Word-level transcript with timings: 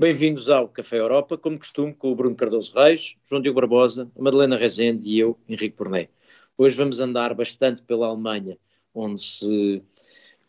Bem-vindos 0.00 0.48
ao 0.48 0.66
Café 0.66 0.96
Europa, 0.96 1.36
como 1.36 1.58
costume, 1.58 1.92
com 1.92 2.10
o 2.10 2.16
Bruno 2.16 2.34
Cardoso 2.34 2.72
Reis, 2.74 3.16
João 3.22 3.42
Diogo 3.42 3.60
Barbosa, 3.60 4.10
Madalena 4.18 4.56
Rezende 4.56 5.06
e 5.06 5.18
eu, 5.18 5.38
Henrique 5.46 5.76
Porné. 5.76 6.08
Hoje 6.56 6.74
vamos 6.74 7.00
andar 7.00 7.34
bastante 7.34 7.82
pela 7.82 8.06
Alemanha, 8.06 8.56
onde 8.94 9.20
se 9.20 9.82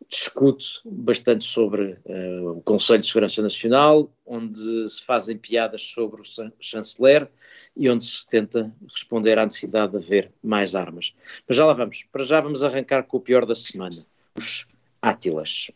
discute 0.07 0.79
bastante 0.85 1.43
sobre 1.43 1.98
uh, 2.05 2.59
o 2.59 2.61
Conselho 2.61 3.02
de 3.02 3.07
Segurança 3.07 3.41
Nacional, 3.41 4.09
onde 4.25 4.90
se 4.90 5.03
fazem 5.03 5.38
piadas 5.38 5.81
sobre 5.81 6.21
o 6.21 6.23
chanceler 6.57 7.29
e 7.76 7.90
onde 7.90 8.05
se 8.05 8.26
tenta 8.26 8.73
responder 8.90 9.38
à 9.38 9.43
necessidade 9.43 9.91
de 9.91 9.98
haver 9.98 10.31
mais 10.41 10.76
armas. 10.76 11.13
Mas 11.45 11.57
já 11.57 11.65
lá 11.65 11.73
vamos. 11.73 12.05
Para 12.09 12.23
já 12.23 12.40
vamos 12.40 12.63
arrancar 12.63 13.04
com 13.04 13.18
o 13.18 13.21
pior 13.21 13.45
da 13.45 13.54
semana, 13.54 13.98
os 14.34 14.65
Átilas. 15.02 15.71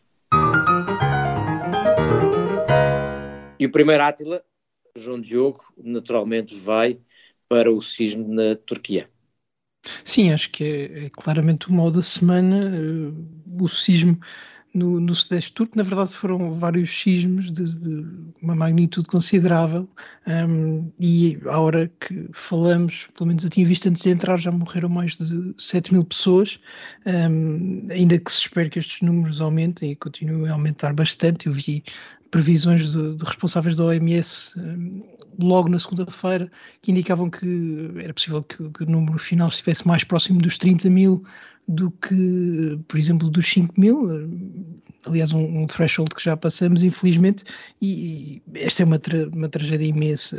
E 3.58 3.66
o 3.66 3.70
primeiro 3.70 4.02
Átila, 4.02 4.42
João 4.96 5.20
Diogo, 5.20 5.64
naturalmente 5.76 6.54
vai 6.54 6.98
para 7.48 7.72
o 7.72 7.80
sismo 7.80 8.32
na 8.32 8.56
Turquia. 8.56 9.08
Sim, 10.04 10.32
acho 10.32 10.50
que 10.50 10.64
é, 10.64 11.04
é 11.06 11.10
claramente 11.10 11.68
o 11.68 11.72
mal 11.72 11.90
da 11.90 12.02
semana, 12.02 12.70
uh, 12.76 13.64
o 13.64 13.68
sismo 13.68 14.18
no, 14.76 15.00
no 15.00 15.14
Sudeste 15.14 15.52
Turco. 15.52 15.76
Na 15.76 15.82
verdade, 15.82 16.10
foram 16.10 16.52
vários 16.54 16.90
sismos 17.00 17.50
de, 17.50 17.64
de 17.64 18.06
uma 18.42 18.54
magnitude 18.54 19.08
considerável. 19.08 19.88
Um, 20.26 20.92
e 21.00 21.38
à 21.46 21.58
hora 21.58 21.90
que 22.00 22.28
falamos, 22.32 23.08
pelo 23.16 23.28
menos 23.28 23.42
eu 23.42 23.50
tinha 23.50 23.64
visto 23.64 23.88
antes 23.88 24.02
de 24.02 24.10
entrar, 24.10 24.38
já 24.38 24.52
morreram 24.52 24.88
mais 24.88 25.16
de 25.16 25.54
7 25.58 25.94
mil 25.94 26.04
pessoas. 26.04 26.60
Um, 27.06 27.86
ainda 27.90 28.18
que 28.18 28.30
se 28.30 28.40
espere 28.40 28.68
que 28.68 28.78
estes 28.78 29.00
números 29.00 29.40
aumentem 29.40 29.92
e 29.92 29.96
continuem 29.96 30.50
a 30.50 30.52
aumentar 30.52 30.92
bastante. 30.92 31.46
Eu 31.46 31.52
vi 31.52 31.82
previsões 32.30 32.92
de, 32.92 33.16
de 33.16 33.24
responsáveis 33.24 33.76
da 33.76 33.84
OMS 33.84 34.58
um, 34.58 35.02
logo 35.38 35.68
na 35.68 35.78
segunda-feira 35.78 36.50
que 36.80 36.90
indicavam 36.90 37.30
que 37.30 37.90
era 37.98 38.12
possível 38.14 38.42
que, 38.42 38.70
que, 38.70 38.84
o 38.84 38.90
número 38.90 39.18
final 39.18 39.48
estivesse 39.48 39.86
mais 39.86 40.04
próximo 40.04 40.40
dos 40.40 40.58
30 40.58 40.88
mil 40.90 41.24
do 41.68 41.90
que, 41.90 42.78
por 42.86 42.98
exemplo, 42.98 43.28
dos 43.28 43.46
5 43.48 43.78
mil, 43.78 44.08
aliás, 45.06 45.32
um, 45.32 45.62
um 45.62 45.66
threshold 45.66 46.14
que 46.14 46.22
já 46.22 46.36
passamos, 46.36 46.82
infelizmente, 46.82 47.44
e, 47.80 48.42
e 48.54 48.58
esta 48.58 48.82
é 48.82 48.86
uma, 48.86 48.98
tra 48.98 49.28
uma 49.28 49.48
tragédia 49.48 49.86
imensa. 49.86 50.36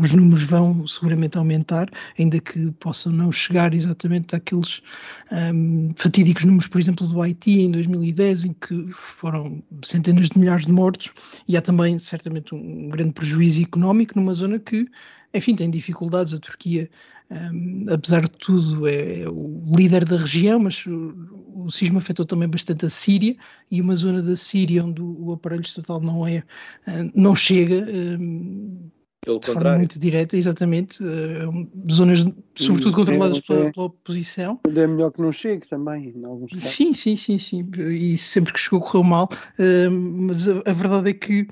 Os 0.00 0.12
números 0.12 0.42
vão 0.42 0.86
seguramente 0.86 1.38
aumentar, 1.38 1.88
ainda 2.18 2.38
que 2.40 2.70
possam 2.72 3.12
não 3.12 3.32
chegar 3.32 3.72
exatamente 3.74 4.34
àqueles 4.34 4.82
um, 5.30 5.92
fatídicos 5.96 6.44
números, 6.44 6.68
por 6.68 6.80
exemplo, 6.80 7.06
do 7.06 7.22
Haiti 7.22 7.60
em 7.60 7.70
2010, 7.70 8.44
em 8.44 8.52
que 8.52 8.88
foram 8.92 9.62
centenas 9.82 10.28
de 10.28 10.38
milhares 10.38 10.66
de 10.66 10.72
mortos, 10.72 11.10
e 11.48 11.56
há 11.56 11.62
também, 11.62 11.98
certamente, 11.98 12.54
um 12.54 12.88
grande 12.88 13.12
prejuízo 13.12 13.62
económico 13.62 14.18
numa 14.18 14.34
zona 14.34 14.58
que, 14.58 14.86
enfim, 15.32 15.54
tem 15.54 15.70
dificuldades. 15.70 16.34
A 16.34 16.38
Turquia 16.38 16.90
um, 17.30 17.86
apesar 17.90 18.22
de 18.22 18.30
tudo, 18.30 18.86
é, 18.86 19.22
é, 19.22 19.28
o 19.28 19.74
líder 19.74 20.04
da 20.04 20.16
região, 20.16 20.60
mas 20.60 20.86
o, 20.86 21.14
o 21.54 21.70
sismo 21.70 21.98
afetou 21.98 22.24
também 22.24 22.48
bastante 22.48 22.86
a 22.86 22.90
Síria 22.90 23.36
e 23.70 23.80
uma 23.80 23.96
zona 23.96 24.22
da 24.22 24.36
Síria 24.36 24.84
onde 24.84 25.02
o, 25.02 25.26
o 25.26 25.32
aparelho 25.32 25.62
estatal 25.62 26.00
não 26.00 26.26
é, 26.26 26.38
uh, 26.86 27.10
não 27.14 27.34
chega. 27.34 27.84
Um, 27.90 28.90
pelo 29.26 29.40
de 29.40 29.46
contrário. 29.46 29.62
forma 29.62 29.78
muito 29.78 29.98
direta, 29.98 30.36
exatamente. 30.36 31.02
Uh, 31.02 31.68
zonas, 31.90 32.24
sobretudo, 32.54 32.94
controladas 32.94 33.40
pela, 33.40 33.72
pela, 33.72 33.86
oposição. 33.86 34.60
É 34.64 34.86
melhor 34.86 35.10
que 35.10 35.20
não 35.20 35.32
chegue 35.32 35.66
também, 35.66 36.14
em 36.16 36.24
alguns 36.24 36.52
casos. 36.52 36.68
Sim, 36.68 36.94
sim, 36.94 37.16
sim, 37.16 37.36
sim. 37.36 37.68
E 37.90 38.16
sempre 38.16 38.52
que 38.52 38.60
chegou 38.60 38.80
correu 38.80 39.02
mal. 39.02 39.28
Uh, 39.58 39.90
mas 39.90 40.46
a, 40.46 40.62
a, 40.64 40.72
verdade 40.72 41.10
é 41.10 41.12
que 41.12 41.48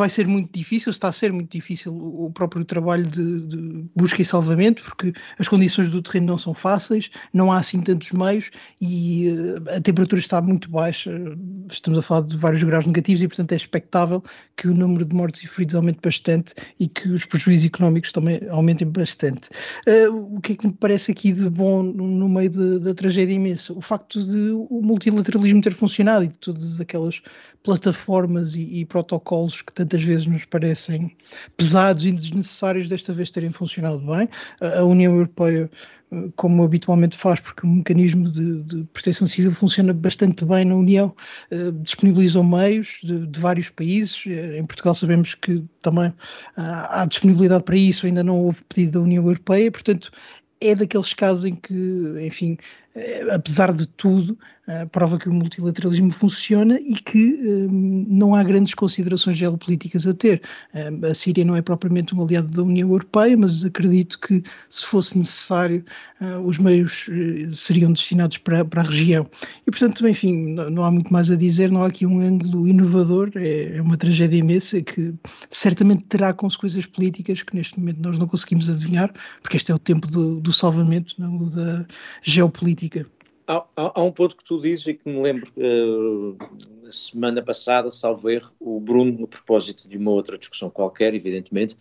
vai 0.00 0.08
ser 0.08 0.26
muito 0.26 0.50
difícil, 0.52 0.90
está 0.90 1.08
a 1.08 1.12
ser 1.12 1.30
muito 1.32 1.52
difícil 1.52 1.94
o 1.94 2.30
próprio 2.32 2.64
trabalho 2.64 3.06
de, 3.06 3.46
de, 3.46 3.84
busca 3.94 4.22
e 4.22 4.24
salvamento, 4.24 4.82
porque 4.82 5.12
as 5.38 5.46
condições 5.46 5.90
do 5.90 6.00
terreno 6.00 6.26
não 6.26 6.38
são 6.38 6.54
fáceis, 6.54 7.10
não 7.34 7.52
há 7.52 7.58
assim 7.58 7.82
tantos 7.82 8.10
meios 8.12 8.50
e 8.80 9.28
uh, 9.28 9.76
a 9.76 9.80
temperatura 9.80 10.18
está 10.18 10.40
muito 10.40 10.70
baixa. 10.70 11.10
Estamos 11.70 11.98
a 11.98 12.02
falar 12.02 12.22
de 12.22 12.36
vários 12.36 12.62
graus 12.62 12.86
negativos 12.86 13.22
e, 13.22 13.28
portanto, 13.28 13.52
é 13.52 13.56
expectável 13.56 14.24
que 14.56 14.68
o 14.68 14.74
número 14.74 15.04
de 15.04 15.14
mortos 15.14 15.42
e 15.42 15.46
feridos 15.46 15.74
aumente 15.74 16.00
bastante 16.02 16.54
e 16.78 16.88
que 16.88 17.08
os 17.10 17.26
prejuízos 17.26 17.66
económicos 17.66 18.10
também 18.10 18.40
aumentem 18.48 18.88
bastante. 18.88 19.50
Uh, 19.86 20.36
o 20.36 20.40
que 20.40 20.54
é 20.54 20.56
que 20.56 20.66
me 20.66 20.72
parece 20.72 21.12
aqui 21.12 21.30
de 21.30 21.48
bom 21.48 21.82
no, 21.82 22.28
meio 22.28 22.80
da 22.80 22.94
tragédia 22.94 23.34
imensa? 23.34 23.74
O 23.74 23.82
facto 23.82 24.22
de 24.22 24.50
o 24.52 24.80
multilateralismo 24.82 25.60
ter 25.60 25.74
funcionado 25.74 26.24
e 26.24 26.28
de 26.28 26.38
todas 26.38 26.80
aquelas 26.80 27.20
plataformas 27.62 28.54
e, 28.54 28.62
e, 28.62 28.84
protocolos 28.86 29.62
que 29.62 29.72
tantas 29.90 30.04
vezes 30.04 30.26
nos 30.26 30.44
parecem 30.44 31.16
pesados 31.56 32.06
e 32.06 32.12
desnecessários 32.12 32.88
desta 32.88 33.12
vez 33.12 33.30
terem 33.30 33.50
funcionado 33.50 33.98
bem. 33.98 34.28
A, 34.60 34.84
União 34.84 35.12
Europeia 35.12 35.68
como 36.34 36.64
habitualmente 36.64 37.16
faz, 37.16 37.38
porque 37.38 37.64
o 37.64 37.70
mecanismo 37.70 38.28
de, 38.28 38.62
de, 38.64 38.84
proteção 38.92 39.28
civil 39.28 39.52
funciona 39.52 39.92
bastante 39.92 40.44
bem 40.44 40.64
na 40.64 40.74
União, 40.74 41.14
uh, 41.52 41.70
disponibilizam 41.70 42.42
meios 42.42 42.98
de, 43.02 43.28
de, 43.28 43.38
vários 43.38 43.68
países. 43.68 44.24
Eh, 44.26 44.58
em 44.58 44.64
Portugal 44.64 44.92
sabemos 44.92 45.36
que 45.36 45.64
também 45.80 46.12
há 46.56 47.06
disponibilidade 47.06 47.62
para 47.62 47.76
isso, 47.76 48.06
ainda 48.06 48.24
não 48.24 48.40
houve 48.40 48.60
pedido 48.64 48.98
da 48.98 49.04
União 49.04 49.22
Europeia, 49.22 49.70
portanto, 49.70 50.10
é 50.60 50.74
daqueles 50.74 51.14
casos 51.14 51.44
em 51.44 51.54
que, 51.54 51.72
enfim, 52.20 52.58
eh, 52.94 53.26
apesar 53.30 53.72
de 53.72 53.86
tudo, 53.86 54.38
prova 54.92 55.18
que 55.18 55.28
o 55.28 55.32
multilateralismo 55.32 56.10
funciona 56.10 56.78
e 56.80 56.94
que 56.94 57.34
um, 57.68 58.06
não 58.08 58.34
há 58.34 58.42
grandes 58.42 58.74
considerações 58.74 59.36
geopolíticas 59.36 60.06
a 60.06 60.14
ter. 60.14 60.42
Um, 60.74 61.06
a 61.06 61.14
Síria 61.14 61.44
não 61.44 61.56
é 61.56 61.62
propriamente 61.62 62.14
um 62.14 62.22
aliado 62.22 62.48
da 62.48 62.62
União 62.62 62.88
Europeia, 62.88 63.36
mas 63.36 63.64
acredito 63.64 64.18
que, 64.20 64.42
se 64.68 64.86
fosse 64.86 65.18
necessário, 65.18 65.84
uh, 66.20 66.38
os 66.40 66.58
meios 66.58 67.06
seriam 67.54 67.92
destinados 67.92 68.38
para, 68.38 68.64
para, 68.64 68.82
a 68.82 68.84
região. 68.84 69.28
E, 69.66 69.70
portanto, 69.70 70.06
enfim, 70.06 70.54
não, 70.54 70.84
há 70.84 70.90
muito 70.90 71.12
mais 71.12 71.30
a 71.30 71.36
dizer, 71.36 71.70
não 71.70 71.82
há 71.82 71.88
aqui 71.88 72.06
um 72.06 72.20
ângulo 72.20 72.68
inovador, 72.68 73.30
é, 73.34 73.76
é 73.76 73.82
uma 73.82 73.96
tragédia 73.96 74.38
imensa 74.38 74.80
que 74.80 75.12
certamente 75.50 76.06
terá 76.06 76.32
consequências 76.32 76.86
políticas 76.86 77.42
que 77.42 77.56
neste 77.56 77.78
momento 77.78 77.98
nós 78.00 78.18
não 78.18 78.26
conseguimos 78.28 78.68
adivinhar, 78.68 79.12
porque 79.42 79.56
este 79.56 79.72
é 79.72 79.74
o 79.74 79.78
tempo 79.78 80.06
do, 80.06 80.40
do 80.40 80.52
salvamento, 80.52 81.14
não, 81.18 81.48
da 81.48 81.84
geopolítica 82.22 82.60
política. 82.60 83.06
Há, 83.50 83.66
há, 83.74 84.02
um 84.02 84.12
ponto 84.12 84.36
que 84.36 84.44
tu 84.44 84.60
dizes 84.60 84.86
e 84.86 84.94
que 84.94 85.10
me 85.10 85.20
lembro 85.20 85.50
uh, 85.56 86.38
na 86.84 86.92
semana 86.92 87.42
passada, 87.42 87.90
salvo 87.90 88.30
erro, 88.30 88.52
o 88.60 88.78
Bruno, 88.78 89.10
no 89.18 89.26
propósito 89.26 89.88
de 89.88 89.96
uma 89.96 90.12
outra 90.12 90.38
discussão 90.38 90.70
qualquer, 90.70 91.14
evidentemente, 91.14 91.76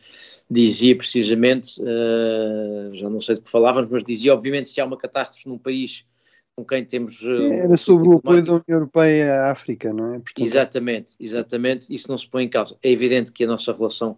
dizia 0.49 0.97
precisamente, 0.97 1.79
uh, 1.79 2.95
já 2.95 3.07
não 3.07 3.21
sei 3.21 3.35
de 3.35 3.41
que 3.41 3.51
falávamos, 3.51 3.91
mas 3.91 4.03
dizia, 4.03 4.33
obviamente, 4.33 4.67
se 4.67 4.81
há 4.81 4.85
uma 4.85 4.97
catástrofe 4.97 5.47
num 5.47 5.59
país 5.59 6.07
com 6.55 6.65
quem 6.65 6.83
temos. 6.83 7.21
Uh, 7.21 7.53
Era 7.53 7.77
sobre 7.77 8.09
o 8.09 8.13
apoio 8.13 8.43
da 8.43 8.51
União 8.53 8.63
Europeia 8.67 9.33
à 9.35 9.51
África, 9.51 9.93
não 9.93 10.15
é? 10.15 10.19
Portanto, 10.19 10.43
exatamente, 10.43 11.15
exatamente, 11.19 11.93
isso 11.93 12.09
não 12.09 12.17
se 12.17 12.27
põe 12.27 12.45
em 12.45 12.49
causa. 12.49 12.79
É 12.81 12.89
evidente 12.89 13.31
que 13.31 13.43
a 13.43 13.47
nossa 13.47 13.71
relação 13.71 14.17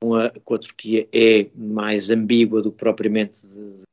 com 0.00 0.16
a, 0.16 0.30
com 0.44 0.54
a 0.54 0.58
Turquia 0.58 1.08
é 1.14 1.46
mais 1.54 2.10
ambígua 2.10 2.60
do 2.60 2.72
que 2.72 2.78
propriamente 2.78 3.46
de, 3.46 3.86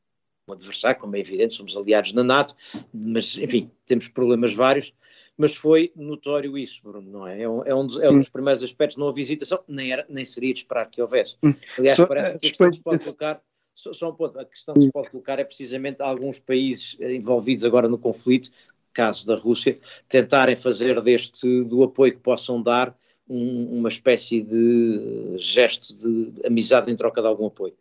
um 0.48 0.54
adversário, 0.54 1.00
como 1.00 1.16
é 1.16 1.20
evidente, 1.20 1.56
somos 1.56 1.76
aliados 1.76 2.14
na 2.14 2.24
NATO, 2.24 2.56
mas, 2.94 3.38
enfim, 3.38 3.72
temos 3.86 4.08
problemas 4.08 4.54
vários, 4.54 4.94
mas 5.38 5.56
foi 5.56 5.92
notório 5.96 6.58
isso, 6.58 6.82
Bruno, 6.84 7.10
não 7.10 7.28
é? 7.28 7.42
É 7.42 7.50
um, 7.50 7.64
é 7.64 7.76
um, 7.76 7.86
dos, 7.86 8.00
é 8.00 8.10
um 8.10 8.20
dos 8.20 8.30
primeiros 8.30 8.62
aspectos, 8.62 8.98
não 8.98 9.08
a 9.08 9.14
visitação, 9.14 9.60
nem, 9.68 9.92
era, 9.92 10.06
nem 10.08 10.24
seria 10.24 10.54
de 10.54 10.60
esperar 10.60 10.86
que 10.90 11.02
houvesse. 11.02 11.38
Hum. 11.44 11.54
Aliás, 11.78 11.98
so, 11.98 12.08
parece 12.08 12.30
que 12.30 12.36
a 12.36 12.50
questão 12.50 12.74
se 12.74 12.82
pode 12.82 13.04
colocar, 13.04 13.42
só, 13.74 13.92
só, 13.92 14.10
um 14.10 14.14
ponto, 14.14 14.40
a 14.40 14.46
questão 14.46 14.76
que 14.76 14.82
se 14.84 14.92
pode 14.92 15.10
colocar 15.10 15.40
é 15.40 15.44
precisamente 15.44 16.02
alguns 16.02 16.40
países 16.40 16.96
envolvidos 17.00 17.66
agora 17.66 17.88
no 17.88 17.98
conflito, 17.98 18.52
caso 18.94 19.26
da 19.26 19.36
Rússia, 19.36 19.78
tentarem 20.08 20.56
fazer 20.56 21.02
deste, 21.02 21.64
do 21.64 21.84
apoio 21.84 22.14
que 22.14 22.20
possam 22.20 22.62
dar, 22.62 22.96
um, 23.28 23.80
uma 23.80 23.90
espécie 23.90 24.42
de 24.42 25.36
gesto 25.40 25.94
de 25.96 26.48
amizade 26.48 26.92
em 26.92 26.96
troca 26.96 27.20
de 27.20 27.28
algum 27.28 27.48
apoio. 27.48 27.74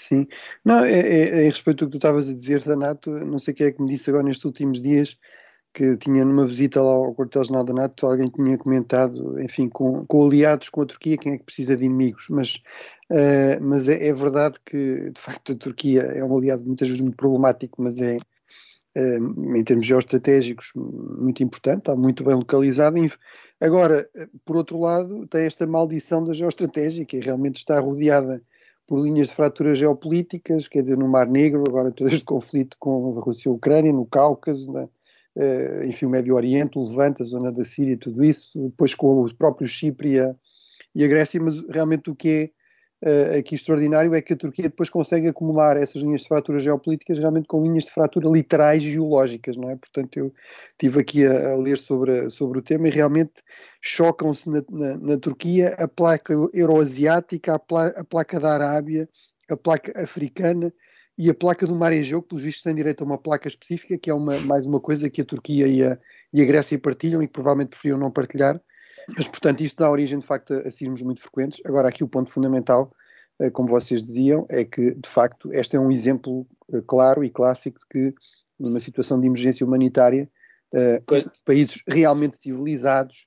Sim, 0.00 0.26
não, 0.64 0.84
é, 0.84 0.92
é, 0.92 1.46
é, 1.46 1.48
respeito 1.48 1.84
ao 1.84 1.88
que 1.88 1.92
tu 1.92 1.98
estavas 1.98 2.28
a 2.28 2.34
dizer, 2.34 2.62
da 2.62 2.76
NATO, 2.76 3.10
não 3.10 3.38
sei 3.38 3.52
quem 3.52 3.66
é 3.66 3.72
que 3.72 3.82
me 3.82 3.88
disse 3.88 4.08
agora 4.08 4.24
nestes 4.24 4.44
últimos 4.44 4.80
dias 4.80 5.18
que 5.72 5.96
tinha 5.96 6.24
numa 6.24 6.46
visita 6.46 6.82
lá 6.82 6.90
ao 6.90 7.14
quartel-general 7.14 7.64
da 7.64 7.72
NATO, 7.72 8.06
alguém 8.06 8.28
tinha 8.28 8.58
comentado, 8.58 9.40
enfim, 9.40 9.68
com, 9.68 10.04
com, 10.06 10.26
aliados 10.26 10.68
com 10.70 10.82
a 10.82 10.86
Turquia, 10.86 11.16
quem 11.16 11.34
é 11.34 11.38
que 11.38 11.44
precisa 11.44 11.76
de 11.76 11.84
inimigos, 11.84 12.26
mas, 12.30 12.56
uh, 13.10 13.62
mas 13.62 13.86
é, 13.88 14.08
é, 14.08 14.12
verdade 14.12 14.56
que, 14.64 15.10
de 15.10 15.20
facto, 15.20 15.52
a 15.52 15.56
Turquia 15.56 16.02
é 16.02 16.24
um 16.24 16.36
aliado 16.36 16.64
muitas 16.64 16.88
vezes 16.88 17.00
muito 17.00 17.16
problemático, 17.16 17.80
mas 17.82 18.00
é, 18.00 18.16
uh, 18.16 19.56
em 19.56 19.62
termos 19.62 19.86
geoestratégicos, 19.86 20.72
muito 20.74 21.42
importante, 21.42 21.80
está 21.80 21.94
muito 21.94 22.24
bem 22.24 22.34
localizado. 22.34 22.96
Agora, 23.60 24.08
por 24.44 24.56
outro 24.56 24.80
lado, 24.80 25.26
tem 25.28 25.46
esta 25.46 25.66
maldição 25.66 26.24
da 26.24 26.32
geoestratégia, 26.32 27.04
que 27.04 27.20
realmente 27.20 27.58
está 27.58 27.78
rodeada 27.78 28.42
por 28.88 28.98
linhas 29.00 29.28
de 29.28 29.34
fraturas 29.34 29.78
geopolíticas, 29.78 30.66
quer 30.66 30.80
dizer, 30.80 30.96
no 30.96 31.06
Mar 31.06 31.28
Negro, 31.28 31.62
agora 31.68 31.92
todo 31.92 32.08
este 32.08 32.24
conflito 32.24 32.74
com 32.80 33.18
a 33.18 33.20
Rússia 33.20 33.48
e 33.48 33.52
a 33.52 33.54
Ucrânia, 33.54 33.92
no 33.92 34.06
Cáucaso, 34.06 34.72
né? 34.72 34.88
enfim, 35.86 36.06
o 36.06 36.10
Médio 36.10 36.34
Oriente, 36.34 36.78
o 36.78 36.88
Levante, 36.88 37.22
a 37.22 37.26
zona 37.26 37.52
da 37.52 37.64
Síria, 37.64 37.96
tudo 37.98 38.24
isso, 38.24 38.50
depois 38.58 38.94
com 38.94 39.22
o 39.22 39.34
próprio 39.34 39.68
Chipre 39.68 40.14
e 40.14 40.20
a, 40.20 40.34
e 40.94 41.04
a 41.04 41.06
Grécia, 41.06 41.40
mas 41.40 41.60
realmente 41.68 42.10
o 42.10 42.16
que 42.16 42.28
é 42.28 42.57
uh, 43.04 43.38
aqui 43.38 43.54
extraordinário 43.54 44.14
é 44.14 44.20
que 44.20 44.32
a 44.32 44.36
Turquia 44.36 44.68
depois 44.68 44.90
consegue 44.90 45.28
acumular 45.28 45.76
essas 45.76 46.02
linhas 46.02 46.22
de 46.22 46.28
fratura 46.28 46.58
geopolíticas 46.58 47.18
realmente 47.18 47.46
com 47.46 47.62
linhas 47.62 47.84
de 47.84 47.90
fratura 47.90 48.28
literais 48.28 48.82
geológicas, 48.82 49.56
não 49.56 49.70
é? 49.70 49.76
Portanto, 49.76 50.16
eu 50.16 50.32
estive 50.72 51.00
aqui 51.00 51.26
a, 51.26 51.52
a, 51.52 51.56
ler 51.56 51.78
sobre, 51.78 52.30
sobre 52.30 52.58
o 52.58 52.62
tema 52.62 52.88
e 52.88 52.90
realmente 52.90 53.42
chocam-se 53.80 54.48
na, 54.48 54.62
na, 54.70 54.96
na, 54.96 55.18
Turquia 55.18 55.74
a 55.78 55.86
placa 55.86 56.34
euroasiática, 56.52 57.54
a, 57.54 57.58
pla, 57.58 57.86
a 57.88 58.04
placa 58.04 58.40
da 58.40 58.52
Arábia, 58.52 59.08
a 59.48 59.56
placa 59.56 60.00
africana 60.02 60.72
e 61.16 61.28
a 61.28 61.34
placa 61.34 61.66
do 61.66 61.74
mar 61.74 61.92
Egeu, 61.92 62.22
que 62.22 62.28
pelos 62.28 62.44
vistos 62.44 62.62
tem 62.62 62.74
direito 62.74 63.02
a 63.02 63.06
uma 63.06 63.18
placa 63.18 63.48
específica, 63.48 63.98
que 63.98 64.08
é 64.08 64.14
uma, 64.14 64.38
mais 64.40 64.66
uma 64.66 64.80
coisa 64.80 65.10
que 65.10 65.20
a 65.20 65.24
Turquia 65.24 65.66
e 65.66 65.82
a, 65.82 65.98
e 66.32 66.40
a 66.40 66.44
Grécia 66.44 66.78
partilham 66.78 67.20
e 67.20 67.26
que 67.26 67.32
provavelmente 67.32 67.70
preferiam 67.70 67.98
não 67.98 68.10
partilhar, 68.10 68.60
mas, 69.16 69.28
portanto, 69.28 69.62
isto 69.62 69.78
dá 69.78 69.90
origem, 69.90 70.18
de 70.18 70.26
facto, 70.26 70.52
a 70.52 70.70
sismos 70.70 71.02
muito 71.02 71.20
frequentes. 71.20 71.60
Agora, 71.64 71.88
aqui 71.88 72.04
o 72.04 72.08
ponto 72.08 72.30
fundamental, 72.30 72.92
eh, 73.40 73.50
como 73.50 73.68
vocês 73.68 74.04
diziam, 74.04 74.44
é 74.50 74.64
que, 74.64 74.94
de 74.94 75.08
facto, 75.08 75.50
este 75.52 75.76
é 75.76 75.80
um 75.80 75.90
exemplo 75.90 76.46
eh, 76.72 76.82
claro 76.86 77.24
e 77.24 77.30
clássico 77.30 77.80
de 77.80 77.86
que, 77.88 78.14
numa 78.58 78.80
situação 78.80 79.18
de 79.18 79.26
emergência 79.26 79.64
humanitária, 79.66 80.28
eh, 80.74 81.02
coisa... 81.06 81.30
países 81.44 81.82
realmente 81.86 82.36
civilizados, 82.36 83.26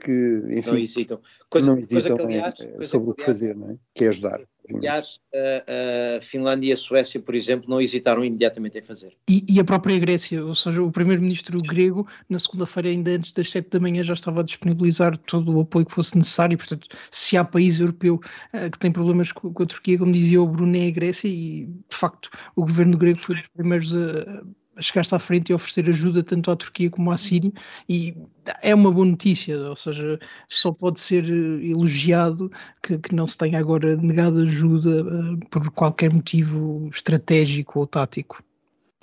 que, 0.00 0.42
enfim, 0.50 0.70
não 0.70 0.76
hesitam, 0.76 1.20
coisa, 1.48 1.66
não 1.66 1.78
hesitam 1.78 2.16
coisa 2.16 2.16
que, 2.16 2.22
aliás, 2.22 2.88
sobre 2.90 3.10
o 3.10 3.14
que 3.14 3.22
fazer, 3.22 3.56
não 3.56 3.70
é? 3.70 3.76
que 3.94 4.04
é 4.04 4.08
ajudar. 4.08 4.42
Aliás, 4.74 5.20
a, 5.34 6.16
a, 6.16 6.20
Finlândia 6.20 6.70
e 6.70 6.72
a 6.72 6.76
Suécia, 6.76 7.20
por 7.20 7.34
exemplo, 7.34 7.68
não 7.68 7.80
hesitaram 7.80 8.24
imediatamente 8.24 8.78
em 8.78 8.82
fazer. 8.82 9.12
E, 9.28 9.44
e 9.48 9.60
a 9.60 9.64
própria 9.64 9.98
Grécia, 9.98 10.44
ou 10.44 10.54
seja, 10.54 10.82
o 10.82 10.90
primeiro-ministro 10.90 11.60
grego, 11.62 12.06
na 12.28 12.38
segunda-feira, 12.38 12.88
ainda 12.88 13.12
antes 13.12 13.32
das 13.32 13.50
sete 13.50 13.70
da 13.70 13.80
manhã, 13.80 14.02
já 14.02 14.14
estava 14.14 14.40
a 14.40 14.44
disponibilizar 14.44 15.16
todo 15.16 15.56
o 15.56 15.60
apoio 15.60 15.86
que 15.86 15.92
fosse 15.92 16.16
necessário. 16.16 16.58
Portanto, 16.58 16.88
se 17.10 17.36
há 17.36 17.44
país 17.44 17.78
europeu 17.78 18.20
uh, 18.54 18.70
que 18.70 18.78
tem 18.78 18.90
problemas 18.90 19.32
com, 19.32 19.52
com, 19.52 19.62
a 19.62 19.66
Turquia, 19.66 19.98
como 19.98 20.12
dizia 20.12 20.40
o 20.40 20.48
Bruno, 20.48 20.76
é 20.76 20.88
a 20.88 20.90
Grécia, 20.90 21.28
e 21.28 21.66
de 21.66 21.96
facto 21.96 22.30
o 22.54 22.62
governo 22.62 22.96
grego 22.96 23.18
foi 23.18 23.36
dos 23.36 23.46
primeiros 23.48 23.94
a 23.94 24.42
chegaste 24.80 25.14
à 25.14 25.18
frente 25.18 25.50
e 25.50 25.54
oferecer 25.54 25.88
ajuda 25.88 26.22
tanto 26.22 26.50
à 26.50 26.56
Turquia 26.56 26.90
como 26.90 27.10
à 27.10 27.16
Síria 27.16 27.52
e 27.88 28.14
é 28.62 28.74
uma 28.74 28.90
boa 28.90 29.06
notícia, 29.06 29.58
ou 29.58 29.76
seja, 29.76 30.18
só 30.48 30.72
pode 30.72 31.00
ser 31.00 31.24
eh, 31.24 31.66
elogiado 31.66 32.50
que, 32.82 32.98
que 32.98 33.14
não 33.14 33.26
se 33.26 33.36
tenha 33.38 33.58
agora 33.58 33.96
negado 33.96 34.42
ajuda 34.42 35.02
uh, 35.02 35.38
por 35.50 35.70
qualquer 35.70 36.12
motivo 36.12 36.88
estratégico 36.92 37.80
ou 37.80 37.86
tático. 37.86 38.42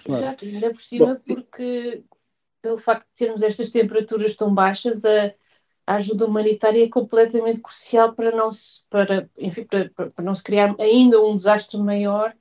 Exato, 0.08 0.46
ainda 0.46 0.72
por 0.72 0.81
cima 0.81 1.22
Bom, 1.25 1.36
porque 1.36 2.04
pelo 2.62 2.78
facto 2.78 3.08
de 3.08 3.26
termos 3.26 3.44
estas 3.44 3.69
temperaturas 3.69 4.36
tão 4.36 4.54
baixas, 4.54 5.04
a, 5.06 5.34
a 5.86 5.96
ajuda 5.96 6.26
humanitária 6.26 6.84
é 6.84 6.90
completamente 6.90 7.62
crucial 7.62 8.14
para 8.14 8.31
não 8.31 8.52
se, 8.52 8.80
para, 8.90 9.30
enfim, 9.38 9.66
para, 9.66 9.90
para 9.90 10.24
não 10.24 10.34
se 10.34 10.44
criar 10.44 10.76
ainda 10.80 11.22
um 11.22 11.36
desastre 11.36 11.78
maior 11.78 12.34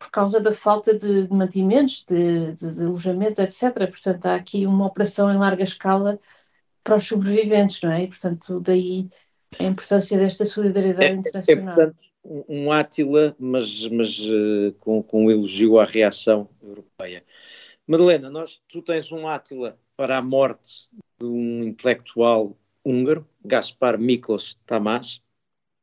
por 0.00 0.10
causa 0.10 0.40
da 0.40 0.50
falta 0.50 0.94
de, 0.94 1.26
de 1.26 1.32
mantimentos, 1.32 2.04
de, 2.08 2.52
de, 2.52 2.74
de, 2.74 2.84
alojamento, 2.84 3.42
etc. 3.42 3.74
Portanto, 3.74 4.24
há 4.24 4.34
aqui 4.34 4.66
uma 4.66 4.86
operação 4.86 5.30
em 5.30 5.36
larga 5.36 5.62
escala 5.62 6.18
para 6.82 6.96
os 6.96 7.04
sobreviventes, 7.04 7.82
não 7.82 7.92
é? 7.92 8.04
E, 8.04 8.08
portanto, 8.08 8.58
daí 8.60 9.10
a 9.58 9.64
importância 9.64 10.16
desta 10.16 10.46
solidariedade 10.46 11.04
é, 11.04 11.10
internacional. 11.12 11.74
É, 11.74 11.76
portanto, 11.76 12.02
um 12.24 12.72
Átila, 12.72 13.36
mas, 13.38 13.86
mas 13.88 14.18
uh, 14.20 14.72
com, 14.80 15.02
com 15.02 15.26
um 15.26 15.30
elogio 15.30 15.78
à 15.78 15.84
reação 15.84 16.48
europeia. 16.62 17.22
Madalena, 17.86 18.30
nós, 18.30 18.62
tu 18.68 18.80
tens 18.80 19.12
um 19.12 19.28
Átila 19.28 19.78
para 19.96 20.16
a 20.16 20.22
morte 20.22 20.88
de 21.18 21.26
um 21.26 21.62
intelectual 21.62 22.56
húngaro, 22.82 23.28
Gaspar 23.44 23.98
Miklos 23.98 24.58
Tamás. 24.64 25.22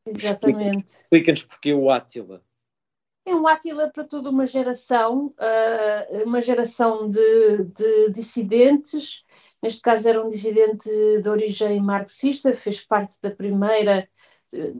Exatamente. 0.07 1.01
Explica-nos 1.03 1.43
porque 1.43 1.71
o 1.71 1.91
Átila 1.91 2.41
é 3.27 3.35
um 3.35 3.45
Átila 3.45 3.89
para 3.89 4.05
toda 4.05 4.29
uma 4.29 4.45
geração, 4.45 5.27
uh, 5.27 6.23
uma 6.25 6.39
geração 6.39 7.09
de, 7.09 7.63
de, 7.75 8.09
dissidentes. 8.11 9.21
Neste 9.61 9.81
caso, 9.81 10.07
era 10.07 10.23
um 10.23 10.29
dissidente 10.29 10.89
de 11.21 11.29
origem 11.29 11.81
marxista, 11.81 12.53
fez 12.53 12.79
parte 12.79 13.17
da 13.21 13.29
primeira, 13.29 14.07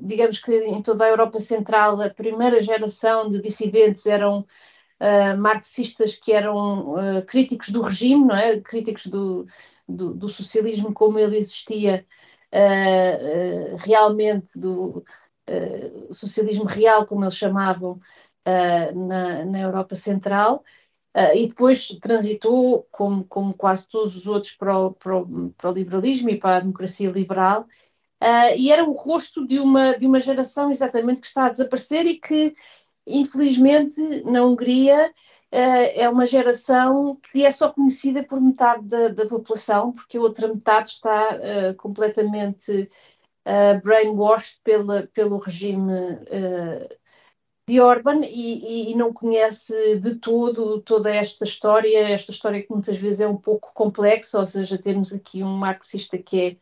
digamos 0.01 0.39
que 0.39 0.53
em 0.53 0.81
toda 0.81 1.03
a 1.03 1.09
Europa 1.09 1.39
Central, 1.39 1.99
a 1.99 2.09
primeira 2.09 2.61
geração 2.61 3.27
de 3.27 3.41
dissidentes 3.41 4.05
eram 4.05 4.41
uh, 5.01 5.37
marxistas 5.37 6.15
que 6.15 6.31
eram 6.31 6.91
uh, 6.93 7.25
críticos 7.25 7.69
do 7.69 7.81
regime, 7.81 8.27
não 8.27 8.35
é? 8.35 8.61
críticos 8.61 9.07
do, 9.07 9.45
do, 9.87 10.13
do 10.13 10.29
socialismo 10.29 10.93
como 10.93 11.19
ele 11.19 11.37
existia 11.37 12.05
realmente, 13.79 14.57
do 14.57 15.03
socialismo 16.13 16.63
real, 16.63 17.05
como 17.05 17.25
eles 17.25 17.35
chamavam 17.35 17.99
uh, 18.47 19.07
na, 19.07 19.45
na, 19.45 19.59
Europa 19.59 19.95
Central 19.95 20.63
uh, 21.15 21.35
e 21.35 21.47
depois 21.47 21.89
transitou, 22.01 22.87
como, 22.91 23.23
como 23.25 23.53
quase 23.53 23.87
todos 23.87 24.15
os 24.15 24.27
outros, 24.27 24.53
para 24.53 24.77
o, 24.77 24.91
para, 24.93 25.17
o, 25.17 25.49
para 25.51 25.69
o 25.69 25.73
liberalismo 25.73 26.29
e 26.29 26.37
para 26.37 26.57
a 26.57 26.59
democracia 26.61 27.11
liberal. 27.11 27.67
Uh, 28.23 28.55
e 28.55 28.71
era 28.71 28.83
o 28.83 28.93
rosto 28.93 29.45
de 29.45 29.59
uma, 29.59 29.97
de 29.97 30.07
uma 30.07 30.19
geração 30.19 30.71
exatamente 30.71 31.21
que 31.21 31.27
está 31.27 31.45
a 31.45 31.49
desaparecer 31.49 32.05
e 32.05 32.17
que, 32.17 32.55
infelizmente, 33.05 34.01
na 34.23 34.43
Hungria 34.43 35.13
é 35.49 36.09
uma 36.09 36.25
geração 36.25 37.17
que 37.31 37.45
é 37.45 37.49
só 37.49 37.71
conhecida 37.71 38.21
por 38.21 38.41
metade 38.41 38.85
da, 38.85 39.07
da 39.07 39.25
população, 39.25 39.93
porque 39.93 40.17
a 40.17 40.21
outra 40.21 40.49
metade 40.49 40.89
está 40.89 41.37
uh, 41.37 41.73
completamente 41.77 42.89
uh, 43.47 43.81
brainwashed 43.81 44.59
pela, 44.61 45.07
pelo 45.13 45.37
regime 45.37 45.93
uh, 45.93 46.97
de 47.67 47.81
Orban 47.81 48.21
e, 48.23 48.91
e, 48.91 48.95
não 48.95 49.11
conhece 49.11 49.97
de 49.97 50.15
todo 50.15 50.81
toda 50.81 51.13
esta 51.13 51.43
história, 51.43 52.09
esta 52.09 52.31
história 52.31 52.63
que 52.63 52.71
muitas 52.71 52.97
vezes 52.97 53.19
é 53.19 53.27
um 53.27 53.35
pouco 53.35 53.73
complexa, 53.73 54.39
ou 54.39 54.45
seja, 54.45 54.77
temos 54.77 55.11
aqui 55.11 55.43
um 55.43 55.57
marxista 55.57 56.17
que 56.17 56.41
é, 56.41 56.57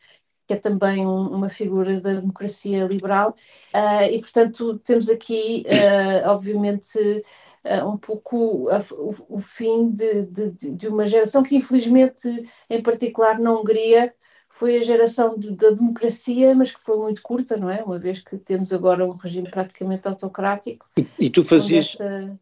que 0.48 0.54
é 0.54 0.56
também 0.56 1.06
um, 1.06 1.28
uma 1.28 1.48
figura 1.48 2.00
da 2.00 2.14
democracia 2.14 2.86
liberal, 2.86 3.36
uh, 3.72 4.10
e 4.10 4.18
portanto 4.20 4.78
temos 4.80 5.08
aqui, 5.08 5.64
uh, 5.68 6.28
obviamente, 6.28 6.98
uh, 6.98 7.88
um 7.88 7.96
pouco 7.96 8.68
a, 8.68 8.78
o, 8.94 9.36
o, 9.36 9.38
fim 9.38 9.90
de, 9.92 10.22
de, 10.22 10.50
de, 10.50 10.88
uma 10.88 11.06
geração 11.06 11.44
que 11.44 11.54
infelizmente, 11.54 12.28
em 12.68 12.82
particular 12.82 13.38
na 13.38 13.52
Hungria, 13.52 14.12
foi 14.48 14.76
a 14.76 14.80
geração 14.80 15.38
de, 15.38 15.50
da 15.50 15.70
democracia, 15.70 16.54
mas 16.54 16.72
que 16.72 16.82
foi 16.82 16.96
muito 16.96 17.22
curta, 17.22 17.56
não 17.56 17.70
é? 17.70 17.82
Uma 17.82 17.98
vez 17.98 18.18
que 18.18 18.36
temos 18.38 18.72
agora 18.72 19.04
um 19.04 19.10
regime 19.10 19.50
praticamente 19.50 20.06
autocrático. 20.08 20.86
E, 20.98 21.06
e 21.18 21.30
tu 21.30 21.44
fazias, 21.44 21.96
desta, 21.96 22.38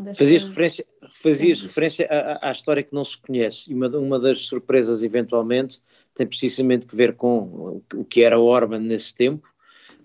desta... 0.00 0.24
fazias 0.24 0.44
referência, 0.44 0.86
fazias 1.10 1.62
referência 1.62 2.06
à, 2.08 2.48
à, 2.48 2.52
história 2.52 2.82
que 2.82 2.94
não 2.94 3.04
se 3.04 3.16
conhece, 3.18 3.70
e 3.70 3.74
uma, 3.74 3.88
uma 3.88 4.18
das 4.18 4.40
surpresas, 4.40 5.02
eventualmente, 5.02 5.82
tem 6.14 6.26
precisamente 6.26 6.86
que 6.86 6.96
ver 6.96 7.14
com 7.14 7.82
o 7.94 8.04
que 8.04 8.22
era 8.22 8.38
Orban 8.38 8.80
nesse 8.80 9.14
tempo, 9.14 9.48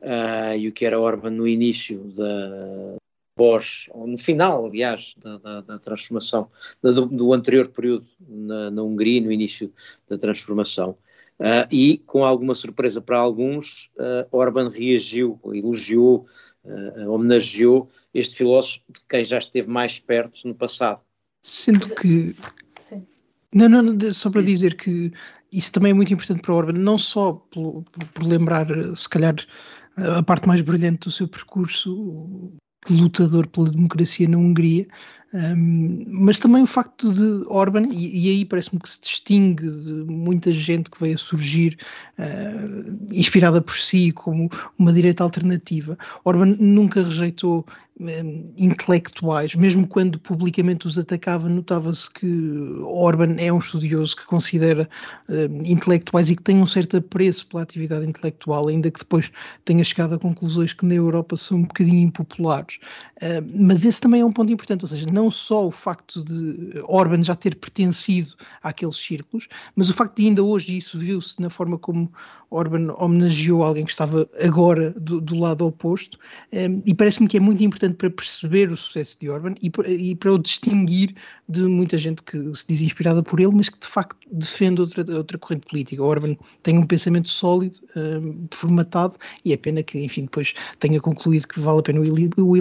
uh, 0.01 0.55
e 0.57 0.67
o 0.67 0.71
que 0.71 0.85
era 0.85 0.99
Orban 0.99 1.31
no 1.31 1.47
início 1.47 1.99
da, 2.15 2.97
pós, 3.35 3.89
no 3.95 4.17
final, 4.17 4.65
aliás, 4.65 5.15
da, 5.17 5.37
da, 5.37 5.61
da 5.61 5.79
transformação, 5.79 6.49
do, 6.81 7.05
do, 7.07 7.33
anterior 7.33 7.69
período 7.69 8.07
na, 8.19 8.69
na 8.69 8.83
Hungria, 8.83 9.21
no 9.21 9.31
início 9.31 9.73
da 10.07 10.17
transformação. 10.17 10.97
Uh, 11.41 11.65
e, 11.71 11.97
com 12.05 12.23
alguma 12.23 12.53
surpresa 12.53 13.01
para 13.01 13.17
alguns, 13.17 13.89
uh, 13.97 14.27
Orban 14.31 14.69
reagiu, 14.69 15.39
elogiou, 15.51 16.27
uh, 16.63 17.09
homenageou 17.09 17.89
este 18.13 18.35
filósofo 18.35 18.81
de 18.87 19.01
quem 19.09 19.25
já 19.25 19.39
esteve 19.39 19.67
mais 19.67 19.97
perto 19.97 20.47
no 20.47 20.53
passado. 20.53 21.01
Sendo 21.43 21.95
que. 21.95 22.35
Sim. 22.77 23.07
Não, 23.51 23.67
não, 23.67 24.13
só 24.13 24.29
para 24.29 24.43
dizer 24.43 24.77
que 24.77 25.11
isso 25.51 25.71
também 25.71 25.89
é 25.89 25.95
muito 25.95 26.13
importante 26.13 26.43
para 26.43 26.53
Orban, 26.53 26.73
não 26.73 26.99
só 26.99 27.33
por, 27.33 27.83
por 28.13 28.23
lembrar, 28.23 28.67
se 28.95 29.09
calhar, 29.09 29.35
a 29.97 30.21
parte 30.21 30.47
mais 30.47 30.61
brilhante 30.61 31.05
do 31.05 31.11
seu 31.11 31.27
percurso 31.27 32.53
lutador 32.89 33.47
pela 33.47 33.69
democracia 33.69 34.27
na 34.27 34.37
Hungria, 34.37 34.87
um, 35.33 36.03
mas 36.07 36.39
também 36.39 36.63
o 36.63 36.67
facto 36.67 37.09
de 37.13 37.47
Orban, 37.47 37.83
e, 37.89 38.27
e 38.27 38.29
aí 38.29 38.45
parece-me 38.45 38.81
que 38.81 38.89
se 38.89 39.01
distingue 39.01 39.69
de 39.69 39.93
muita 40.11 40.51
gente 40.51 40.91
que 40.91 40.99
veio 40.99 41.15
a 41.15 41.17
surgir 41.17 41.77
uh, 42.19 43.13
inspirada 43.13 43.61
por 43.61 43.75
si 43.77 44.11
como 44.11 44.49
uma 44.77 44.91
direita 44.91 45.23
alternativa, 45.23 45.97
Orban 46.25 46.57
nunca 46.59 47.01
rejeitou 47.01 47.65
intelectuais, 48.57 49.53
mesmo 49.53 49.85
quando 49.87 50.19
publicamente 50.19 50.87
os 50.87 50.97
atacava, 50.97 51.47
notava-se 51.47 52.09
que 52.11 52.27
Orban 52.83 53.35
é 53.37 53.53
um 53.53 53.59
estudioso 53.59 54.15
que 54.15 54.25
considera 54.25 54.89
intelectuais 55.63 56.31
e 56.31 56.35
que 56.35 56.41
tem 56.41 56.57
um 56.57 56.65
certo 56.65 56.97
apreço 56.97 57.47
pela 57.47 57.61
atividade 57.61 58.05
intelectual, 58.07 58.69
ainda 58.69 58.89
que 58.89 58.99
depois 58.99 59.29
tenha 59.65 59.83
chegado 59.83 60.15
a 60.15 60.19
conclusões 60.19 60.73
que 60.73 60.85
na 60.85 60.95
Europa 60.95 61.37
são 61.37 61.59
um 61.59 61.63
bocadinho 61.63 61.99
impopulares. 61.99 62.70
Uh, 63.17 63.41
mas 63.53 63.85
esse 63.85 63.99
também 63.99 64.21
é 64.21 64.25
um 64.25 64.31
ponto 64.31 64.51
importante, 64.51 64.83
ou 64.83 64.87
seja, 64.89 65.05
não 65.11 65.29
só 65.29 65.67
o 65.67 65.71
facto 65.71 66.23
de 66.23 66.81
Orban 66.85 67.23
já 67.23 67.35
ter 67.35 67.55
pertencido 67.55 68.35
àqueles 68.61 68.95
círculos, 68.95 69.47
mas 69.75 69.89
o 69.89 69.93
facto 69.93 70.17
de 70.17 70.27
ainda 70.27 70.43
hoje, 70.43 70.77
isso 70.77 70.97
viu-se 70.97 71.39
na 71.41 71.49
forma 71.49 71.77
como 71.77 72.11
Orban 72.51 72.93
homenageou 72.97 73.63
alguém 73.63 73.85
que 73.85 73.91
estava 73.91 74.29
agora 74.43 74.91
do, 74.91 75.21
do 75.21 75.35
lado 75.35 75.65
oposto, 75.65 76.19
ehm, 76.51 76.81
e 76.85 76.93
parece-me 76.93 77.27
que 77.29 77.37
é 77.37 77.39
muito 77.39 77.63
importante 77.63 77.95
para 77.95 78.09
perceber 78.09 78.69
o 78.71 78.77
sucesso 78.77 79.17
de 79.19 79.29
Orban 79.29 79.55
e, 79.61 79.71
e, 79.87 80.15
para 80.15 80.33
o 80.33 80.37
distinguir 80.37 81.15
de 81.47 81.63
muita 81.63 81.97
gente 81.97 82.21
que 82.23 82.37
se 82.53 82.67
diz 82.67 82.81
inspirada 82.81 83.23
por 83.23 83.39
ele, 83.39 83.53
mas 83.53 83.69
que 83.69 83.79
de 83.79 83.87
facto 83.87 84.17
defende 84.29 84.81
outra, 84.81 85.05
outra 85.15 85.37
corrente 85.37 85.67
política. 85.67 86.03
Orban 86.03 86.35
tem 86.61 86.77
um 86.77 86.83
pensamento 86.83 87.29
sólido, 87.29 87.79
formatado, 88.51 89.17
e 89.45 89.53
é 89.53 89.57
pena 89.57 89.81
que, 89.81 89.99
enfim, 89.99 90.23
depois 90.23 90.53
tenha 90.79 90.99
concluído 90.99 91.47
que 91.47 91.59
vale 91.59 91.79
a 91.79 91.83
pena 91.83 92.01
o 92.01 92.05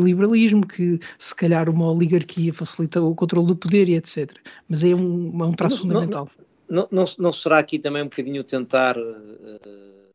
iliberalismo, 0.00 0.66
que 0.66 0.98
se 1.18 1.34
calhar 1.34 1.68
uma 1.68 1.90
oligarquia 1.90 2.52
facilita 2.52 3.02
o 3.02 3.14
controle 3.14 3.48
do 3.48 3.56
poder 3.56 3.88
e 3.88 3.96
etc. 3.96 4.36
Mas 4.68 4.84
é 4.84 4.94
um, 4.94 5.42
é 5.42 5.46
um 5.46 5.52
traço 5.52 5.76
não, 5.76 5.82
fundamental. 5.82 6.28
Não, 6.68 6.88
não, 6.90 7.04
não, 7.18 7.32
será 7.32 7.58
aqui 7.58 7.78
também 7.78 8.02
um 8.02 8.06
bocadinho 8.06 8.44
tentar 8.44 8.96
uh, 8.96 10.10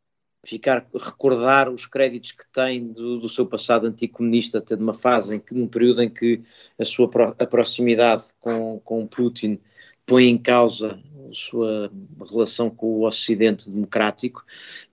ficar, 0.45 0.87
recordar 0.93 1.69
os 1.69 1.85
créditos 1.85 2.31
que 2.31 2.45
tem 2.53 2.87
do, 2.87 3.19
do 3.19 3.27
seu 3.27 3.45
passado 3.45 3.87
anticomunista, 3.87 4.59
até 4.59 4.75
de 4.75 4.83
uma 4.83 4.93
fase 4.93 5.35
em 5.35 5.39
que, 5.39 5.53
num 5.53 5.67
período 5.67 6.01
em 6.01 6.09
que 6.09 6.41
a 6.79 6.85
sua 6.85 7.09
a 7.37 7.45
proximidade 7.45 8.25
com, 8.39 8.79
com 8.83 9.07
Putin 9.07 9.59
põe 10.05 10.25
em 10.29 10.37
causa 10.37 10.99
sua 11.33 11.91
relação 12.29 12.69
com 12.69 12.87
o 12.87 13.05
Ocidente 13.05 13.69
democrático. 13.69 14.43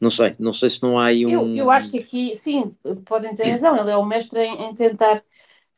Não 0.00 0.10
sei, 0.10 0.34
não 0.38 0.52
sei 0.52 0.70
se 0.70 0.82
não 0.82 0.98
há 0.98 1.06
aí 1.06 1.26
um. 1.26 1.30
Eu, 1.30 1.56
eu 1.56 1.70
acho 1.70 1.90
que 1.90 1.98
aqui, 1.98 2.34
sim, 2.34 2.74
podem 3.04 3.34
ter 3.34 3.50
razão, 3.50 3.76
ele 3.76 3.90
é 3.90 3.96
o 3.96 4.04
mestre 4.04 4.40
em, 4.40 4.64
em 4.64 4.74
tentar. 4.74 5.22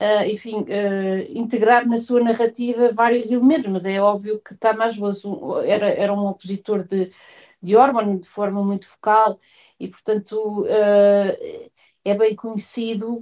Uh, 0.03 0.27
enfim, 0.27 0.63
uh, 0.63 1.39
integrar 1.39 1.87
na 1.87 1.97
sua 1.97 2.21
narrativa 2.21 2.91
vários 2.93 3.31
elementos, 3.31 3.71
mas 3.71 3.87
é 3.87 4.01
óbvio 4.01 4.41
que 4.41 4.55
Tamás 4.57 4.99
era, 5.65 5.89
era 5.89 6.13
um 6.13 6.27
opositor 6.27 6.83
de, 6.83 7.11
de 7.63 7.77
Orban 7.77 8.17
de 8.17 8.29
forma 8.29 8.63
muito 8.63 8.89
focal 8.89 9.39
e, 9.79 9.87
portanto, 9.87 10.63
uh, 10.63 11.71
é 12.05 12.15
bem 12.15 12.35
conhecido, 12.35 13.21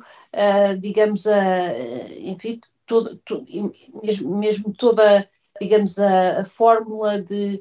digamos, 0.81 1.27
a, 1.27 1.73
enfim, 2.19 2.59
todo, 2.87 3.17
todo, 3.19 3.47
mesmo, 4.03 4.37
mesmo 4.39 4.73
toda 4.73 5.29
digamos, 5.61 5.99
a, 5.99 6.41
a 6.41 6.45
fórmula 6.45 7.21
de 7.21 7.61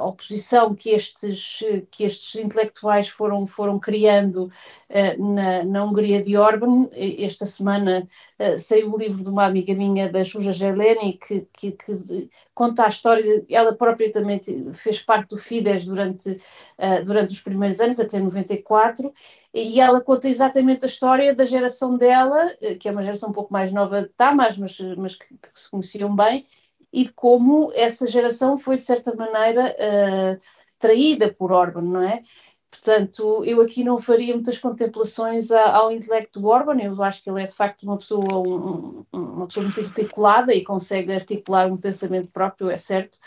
oposição 0.00 0.74
que 0.74 0.90
estes, 0.90 1.60
que 1.90 2.04
estes 2.04 2.34
intelectuais 2.36 3.08
foram, 3.08 3.46
foram 3.46 3.78
criando 3.78 4.50
uh, 4.90 5.34
na, 5.34 5.64
na 5.64 5.84
Hungria 5.84 6.22
de 6.22 6.36
Orban. 6.36 6.88
Esta 6.92 7.46
semana 7.46 8.06
uh, 8.38 8.58
saiu 8.58 8.92
o 8.92 8.98
livro 8.98 9.22
de 9.22 9.28
uma 9.28 9.44
amiga 9.44 9.74
minha, 9.74 10.10
da 10.10 10.22
Juja 10.22 10.52
Geleni, 10.52 11.18
que, 11.18 11.46
que, 11.52 11.72
que, 11.72 12.30
conta 12.54 12.84
a 12.84 12.88
história, 12.88 13.44
ela 13.48 13.74
própria 13.74 14.10
também 14.10 14.40
fez 14.72 14.98
parte 14.98 15.30
do 15.30 15.36
Fidesz 15.36 15.84
durante, 15.84 16.30
uh, 16.30 17.04
durante 17.04 17.32
os 17.32 17.40
primeiros 17.40 17.80
anos, 17.80 18.00
até 18.00 18.18
94, 18.18 19.12
e 19.54 19.80
ela 19.80 20.00
conta 20.00 20.28
exatamente 20.28 20.84
a 20.84 20.88
história 20.88 21.34
da 21.34 21.44
geração 21.44 21.96
dela, 21.96 22.54
que 22.78 22.88
é 22.88 22.92
uma 22.92 23.02
geração 23.02 23.30
um 23.30 23.32
pouco 23.32 23.52
mais 23.52 23.72
nova 23.72 24.02
de 24.02 24.08
Tamas, 24.10 24.56
mas, 24.56 24.78
mas 24.96 25.16
que, 25.16 25.26
que 25.26 25.48
se 25.54 25.70
conheciam 25.70 26.14
bem, 26.14 26.44
e 26.92 27.04
de 27.04 27.12
como 27.12 27.70
essa 27.74 28.06
geração 28.06 28.56
foi, 28.58 28.76
de 28.76 28.84
certa 28.84 29.14
maneira, 29.14 29.74
uh, 29.78 30.40
traída 30.78 31.32
por 31.32 31.52
Orban, 31.52 31.82
não 31.82 32.02
é? 32.02 32.22
Portanto, 32.70 33.44
eu 33.44 33.60
aqui 33.60 33.82
não 33.82 33.98
faria 33.98 34.34
muitas 34.34 34.58
contemplações 34.58 35.50
ao 35.50 35.90
intelecto 35.90 36.38
do 36.40 36.48
Orban, 36.48 36.80
eu 36.80 37.02
acho 37.02 37.22
que 37.22 37.30
ele 37.30 37.42
é 37.42 37.46
de 37.46 37.54
facto 37.54 37.82
uma 37.82 37.96
pessoa, 37.96 38.38
um, 38.38 39.04
uma 39.12 39.46
pessoa 39.46 39.64
muito 39.64 39.80
articulada 39.80 40.54
e 40.54 40.62
consegue 40.62 41.12
articular 41.12 41.66
um 41.66 41.76
pensamento 41.76 42.30
próprio, 42.30 42.70
é 42.70 42.76
certo, 42.76 43.18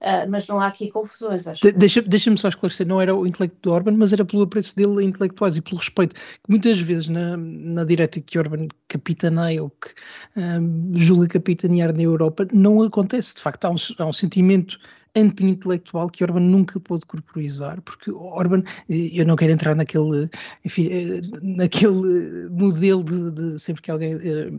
Uh, 0.00 0.30
mas 0.30 0.46
não 0.46 0.60
há 0.60 0.68
aqui 0.68 0.90
confusões, 0.90 1.46
acho. 1.46 1.60
De, 1.60 1.72
Deixa-me 1.72 2.08
deixa 2.08 2.36
só 2.36 2.48
esclarecer, 2.48 2.86
não 2.86 3.00
era 3.00 3.14
o 3.14 3.26
intelecto 3.26 3.56
de 3.60 3.68
Orban, 3.68 3.92
mas 3.96 4.12
era 4.12 4.24
pelo 4.24 4.42
apreço 4.42 4.76
dele 4.76 5.00
a 5.00 5.02
intelectuais 5.02 5.56
e 5.56 5.60
pelo 5.60 5.76
respeito 5.76 6.14
que 6.14 6.48
muitas 6.48 6.78
vezes 6.80 7.08
na, 7.08 7.36
na 7.36 7.84
direita 7.84 8.20
que 8.20 8.38
Orban 8.38 8.68
capitaneia 8.86 9.60
ou 9.60 9.70
que 9.70 9.88
um, 10.36 10.92
julga 10.94 11.26
capitanear 11.26 11.92
na 11.92 12.02
Europa, 12.02 12.46
não 12.52 12.80
acontece. 12.82 13.34
De 13.34 13.42
facto, 13.42 13.64
há 13.64 13.70
um, 13.70 13.76
há 13.98 14.06
um 14.06 14.12
sentimento 14.12 14.78
anti-intelectual 15.16 16.08
que 16.10 16.22
Orban 16.22 16.40
nunca 16.40 16.78
pôde 16.78 17.04
corporizar, 17.06 17.80
porque 17.82 18.10
Orban, 18.10 18.62
eu 18.88 19.26
não 19.26 19.34
quero 19.34 19.52
entrar 19.52 19.74
naquele, 19.74 20.30
enfim, 20.64 20.88
eh, 20.90 21.20
naquele 21.42 22.48
modelo 22.50 23.02
de, 23.02 23.30
de 23.32 23.58
sempre 23.58 23.82
que 23.82 23.90
alguém 23.90 24.14
eh, 24.14 24.52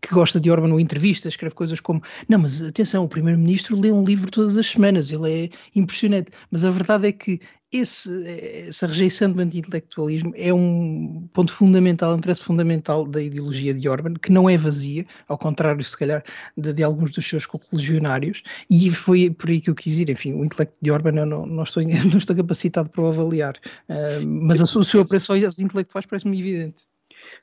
que 0.00 0.14
gosta 0.14 0.40
de 0.40 0.50
Orban 0.50 0.72
ou 0.72 0.80
entrevistas, 0.80 1.32
escreve 1.32 1.54
coisas 1.54 1.80
como 1.80 2.02
não, 2.28 2.38
mas 2.38 2.62
atenção, 2.62 3.04
o 3.04 3.08
primeiro-ministro 3.08 3.78
lê 3.78 3.90
um 3.90 4.04
livro 4.04 4.30
todas 4.30 4.56
as 4.56 4.66
semanas, 4.66 5.10
ele 5.10 5.44
é 5.44 5.48
impressionante. 5.74 6.30
Mas 6.50 6.64
a 6.64 6.70
verdade 6.70 7.08
é 7.08 7.12
que 7.12 7.40
esse, 7.70 8.26
essa 8.66 8.86
rejeição 8.86 9.30
do 9.30 9.40
anti-intelectualismo 9.40 10.32
é 10.36 10.52
um 10.54 11.28
ponto 11.32 11.52
fundamental, 11.52 12.14
um 12.14 12.18
interesse 12.18 12.42
fundamental 12.42 13.06
da 13.06 13.22
ideologia 13.22 13.74
de 13.74 13.88
Orban, 13.88 14.14
que 14.14 14.32
não 14.32 14.48
é 14.48 14.56
vazia, 14.56 15.06
ao 15.28 15.36
contrário, 15.36 15.84
se 15.84 15.96
calhar, 15.96 16.24
de, 16.56 16.72
de 16.72 16.82
alguns 16.82 17.10
dos 17.10 17.28
seus 17.28 17.44
correligionários, 17.44 18.42
e 18.70 18.90
foi 18.90 19.30
por 19.30 19.50
aí 19.50 19.60
que 19.60 19.68
eu 19.68 19.74
quis 19.74 19.98
ir. 19.98 20.08
Enfim, 20.08 20.32
o 20.32 20.44
intelecto 20.44 20.78
de 20.80 20.90
Orban 20.90 21.16
eu 21.16 21.26
não, 21.26 21.44
não, 21.44 21.62
estou, 21.62 21.82
não 22.10 22.18
estou 22.18 22.36
capacitado 22.36 22.90
para 22.90 23.02
o 23.02 23.08
avaliar, 23.08 23.56
uh, 23.88 24.26
mas 24.26 24.60
a, 24.60 24.64
o 24.64 24.84
seu 24.84 25.02
apreço 25.02 25.32
aos 25.32 25.58
intelectuais 25.58 26.06
parece-me 26.06 26.40
evidente. 26.40 26.86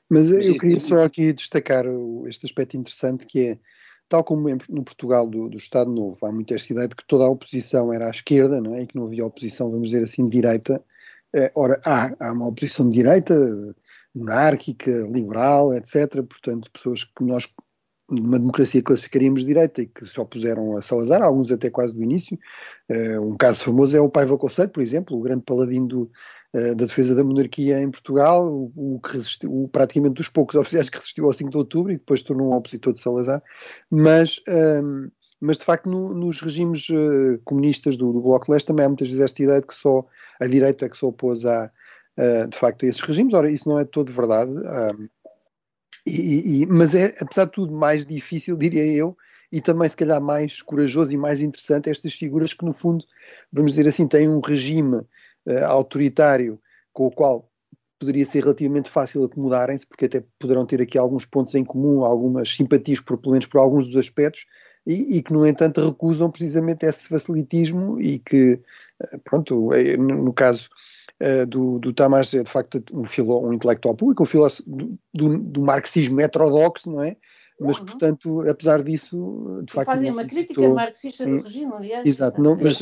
Mas 0.08 0.30
eu 0.30 0.56
queria 0.58 0.80
só 0.80 1.04
aqui 1.04 1.32
destacar 1.32 1.84
este 2.26 2.46
aspecto 2.46 2.76
interessante 2.76 3.26
que 3.26 3.40
é, 3.40 3.58
tal 4.08 4.22
como 4.22 4.48
no 4.48 4.84
Portugal 4.84 5.26
do, 5.26 5.48
do 5.48 5.56
Estado 5.56 5.90
Novo, 5.90 6.24
há 6.24 6.32
muita 6.32 6.54
esta 6.54 6.72
ideia 6.72 6.88
de 6.88 6.94
que 6.94 7.06
toda 7.06 7.24
a 7.24 7.30
oposição 7.30 7.92
era 7.92 8.06
à 8.06 8.10
esquerda, 8.10 8.60
não 8.60 8.74
é? 8.74 8.82
E 8.82 8.86
que 8.86 8.96
não 8.96 9.06
havia 9.06 9.26
oposição, 9.26 9.70
vamos 9.70 9.88
dizer 9.88 10.04
assim, 10.04 10.28
de 10.28 10.36
direita. 10.36 10.82
Eh, 11.34 11.50
ora, 11.54 11.80
há, 11.84 12.14
há 12.20 12.32
uma 12.32 12.48
oposição 12.48 12.88
de 12.88 12.96
direita, 12.96 13.34
monárquica, 14.14 14.90
liberal, 15.10 15.74
etc. 15.74 16.22
Portanto, 16.22 16.70
pessoas 16.70 17.04
que 17.04 17.22
nós, 17.22 17.46
numa 18.08 18.38
democracia, 18.38 18.82
classificaríamos 18.82 19.42
de 19.42 19.48
direita 19.48 19.82
e 19.82 19.86
que 19.86 20.06
se 20.06 20.18
opuseram 20.18 20.76
a 20.76 20.82
Salazar, 20.82 21.22
alguns 21.22 21.50
até 21.50 21.68
quase 21.68 21.92
do 21.92 22.02
início. 22.02 22.38
Uh, 22.90 23.20
um 23.20 23.36
caso 23.36 23.60
famoso 23.64 23.96
é 23.96 24.00
o 24.00 24.08
Paiva 24.08 24.38
Conselho, 24.38 24.70
por 24.70 24.82
exemplo, 24.82 25.16
o 25.16 25.20
grande 25.20 25.42
paladino 25.42 25.86
do, 25.86 26.04
eh, 26.04 26.10
da 26.52 26.86
defesa 26.86 27.14
da 27.14 27.24
monarquia 27.24 27.80
em 27.80 27.90
Portugal, 27.90 28.46
o, 28.46 28.94
o 28.94 29.00
que 29.00 29.14
resistiu, 29.14 29.64
o, 29.64 29.68
praticamente 29.68 30.14
dos 30.14 30.28
poucos 30.28 30.54
oficiais 30.56 30.88
que 30.88 30.96
resistiu 30.96 31.26
ao 31.26 31.32
5 31.32 31.50
de 31.50 31.56
outubro 31.56 31.92
e 31.92 31.96
depois 31.96 32.22
tornou 32.22 32.50
um 32.50 32.54
opositor 32.54 32.92
de 32.92 33.00
Salazar, 33.00 33.42
mas, 33.90 34.40
um, 34.48 34.52
ehm, 34.52 35.10
mas 35.40 35.58
de 35.58 35.64
facto 35.64 35.88
no, 35.88 36.14
nos 36.14 36.40
regimes 36.40 36.88
uh, 36.88 37.38
comunistas 37.44 37.96
do, 37.96 38.12
do, 38.12 38.22
Bloco 38.22 38.46
de 38.46 38.52
Leste 38.52 38.66
também 38.66 38.86
há 38.86 38.88
muitas 38.88 39.08
vezes 39.08 39.22
esta 39.22 39.42
ideia 39.42 39.60
de 39.60 39.66
que 39.66 39.74
só 39.74 40.06
a 40.40 40.46
direita 40.46 40.88
que 40.88 40.96
se 40.96 41.04
opôs 41.04 41.44
a, 41.44 41.70
uh, 42.18 42.48
de 42.48 42.56
facto 42.56 42.84
a 42.84 42.88
esses 42.88 43.02
regimes, 43.02 43.34
ora 43.34 43.50
isso 43.50 43.68
não 43.68 43.78
é 43.78 43.84
todo 43.84 44.12
verdade, 44.12 44.52
ehm, 44.52 45.08
e, 46.06 46.62
e, 46.62 46.66
mas 46.66 46.94
é 46.94 47.14
apesar 47.20 47.46
de 47.46 47.52
tudo 47.52 47.72
mais 47.72 48.06
difícil, 48.06 48.56
diria 48.56 48.86
eu, 48.86 49.16
e 49.50 49.60
também 49.60 49.88
se 49.88 49.96
calhar 49.96 50.20
mais 50.20 50.62
corajoso 50.62 51.12
e 51.12 51.16
mais 51.16 51.40
interessante 51.40 51.90
estas 51.90 52.14
figuras 52.14 52.52
que 52.52 52.64
no 52.64 52.72
fundo, 52.72 53.04
vamos 53.52 53.72
dizer 53.72 53.88
assim, 53.88 54.06
têm 54.06 54.28
um 54.28 54.40
regime 54.40 55.02
uh, 55.46 55.64
autoritário 55.66 56.60
com 56.92 57.06
o 57.06 57.10
qual 57.10 57.50
poderia 57.98 58.26
ser 58.26 58.42
relativamente 58.42 58.90
fácil 58.90 59.24
acomodarem-se, 59.24 59.86
porque 59.86 60.06
até 60.06 60.24
poderão 60.38 60.66
ter 60.66 60.80
aqui 60.80 60.98
alguns 60.98 61.24
pontos 61.24 61.54
em 61.54 61.64
comum, 61.64 62.04
algumas 62.04 62.54
simpatias, 62.54 63.00
por, 63.00 63.18
pelo 63.18 63.32
menos 63.32 63.46
por 63.46 63.58
alguns 63.58 63.86
dos 63.86 63.96
aspectos, 63.96 64.46
e, 64.86 65.16
e, 65.16 65.22
que, 65.22 65.32
no 65.32 65.46
entanto, 65.46 65.84
recusam 65.84 66.30
precisamente 66.30 66.86
esse 66.86 67.08
facilitismo 67.08 68.00
e 68.00 68.20
que, 68.20 68.60
eh, 69.02 69.18
pronto, 69.24 69.72
é, 69.72 69.96
no 69.96 70.32
caso 70.32 70.68
uh, 71.20 71.44
do, 71.46 71.80
do 71.80 71.92
Tamás 71.92 72.32
é 72.32 72.44
de 72.44 72.50
facto 72.50 72.82
um, 72.92 73.02
filo, 73.02 73.48
um 73.48 73.52
intelectual 73.52 73.96
público, 73.96 74.22
um 74.22 74.26
filósofo 74.26 74.62
do, 74.70 74.98
do, 75.12 75.38
do 75.38 75.60
marxismo 75.60 76.20
heterodoxo, 76.20 76.90
não 76.90 77.02
é? 77.02 77.16
Mas 77.58 77.78
portanto, 77.78 78.42
apesar 78.48 78.82
disso, 78.82 79.62
de 79.64 79.72
facto. 79.72 79.86
Fazem 79.86 80.10
uma 80.10 80.26
crítica 80.26 80.68
marxista 80.68 81.24
do 81.24 81.42
regime, 81.42 81.72
aliás. 81.72 82.06
Exato, 82.06 82.40
não, 82.40 82.56
mas, 82.56 82.80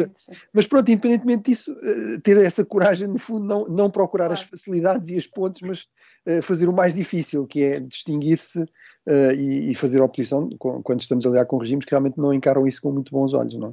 mas 0.52 0.66
pronto, 0.66 0.90
independentemente 0.90 1.50
disso, 1.50 1.70
eh, 1.70 2.18
ter 2.22 2.36
essa 2.38 2.64
coragem, 2.64 3.06
no 3.06 3.18
fundo, 3.18 3.44
não, 3.44 3.64
não 3.66 3.90
procurar 3.90 4.26
claro. 4.26 4.40
as 4.40 4.48
facilidades 4.48 5.08
e 5.08 5.16
as 5.16 5.26
pontes, 5.26 5.62
mas 5.62 5.86
uh, 6.26 6.42
fazer 6.42 6.68
o 6.68 6.72
mais 6.72 6.94
difícil, 6.94 7.46
que 7.46 7.62
é 7.62 7.80
distinguir-se 7.80 8.62
uh, 8.62 9.32
e, 9.36 9.70
e, 9.70 9.74
fazer 9.76 10.00
oposição 10.00 10.48
com, 10.58 10.82
quando 10.82 11.00
estamos 11.00 11.24
a 11.24 11.28
lidar 11.28 11.46
com 11.46 11.56
regimes 11.56 11.84
que 11.84 11.92
realmente 11.92 12.18
não 12.18 12.34
encaram 12.34 12.66
isso 12.66 12.82
com 12.82 12.92
muito 12.92 13.12
bons 13.12 13.32
olhos, 13.32 13.54
não 13.54 13.68
é? 13.68 13.72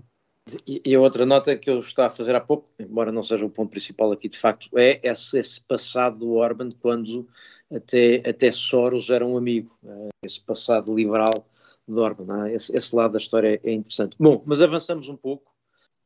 E, 0.68 0.96
a 0.96 1.00
outra 1.00 1.26
nota 1.26 1.56
que 1.56 1.70
eu 1.70 1.80
estava 1.80 2.08
a 2.08 2.16
fazer 2.16 2.36
há 2.36 2.42
pouco, 2.42 2.68
embora 2.80 3.12
não 3.12 3.22
seja 3.22 3.46
o 3.46 3.50
ponto 3.50 3.70
principal 3.70 4.12
aqui 4.12 4.28
de 4.28 4.38
facto, 4.38 4.70
é 4.78 5.00
esse, 5.04 5.38
esse 5.38 5.62
passado 5.62 6.20
do 6.20 6.34
Orban 6.34 6.72
quando 6.72 7.28
até, 7.72 8.28
até 8.28 8.52
Soros 8.52 9.10
era 9.10 9.26
um 9.26 9.38
amigo, 9.38 9.78
eh, 9.86 10.10
esse 10.26 10.42
passado 10.42 10.94
liberal 10.96 11.48
de 11.88 12.00
Orban, 12.00 12.48
é? 12.48 12.56
esse, 12.56 12.76
esse, 12.76 12.96
lado 12.96 13.12
da 13.12 13.18
história 13.18 13.62
é 13.64 13.72
interessante. 13.72 14.16
Bom, 14.20 14.42
mas 14.46 14.62
avançamos 14.62 15.08
um 15.08 15.16
pouco 15.16 15.54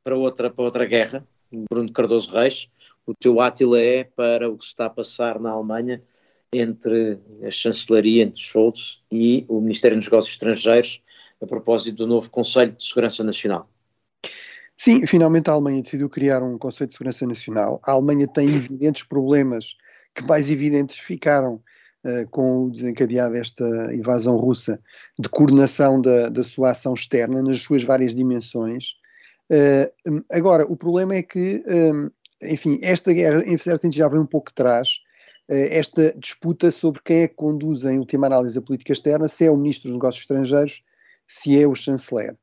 para 0.04 0.18
outra, 0.18 0.50
para 0.50 0.66
outra 0.66 0.86
guerra, 0.86 1.26
Bruno 1.72 1.92
Cardoso 1.92 2.32
Reis, 2.32 2.70
o 3.06 3.14
teu 3.14 3.40
átila 3.40 3.80
é 3.80 4.04
para 4.04 4.50
o 4.50 4.58
que 4.58 4.66
se 4.66 4.72
está 4.72 4.88
a 4.88 4.90
passar 4.90 5.40
na 5.40 5.52
Alemanha 5.52 6.04
entre 6.52 7.20
a 7.42 7.50
chancelaria, 7.52 8.24
entre 8.24 8.42
Scholz 8.42 9.02
e 9.12 9.46
o 9.48 9.62
Ministério 9.62 9.98
dos 9.98 10.06
Negócios 10.08 10.34
Estrangeiros, 10.34 11.02
a 11.42 11.46
propósito 11.46 11.98
do 11.98 12.08
novo 12.08 12.30
Conselho 12.30 12.74
de 12.74 12.84
Segurança 12.84 13.24
Nacional. 13.24 13.70
Sim, 14.78 15.08
finalmente 15.08 15.50
a 15.50 15.54
Alemanha 15.54 15.82
decidiu 15.82 16.10
criar 16.10 16.44
um 16.44 16.58
Conselho 16.58 16.88
de 16.88 16.94
Segurança 16.94 17.26
Nacional. 17.26 17.80
A 17.86 17.92
Alemanha 17.92 18.28
tem 18.28 18.54
evidentes 18.54 19.04
problemas 19.04 19.76
que 20.14 20.24
mais 20.24 20.50
evidentes 20.50 21.00
ficaram 21.00 21.62
uh, 22.04 22.30
com 22.30 22.64
o 22.64 22.72
desencadear 22.72 23.32
desta 23.32 23.66
invasão 23.94 24.36
russa, 24.36 24.80
de 25.18 25.30
coordenação 25.30 26.02
da, 26.02 26.30
da 26.30 26.44
sua 26.44 26.72
ação 26.72 26.94
externa 26.94 27.42
nas 27.42 27.62
suas 27.62 27.84
várias 27.84 28.14
dimensões. 28.14 28.96
Uh, 29.50 30.24
agora, 30.30 30.66
o 30.66 30.76
problema 30.76 31.16
é 31.16 31.24
que, 31.24 31.64
um, 31.68 32.10
enfim, 32.42 32.78
esta 32.82 33.14
guerra, 33.14 33.44
em 33.46 33.58
certo 33.58 33.84
sentido, 33.84 34.00
já 34.00 34.08
vem 34.10 34.20
um 34.20 34.26
pouco 34.26 34.50
atrás, 34.50 35.00
uh, 35.50 35.54
esta 35.54 36.14
disputa 36.18 36.70
sobre 36.70 37.02
quem 37.02 37.22
é 37.22 37.28
que 37.30 37.36
conduz 37.36 37.86
em 37.86 37.98
última 37.98 38.28
análise 38.28 38.58
a 38.58 38.62
política 38.62 38.92
externa, 38.92 39.30
se 39.30 39.46
é 39.46 39.52
o 39.52 39.56
Ministro 39.56 39.88
dos 39.88 39.96
Negócios 39.96 40.24
Estrangeiros, 40.24 40.84
se 41.28 41.62
é 41.62 41.66
o 41.66 41.74
Chanceler. 41.74 42.36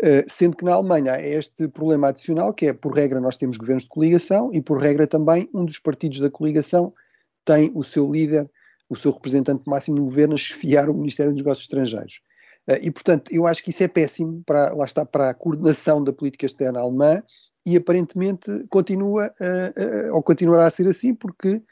Uh, 0.00 0.22
sendo 0.28 0.56
que 0.56 0.64
na 0.64 0.74
Alemanha 0.74 1.14
há 1.14 1.20
este 1.20 1.66
problema 1.66 2.08
adicional, 2.08 2.54
que 2.54 2.66
é, 2.66 2.72
por 2.72 2.92
regra, 2.92 3.20
nós 3.20 3.36
temos 3.36 3.56
governos 3.56 3.82
de 3.82 3.88
coligação 3.88 4.50
e, 4.52 4.60
por 4.60 4.78
regra, 4.78 5.06
também 5.08 5.48
um 5.52 5.64
dos 5.64 5.78
partidos 5.78 6.20
da 6.20 6.30
coligação 6.30 6.92
tem 7.44 7.72
o 7.74 7.82
seu 7.82 8.10
líder, 8.10 8.48
o 8.88 8.94
seu 8.94 9.10
representante 9.10 9.64
máximo 9.66 9.96
no 9.96 10.04
governo, 10.04 10.34
a 10.34 10.38
chefiar 10.38 10.88
o 10.88 10.94
Ministério 10.94 11.32
dos 11.32 11.42
Negócios 11.42 11.64
Estrangeiros. 11.64 12.20
Uh, 12.68 12.78
e, 12.80 12.90
portanto, 12.92 13.32
eu 13.32 13.46
acho 13.46 13.62
que 13.62 13.70
isso 13.70 13.82
é 13.82 13.88
péssimo, 13.88 14.40
para, 14.46 14.72
lá 14.72 14.84
está, 14.84 15.04
para 15.04 15.30
a 15.30 15.34
coordenação 15.34 16.04
da 16.04 16.12
política 16.12 16.46
externa 16.46 16.78
alemã 16.78 17.20
e, 17.66 17.76
aparentemente, 17.76 18.50
continua, 18.68 19.34
uh, 19.40 20.14
ou 20.14 20.22
continuará 20.22 20.66
a 20.66 20.70
ser 20.70 20.86
assim, 20.86 21.12
porque 21.12 21.62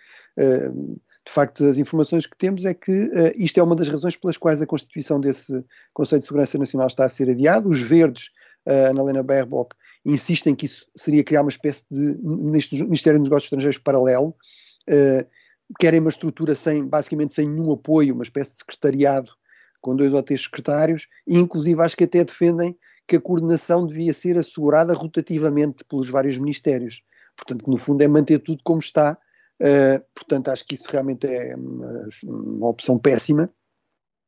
de 1.27 1.33
facto, 1.33 1.65
as 1.65 1.77
informações 1.77 2.25
que 2.25 2.39
temos 2.39 2.65
é 2.65 2.73
que 2.73 2.93
uh, 2.93 3.33
isto 3.35 3.59
é 3.59 3.63
uma 3.63 3.75
das 3.75 3.89
razões 3.89 4.17
pelas 4.17 4.37
quais 4.37 4.63
a 4.63 4.67
constituição 4.67 5.21
desse 5.21 5.65
Conselho 5.93 6.21
de 6.21 6.27
Segurança 6.27 6.57
Nacional 6.57 6.87
está 6.87 7.05
a 7.05 7.09
ser 7.09 7.29
adiado. 7.29 7.69
Os 7.69 7.81
verdes, 7.81 8.31
uh, 8.65 8.91
Annalena 8.91 9.25
Baerbock, 9.25 9.75
insistem 10.05 10.55
que 10.55 10.67
isso 10.67 10.87
seria 10.97 11.25
criar 11.25 11.43
uma 11.43 11.51
espécie 11.51 11.85
de 11.91 12.17
Ministério 12.23 13.19
dos 13.19 13.29
Negócios 13.29 13.47
Estrangeiros 13.47 13.79
paralelo. 13.79 14.37
Uh, 14.89 15.27
querem 15.81 15.99
uma 15.99 16.11
estrutura 16.11 16.55
sem, 16.55 16.87
basicamente 16.87 17.35
sem 17.35 17.49
nenhum 17.49 17.73
apoio, 17.73 18.15
uma 18.15 18.23
espécie 18.23 18.53
de 18.53 18.59
secretariado 18.59 19.33
com 19.81 19.97
dois 19.97 20.13
ou 20.13 20.23
três 20.23 20.45
secretários, 20.45 21.09
e 21.27 21.37
inclusive 21.37 21.83
acho 21.83 21.97
que 21.97 22.05
até 22.05 22.23
defendem 22.23 22.77
que 23.07 23.17
a 23.17 23.21
coordenação 23.21 23.85
devia 23.85 24.15
ser 24.15 24.39
assegurada 24.39 24.95
rotativamente 24.95 25.85
pelos 25.85 26.09
vários 26.09 26.39
ministérios. 26.39 27.03
Portanto, 27.37 27.69
no 27.69 27.77
fundo 27.77 28.03
é 28.03 28.09
manter 28.09 28.39
tudo 28.39 28.63
como 28.65 28.79
está, 28.79 29.19
Uh, 29.61 30.05
portanto, 30.15 30.49
acho 30.49 30.67
que 30.67 30.75
isso 30.75 30.85
realmente 30.91 31.27
é 31.27 31.57
uma, 31.57 32.09
uma, 32.25 32.69
opção 32.69 32.99
péssima. 32.99 33.51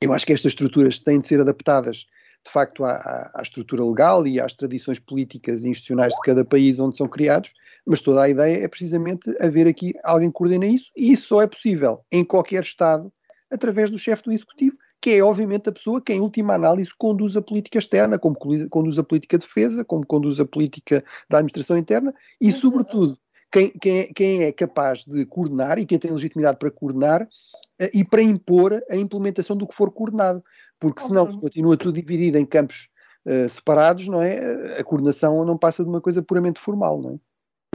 Eu 0.00 0.12
acho 0.12 0.24
que 0.24 0.32
estas 0.32 0.52
estruturas 0.52 0.98
têm 0.98 1.18
de 1.18 1.26
ser 1.26 1.40
adaptadas, 1.40 2.06
de 2.44 2.50
facto, 2.50 2.84
à, 2.84 3.30
à, 3.34 3.42
estrutura 3.42 3.84
legal 3.84 4.26
e 4.26 4.40
às 4.40 4.54
tradições 4.54 4.98
políticas 4.98 5.64
e 5.64 5.68
institucionais 5.68 6.14
de 6.14 6.20
cada 6.20 6.44
país 6.44 6.78
onde 6.78 6.96
são 6.96 7.08
criados, 7.08 7.52
mas 7.86 8.00
toda 8.00 8.22
a 8.22 8.28
ideia 8.28 8.64
é 8.64 8.68
precisamente 8.68 9.30
haver 9.40 9.66
aqui 9.66 9.92
alguém 10.02 10.28
que 10.28 10.34
coordena 10.34 10.66
isso, 10.66 10.90
e 10.96 11.12
isso 11.12 11.28
só 11.28 11.42
é 11.42 11.46
possível 11.46 12.00
em 12.10 12.24
qualquer 12.24 12.62
Estado 12.62 13.12
através 13.50 13.90
do 13.90 13.98
chefe 13.98 14.24
do 14.24 14.32
Executivo, 14.32 14.76
que 15.00 15.10
é 15.10 15.22
obviamente 15.22 15.68
a 15.68 15.72
pessoa 15.72 16.00
que, 16.00 16.12
em 16.12 16.20
última 16.20 16.54
análise, 16.54 16.90
conduz 16.96 17.36
a 17.36 17.42
política 17.42 17.78
externa, 17.78 18.18
como 18.18 18.36
conduz 18.36 18.98
a 18.98 19.04
política 19.04 19.38
de 19.38 19.44
defesa, 19.44 19.84
como 19.84 20.06
conduz 20.06 20.40
a 20.40 20.44
política 20.44 21.04
da 21.28 21.38
administração 21.38 21.76
interna 21.76 22.14
e, 22.40 22.50
sobretudo, 22.50 23.18
quem, 23.50 23.70
quem, 23.70 23.98
é, 23.98 24.12
quem 24.12 24.42
é 24.44 24.52
capaz 24.52 25.04
de 25.04 25.24
coordenar 25.26 25.78
e 25.78 25.86
quem 25.86 25.98
tem 25.98 26.10
legitimidade 26.10 26.58
para 26.58 26.70
coordenar 26.70 27.22
uh, 27.22 27.90
e 27.94 28.04
para 28.04 28.22
impor 28.22 28.80
a 28.90 28.96
implementação 28.96 29.56
do 29.56 29.66
que 29.66 29.74
for 29.74 29.90
coordenado. 29.90 30.42
Porque 30.78 31.02
senão 31.02 31.30
se 31.30 31.38
continua 31.38 31.76
tudo 31.76 32.00
dividido 32.00 32.38
em 32.38 32.46
campos 32.46 32.90
uh, 33.26 33.48
separados, 33.48 34.06
não 34.06 34.22
é? 34.22 34.78
A 34.78 34.84
coordenação 34.84 35.44
não 35.44 35.58
passa 35.58 35.82
de 35.82 35.88
uma 35.88 36.00
coisa 36.00 36.22
puramente 36.22 36.60
formal, 36.60 37.00
não 37.00 37.14
é? 37.14 37.18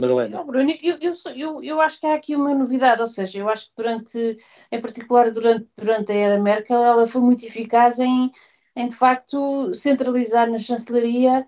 Madalena. 0.00 0.38
Não, 0.38 0.46
Bruno, 0.46 0.72
eu, 0.82 0.98
eu, 1.00 1.12
eu, 1.36 1.62
eu, 1.62 1.80
acho 1.80 2.00
que 2.00 2.06
há 2.06 2.14
aqui 2.14 2.34
uma 2.34 2.52
novidade, 2.52 3.00
ou 3.00 3.06
seja, 3.06 3.38
eu 3.38 3.48
acho 3.48 3.66
que 3.66 3.72
durante, 3.76 4.36
em 4.72 4.80
particular 4.80 5.30
durante, 5.30 5.68
durante 5.76 6.10
a 6.10 6.14
era 6.14 6.42
Merkel, 6.42 6.82
ela 6.82 7.06
foi 7.06 7.20
muito 7.20 7.46
eficaz 7.46 8.00
em, 8.00 8.30
em 8.74 8.88
de 8.88 8.96
facto 8.96 9.72
centralizar 9.72 10.50
na 10.50 10.58
chancelaria 10.58 11.46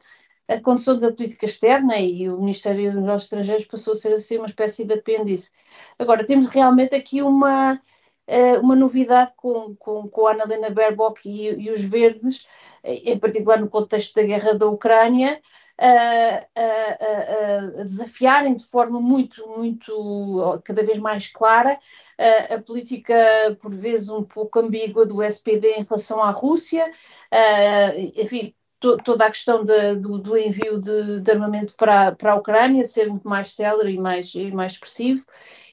a 0.49 0.61
condução 0.61 0.99
da 0.99 1.13
política 1.13 1.45
externa 1.45 1.99
e 1.99 2.29
o 2.29 2.39
Ministério 2.39 2.93
dos 2.93 3.01
Negócios 3.01 3.25
Estrangeiros 3.25 3.65
passou 3.67 3.93
a 3.93 3.97
ser 3.97 4.13
assim 4.13 4.37
uma 4.39 4.47
espécie 4.47 4.85
de 4.85 4.95
apêndice. 4.95 5.51
Agora, 5.99 6.25
temos 6.25 6.47
realmente 6.47 6.95
aqui 6.95 7.21
uma, 7.21 7.81
eh, 8.27 8.59
uma 8.59 8.77
novidade 8.77 9.33
com, 9.37 9.75
com, 9.77 10.09
com 10.09 10.27
a 10.27 10.33
Annalena 10.33 10.71
Baerbock 10.71 11.29
e, 11.29 11.49
e, 11.67 11.71
os 11.71 11.81
Verdes, 11.81 12.47
eh, 12.85 13.13
em 13.13 13.19
particular 13.19 13.61
no 13.61 13.69
contexto 13.69 14.15
da 14.15 14.23
guerra 14.23 14.55
da 14.55 14.67
Ucrânia, 14.69 15.41
a, 15.79 16.47
a, 16.55 17.81
a, 17.81 17.83
desafiarem 17.83 18.55
de 18.57 18.65
forma 18.65 19.01
muito, 19.01 19.47
muito, 19.49 20.61
cada 20.65 20.83
vez 20.83 20.99
mais 20.99 21.27
clara 21.27 21.79
a 22.51 22.59
política, 22.63 23.15
por 23.61 23.75
vezes 23.75 24.09
um 24.09 24.23
pouco 24.25 24.59
ambígua, 24.59 25.05
do 25.05 25.23
SPD 25.23 25.73
em 25.75 25.83
relação 25.85 26.23
à 26.23 26.31
Rússia, 26.31 26.91
enfim, 28.15 28.55
to, 28.87 28.97
toda 28.99 29.27
a 29.27 29.31
questão 29.31 29.65
de, 29.65 29.97
do, 29.97 30.19
do, 30.19 30.37
envio 30.37 30.79
de, 30.79 31.21
de, 31.21 31.31
armamento 31.31 31.75
para, 31.77 32.13
para 32.13 32.33
a 32.33 32.37
Ucrânia 32.37 32.85
ser 32.87 33.09
muito 33.09 33.29
mais 33.29 33.53
célere 33.53 33.93
e 33.93 33.99
mais, 33.99 34.35
e 34.35 34.51
mais 34.53 34.73
expressivo. 34.73 35.25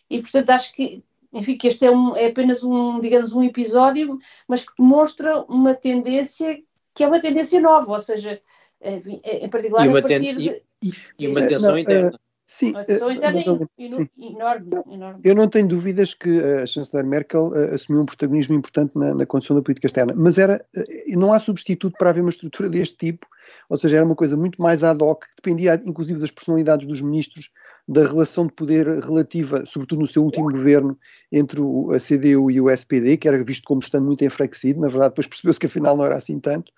E, 0.09 0.19
portanto, 0.19 0.49
acho 0.49 0.73
que, 0.73 1.03
enfim, 1.31 1.57
que 1.57 1.67
este 1.67 1.85
é, 1.85 1.91
um, 1.91 2.15
é 2.15 2.27
apenas 2.27 2.63
um, 2.63 2.99
digamos, 2.99 3.31
um 3.33 3.43
episódio, 3.43 4.17
mas 4.47 4.63
que 4.63 4.73
mostra 4.79 5.41
uma 5.43 5.73
tendência 5.73 6.59
que 6.95 7.03
é 7.03 7.07
uma 7.07 7.19
tendência 7.19 7.59
nova, 7.59 7.91
ou 7.91 7.99
seja, 7.99 8.39
em 8.79 9.49
particular 9.49 9.87
a 9.87 9.91
partir 10.01 10.35
de... 10.35 10.61
E, 10.81 10.93
e 11.17 11.27
uma 11.27 11.47
tensão 11.47 11.77
interna. 11.77 12.19
Sim, 12.45 12.73
eh, 12.75 13.13
interna 13.13 13.41
sim. 13.77 14.09
enorme, 14.19 14.69
enorme. 14.91 15.21
Eu 15.23 15.33
não 15.33 15.47
tenho 15.47 15.65
dúvidas 15.67 16.13
que 16.13 16.39
a 16.41 16.65
chanceler 16.65 17.05
Merkel 17.05 17.47
uh, 17.47 17.73
assumiu 17.73 18.01
um 18.01 18.05
protagonismo 18.05 18.55
importante 18.55 18.91
na, 18.95 19.13
na 19.15 19.25
condução 19.25 19.55
da 19.55 19.61
política 19.61 19.87
externa, 19.87 20.13
mas 20.15 20.37
era, 20.37 20.63
uh, 20.75 21.19
não 21.19 21.31
há 21.31 21.39
substituto 21.39 21.95
para 21.97 22.09
haver 22.09 22.19
uma 22.19 22.29
estrutura 22.29 22.69
deste 22.69 22.97
tipo, 22.97 23.25
ou 23.69 23.77
seja, 23.77 23.95
era 23.95 24.05
uma 24.05 24.15
coisa 24.15 24.35
muito 24.35 24.61
mais 24.61 24.83
ad 24.83 25.01
hoc, 25.01 25.23
que 25.23 25.35
dependia 25.37 25.81
inclusive 25.85 26.19
das 26.19 26.31
personalidades 26.31 26.85
dos 26.85 27.01
ministros, 27.01 27.49
da 27.87 28.05
relação 28.05 28.45
de 28.45 28.53
poder 28.53 28.87
relativa, 28.87 29.65
sobretudo 29.65 30.01
no 30.01 30.07
seu 30.07 30.23
último 30.23 30.49
governo, 30.49 30.97
entre 31.31 31.61
o, 31.61 31.91
a 31.91 31.99
CDU 31.99 32.51
e 32.51 32.59
o 32.59 32.69
SPD, 32.69 33.15
que 33.17 33.27
era 33.27 33.41
visto 33.43 33.63
como 33.63 33.79
estando 33.79 34.05
muito 34.05 34.23
enfraquecido, 34.25 34.81
na 34.81 34.89
verdade 34.89 35.11
depois 35.11 35.27
percebeu-se 35.27 35.59
que 35.59 35.67
afinal 35.67 35.95
não 35.95 36.05
era 36.05 36.15
assim 36.15 36.39
tanto, 36.41 36.73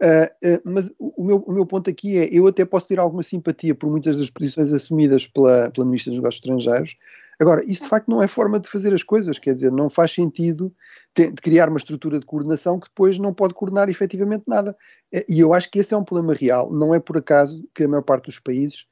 Uh, 0.00 0.48
uh, 0.48 0.60
mas 0.64 0.92
o 0.96 1.24
meu, 1.24 1.38
o 1.38 1.52
meu 1.52 1.66
ponto 1.66 1.90
aqui 1.90 2.16
é: 2.16 2.28
eu 2.30 2.46
até 2.46 2.64
posso 2.64 2.88
ter 2.88 3.00
alguma 3.00 3.22
simpatia 3.22 3.74
por 3.74 3.90
muitas 3.90 4.16
das 4.16 4.30
posições 4.30 4.72
assumidas 4.72 5.26
pela, 5.26 5.70
pela 5.70 5.86
Ministra 5.86 6.10
dos 6.10 6.18
Negócios 6.18 6.40
Estrangeiros. 6.40 6.96
Agora, 7.40 7.62
isso 7.66 7.82
de 7.82 7.88
facto 7.88 8.08
não 8.08 8.22
é 8.22 8.28
forma 8.28 8.58
de 8.58 8.68
fazer 8.68 8.92
as 8.94 9.02
coisas, 9.02 9.38
quer 9.38 9.54
dizer, 9.54 9.70
não 9.70 9.88
faz 9.88 10.12
sentido 10.12 10.72
de 11.14 11.32
criar 11.32 11.68
uma 11.68 11.78
estrutura 11.78 12.18
de 12.18 12.26
coordenação 12.26 12.80
que 12.80 12.88
depois 12.88 13.16
não 13.18 13.32
pode 13.32 13.54
coordenar 13.54 13.88
efetivamente 13.88 14.44
nada. 14.46 14.76
Uh, 15.14 15.22
e 15.28 15.40
eu 15.40 15.52
acho 15.52 15.70
que 15.70 15.80
esse 15.80 15.92
é 15.92 15.96
um 15.96 16.04
problema 16.04 16.34
real. 16.34 16.72
Não 16.72 16.94
é 16.94 17.00
por 17.00 17.16
acaso 17.16 17.64
que 17.74 17.84
a 17.84 17.88
maior 17.88 18.02
parte 18.02 18.26
dos 18.26 18.38
países, 18.38 18.86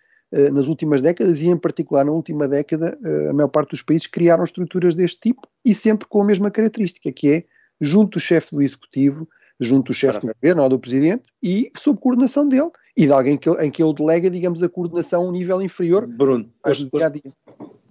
nas 0.52 0.66
últimas 0.66 1.00
décadas, 1.00 1.40
e 1.40 1.46
em 1.46 1.56
particular 1.56 2.04
na 2.04 2.10
última 2.10 2.48
década, 2.48 2.98
a 3.30 3.32
maior 3.32 3.48
parte 3.48 3.70
dos 3.70 3.80
países 3.80 4.08
criaram 4.08 4.42
estruturas 4.42 4.96
deste 4.96 5.20
tipo 5.20 5.48
e 5.64 5.72
sempre 5.72 6.06
com 6.08 6.20
a 6.20 6.24
mesma 6.24 6.50
característica, 6.50 7.12
que 7.12 7.30
é 7.30 7.44
junto 7.80 8.18
do 8.18 8.20
chefe 8.20 8.54
do 8.54 8.60
executivo 8.60 9.26
junto 9.60 9.92
do 9.92 9.94
chefe 9.94 10.20
do 10.20 10.32
governo 10.34 10.62
ou 10.62 10.68
do 10.68 10.78
presidente 10.78 11.30
e 11.42 11.70
sob 11.76 12.00
coordenação 12.00 12.48
dele 12.48 12.70
e 12.96 13.06
de 13.06 13.12
alguém 13.12 13.36
que, 13.36 13.48
em 13.50 13.70
que 13.70 13.82
ele 13.82 13.94
delega, 13.94 14.30
digamos, 14.30 14.62
a 14.62 14.68
coordenação 14.68 15.24
a 15.24 15.28
um 15.28 15.32
nível 15.32 15.60
inferior. 15.62 16.06
Bruno, 16.08 16.50
hoje, 16.64 16.88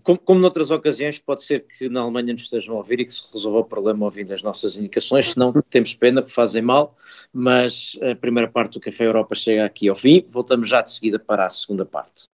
como, 0.06 0.20
como 0.20 0.40
noutras 0.40 0.70
ocasiões, 0.70 1.18
pode 1.18 1.44
ser 1.44 1.66
que 1.66 1.90
na 1.90 2.02
Alemanha 2.02 2.32
nos 2.32 2.44
estejam 2.44 2.76
a 2.76 2.78
ouvir 2.78 3.00
e 3.00 3.06
que 3.06 3.14
se 3.14 3.24
resolva 3.34 3.60
o 3.60 3.64
problema 3.64 4.06
ouvindo 4.06 4.34
as 4.34 4.44
nossas 4.44 4.78
indicações, 4.78 5.32
senão 5.32 5.52
temos 5.68 5.96
pena 5.96 6.22
porque 6.22 6.34
fazem 6.34 6.62
mal, 6.62 6.96
mas 7.34 7.98
a 8.04 8.16
primeira 8.16 8.48
parte 8.48 8.74
do 8.74 8.80
Café 8.80 9.06
Europa 9.06 9.34
chega 9.34 9.66
aqui 9.66 9.90
ao 9.90 9.96
fim, 9.96 10.24
voltamos 10.30 10.70
já 10.70 10.84
de 10.84 10.92
seguida 10.92 11.18
para 11.18 11.48
a 11.48 11.50
segunda 11.50 11.86
parte. 11.86 12.30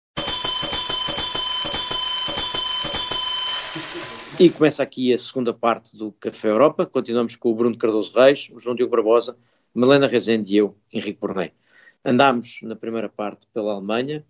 E 4.40 4.48
começa 4.48 4.82
aqui 4.82 5.12
a 5.12 5.18
segunda 5.18 5.52
parte 5.52 5.94
do 5.94 6.12
Café 6.12 6.48
Europa. 6.48 6.86
Continuamos 6.86 7.36
com 7.36 7.50
o 7.50 7.54
Bruno 7.54 7.76
Cardoso 7.76 8.10
Reis, 8.14 8.48
o 8.50 8.58
João 8.58 8.74
Diogo 8.74 8.90
Barbosa, 8.90 9.36
Melena 9.74 10.06
Rezende 10.06 10.54
e 10.54 10.56
eu, 10.56 10.74
Henrique 10.90 11.20
Bornei. 11.20 11.52
Andámos 12.02 12.58
na 12.62 12.74
primeira 12.74 13.10
parte 13.10 13.46
pela 13.52 13.74
Alemanha, 13.74 14.24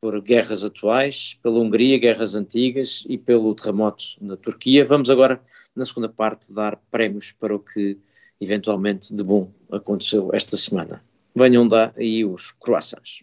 por 0.00 0.18
guerras 0.22 0.64
atuais, 0.64 1.38
pela 1.42 1.60
Hungria, 1.60 1.98
guerras 1.98 2.34
antigas 2.34 3.04
e 3.06 3.18
pelo 3.18 3.54
terremoto 3.54 4.04
na 4.22 4.38
Turquia. 4.38 4.86
Vamos 4.86 5.10
agora, 5.10 5.38
na 5.76 5.84
segunda 5.84 6.08
parte, 6.08 6.50
dar 6.54 6.78
prémios 6.90 7.32
para 7.32 7.54
o 7.54 7.58
que 7.58 7.98
eventualmente 8.40 9.14
de 9.14 9.22
bom 9.22 9.52
aconteceu 9.70 10.30
esta 10.32 10.56
semana. 10.56 11.04
Venham 11.36 11.68
daí 11.68 12.24
os 12.24 12.52
croissants. 12.52 13.22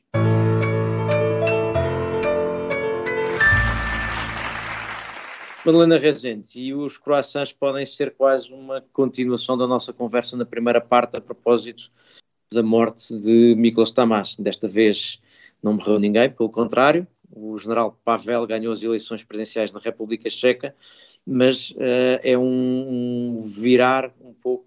Madalena 5.69 5.99
Rezende, 5.99 6.59
e 6.59 6.73
os 6.73 6.97
croissants 6.97 7.53
podem 7.53 7.85
ser 7.85 8.15
quase 8.15 8.51
uma 8.51 8.81
continuação 8.91 9.55
da 9.55 9.67
nossa 9.67 9.93
conversa 9.93 10.35
na 10.35 10.43
primeira 10.43 10.81
parte 10.81 11.15
a 11.15 11.21
propósito 11.21 11.91
da 12.51 12.63
morte 12.63 13.15
de 13.15 13.53
Miklos 13.55 13.91
Tamás. 13.91 14.35
Desta 14.35 14.67
vez 14.67 15.21
não 15.61 15.73
morreu 15.73 15.99
ninguém, 15.99 16.27
pelo 16.27 16.49
contrário, 16.49 17.05
o 17.31 17.55
general 17.59 17.99
Pavel 18.03 18.47
ganhou 18.47 18.73
as 18.73 18.81
eleições 18.81 19.23
presidenciais 19.23 19.71
na 19.71 19.79
República 19.79 20.27
Checa, 20.27 20.75
mas 21.23 21.69
uh, 21.69 22.19
é 22.23 22.35
um, 22.35 23.37
um, 23.37 23.47
virar 23.47 24.11
um 24.19 24.33
pouco 24.33 24.65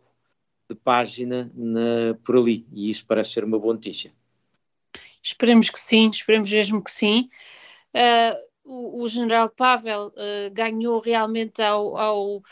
de 0.71 0.77
página 0.77 1.51
na, 1.53 2.15
por 2.23 2.37
ali, 2.37 2.65
e 2.73 2.89
isso 2.89 3.05
parece 3.09 3.33
ser 3.33 3.43
uma 3.43 3.59
boa 3.59 3.75
notícia. 3.75 4.13
Esperemos 5.21 5.69
que 5.69 5.81
sim, 5.81 6.11
esperemos 6.11 6.53
mesmo 6.53 6.81
que 6.81 6.93
sim. 6.93 7.29
Uh, 7.93 8.52
o, 8.65 9.03
o, 9.03 9.09
general 9.09 9.51
Pavel 9.51 10.09
uh, 10.09 10.53
ganhou 10.53 11.01
realmente 11.01 11.63
ao, 11.63 11.97
ao 11.97 12.43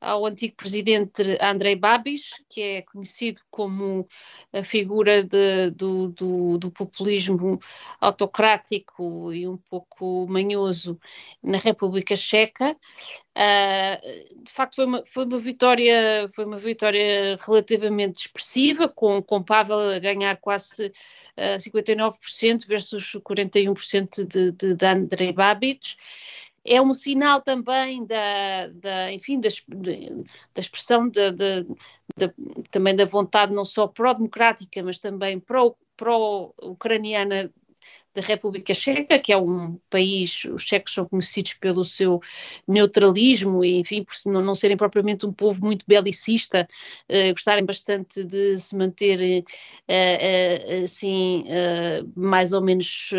ao 0.00 0.24
antigo 0.26 0.54
presidente 0.56 1.22
Andrei 1.40 1.74
Babis, 1.74 2.30
que 2.48 2.60
é 2.60 2.82
conhecido 2.82 3.40
como 3.50 4.06
a 4.52 4.62
figura 4.62 5.24
de, 5.24 5.70
do, 5.70 6.08
do, 6.08 6.58
do, 6.58 6.70
populismo 6.70 7.58
autocrático 8.00 9.32
e 9.32 9.48
um 9.48 9.56
pouco 9.56 10.26
manhoso 10.28 10.98
na 11.42 11.58
República 11.58 12.14
Checa. 12.14 12.76
Uh, 13.36 14.42
de 14.44 14.50
facto, 14.50 14.76
foi 14.76 14.84
uma, 14.84 15.04
foi 15.04 15.24
uma 15.24 15.38
vitória, 15.38 16.26
foi 16.34 16.44
uma 16.44 16.56
vitória 16.56 17.36
relativamente 17.44 18.26
expressiva, 18.26 18.88
com, 18.88 19.22
com 19.22 19.42
Pavel 19.42 19.78
a 19.78 19.98
ganhar 19.98 20.36
quase 20.38 20.86
uh, 20.86 21.56
59% 21.58 22.66
versus 22.66 23.12
41% 23.24 24.26
de, 24.26 24.52
de, 24.52 24.74
de 24.74 24.86
Andrei 24.86 25.32
Babis 25.32 25.96
é 26.64 26.80
um 26.80 26.92
sinal 26.92 27.40
também 27.40 28.04
da, 28.04 28.68
da 28.68 29.12
enfim, 29.12 29.40
da, 29.40 29.48
da 30.54 30.60
expressão 30.60 31.08
de, 31.08 31.30
de, 31.32 31.66
de, 32.16 32.32
também 32.70 32.94
da 32.94 33.04
vontade 33.04 33.52
não 33.52 33.64
só 33.64 33.86
pró-democrática, 33.86 34.82
mas 34.82 34.98
também 34.98 35.40
pró-ucraniana 35.96 37.50
da 38.18 38.26
República 38.26 38.74
Checa, 38.74 39.18
que 39.18 39.32
é 39.32 39.36
um 39.36 39.78
país, 39.88 40.44
os 40.44 40.62
checos 40.62 40.92
são 40.92 41.06
conhecidos 41.06 41.54
pelo 41.54 41.84
seu 41.84 42.20
neutralismo 42.66 43.64
e, 43.64 43.78
enfim, 43.78 44.02
por 44.02 44.14
não, 44.26 44.42
não 44.42 44.54
serem 44.54 44.76
propriamente 44.76 45.24
um 45.24 45.32
povo 45.32 45.64
muito 45.64 45.84
belicista, 45.86 46.68
uh, 47.08 47.30
gostarem 47.30 47.64
bastante 47.64 48.24
de 48.24 48.58
se 48.58 48.74
manter, 48.76 49.44
uh, 49.44 50.80
uh, 50.80 50.84
assim, 50.84 51.44
mais 52.16 52.52
ou 52.52 52.60
menos 52.60 53.10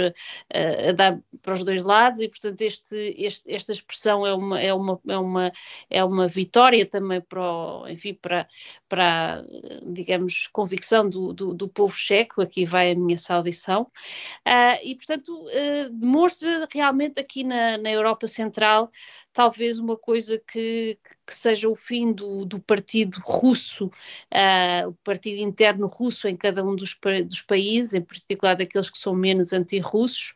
a 0.88 0.92
dar 0.92 1.20
para 1.42 1.54
os 1.54 1.64
dois 1.64 1.82
lados 1.82 2.22
e, 2.22 2.28
portanto, 2.28 2.62
este, 2.62 3.16
este, 3.18 3.52
esta 3.52 3.72
expressão 3.72 4.26
é 4.26 4.34
uma, 4.34 4.60
é, 4.60 4.74
uma, 4.74 5.00
é, 5.08 5.18
uma, 5.18 5.52
é 5.90 6.04
uma 6.04 6.28
vitória 6.28 6.86
também 6.86 7.22
para, 7.22 7.42
o, 7.42 7.88
enfim, 7.88 8.14
para, 8.14 8.48
para 8.88 9.44
digamos, 9.84 10.48
convicção 10.48 11.10
do, 11.10 11.34
do, 11.34 11.54
do 11.54 11.68
povo 11.68 11.96
checo, 11.96 12.42
aqui 12.42 12.66
vai 12.66 12.92
a 12.92 12.96
minha 12.96 13.18
saudição. 13.18 13.88
Uh, 14.46 14.88
e, 14.91 14.95
portanto, 14.95 15.30
uh, 15.30 15.89
demonstra 15.91 16.67
realmente 16.71 17.19
aqui 17.19 17.43
na, 17.43 17.78
na 17.78 17.91
Europa 17.91 18.28
Central 18.28 18.89
talvez 19.39 19.80
uma 19.80 19.95
coisa 19.95 20.41
que, 20.52 20.97
que 21.25 21.34
seja 21.34 21.69
o 21.69 21.75
fim 21.75 22.12
do, 22.12 22.43
do 22.43 22.60
partido 22.60 23.21
russo, 23.23 23.86
uh, 23.86 24.89
o 24.89 24.93
partido 25.04 25.39
interno 25.41 25.88
russo 25.88 26.28
em 26.28 26.36
cada 26.36 26.62
um 26.63 26.75
dos, 26.75 26.97
dos 27.25 27.41
países, 27.41 27.93
em 27.93 28.02
particular 28.02 28.56
daqueles 28.56 28.89
que 28.89 28.97
são 28.97 29.15
menos 29.15 29.54
anti-russos, 29.54 30.34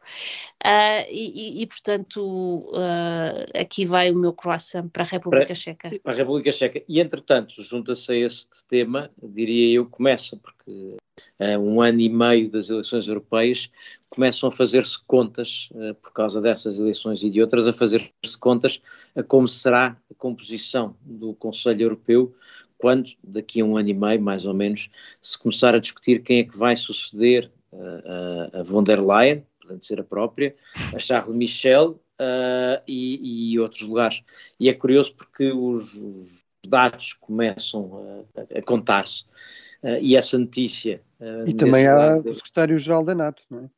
uh, 0.64 1.06
e, 1.10 1.62
e, 1.62 1.68
portanto, 1.68 2.22
uh, 2.70 3.60
aqui 3.60 3.86
vai 3.86 4.12
o 4.12 4.16
meu 4.16 4.32
croissant 4.32 4.88
para 4.88 5.04
a 5.04 5.08
República 5.08 5.48
para, 5.48 5.56
Checa. 5.56 6.00
Para 6.02 6.14
a 6.14 6.16
República 6.16 6.52
Checa. 6.52 6.82
E, 6.88 7.00
entretanto, 7.00 7.62
junta-se 7.62 8.12
a 8.12 8.16
este 8.16 8.66
tema, 8.68 9.12
diria 9.22 9.76
eu, 9.76 9.86
começa, 9.86 10.38
porque 10.38 10.98
um 11.60 11.82
ano 11.82 12.00
e 12.00 12.10
meio 12.10 12.50
das 12.50 12.70
eleições 12.70 13.08
europeias, 13.08 13.70
começam 14.10 14.50
a 14.50 14.52
fazer-se 14.52 14.98
contas, 15.06 15.70
uh, 15.72 15.94
por 15.96 16.14
causa 16.14 16.40
dessas 16.40 16.80
eleições 16.80 17.24
e 17.24 17.30
de 17.30 17.42
outras, 17.42 17.68
a 17.68 17.74
fazer-se 17.74 18.38
contas 18.40 18.82
a 19.16 19.24
como 19.24 19.48
será 19.48 19.98
a 20.10 20.14
composição 20.16 20.96
do 21.02 21.34
Conselho 21.34 21.82
Europeu 21.82 22.34
quando, 22.78 23.12
daqui 23.24 23.62
a 23.62 23.66
um 23.66 23.78
ano 23.78 23.90
e 23.90 23.94
meio, 23.94 24.22
mais 24.22 24.46
ou 24.46 24.54
menos, 24.54 24.90
se 25.22 25.38
começar 25.38 25.74
a 25.74 25.80
discutir 25.80 26.22
quem 26.22 26.40
é 26.40 26.44
que 26.44 26.58
vai 26.58 26.76
suceder 26.76 27.50
uh, 27.72 28.60
a 28.60 28.64
von 28.64 28.84
der 28.84 29.02
Leyen, 29.02 29.46
portanto 29.60 29.86
ser 29.86 30.00
a 30.00 30.04
própria, 30.04 30.56
a 30.94 31.00
Charles 31.00 31.36
Michel 31.36 32.00
e, 32.88 33.52
e, 33.54 33.60
outros 33.60 33.82
lugares. 33.82 34.22
E 34.60 34.70
é 34.70 34.74
curioso 34.74 35.16
porque 35.16 35.52
os, 35.52 35.94
os 35.94 36.44
dados 36.68 37.14
começam 37.14 38.26
a, 38.36 38.60
a 38.60 38.62
contar-se. 38.62 39.26
Uh, 39.84 40.00
e 40.02 40.16
essa 40.16 40.38
notícia. 40.38 41.02
Uh, 41.20 41.48
e 41.48 41.54
também 41.54 41.86
há 41.88 42.18
o 42.18 42.34
secretário-geral 42.34 43.04
da 43.04 43.14
NATO, 43.14 43.44
não 43.50 43.60
é? 43.60 43.70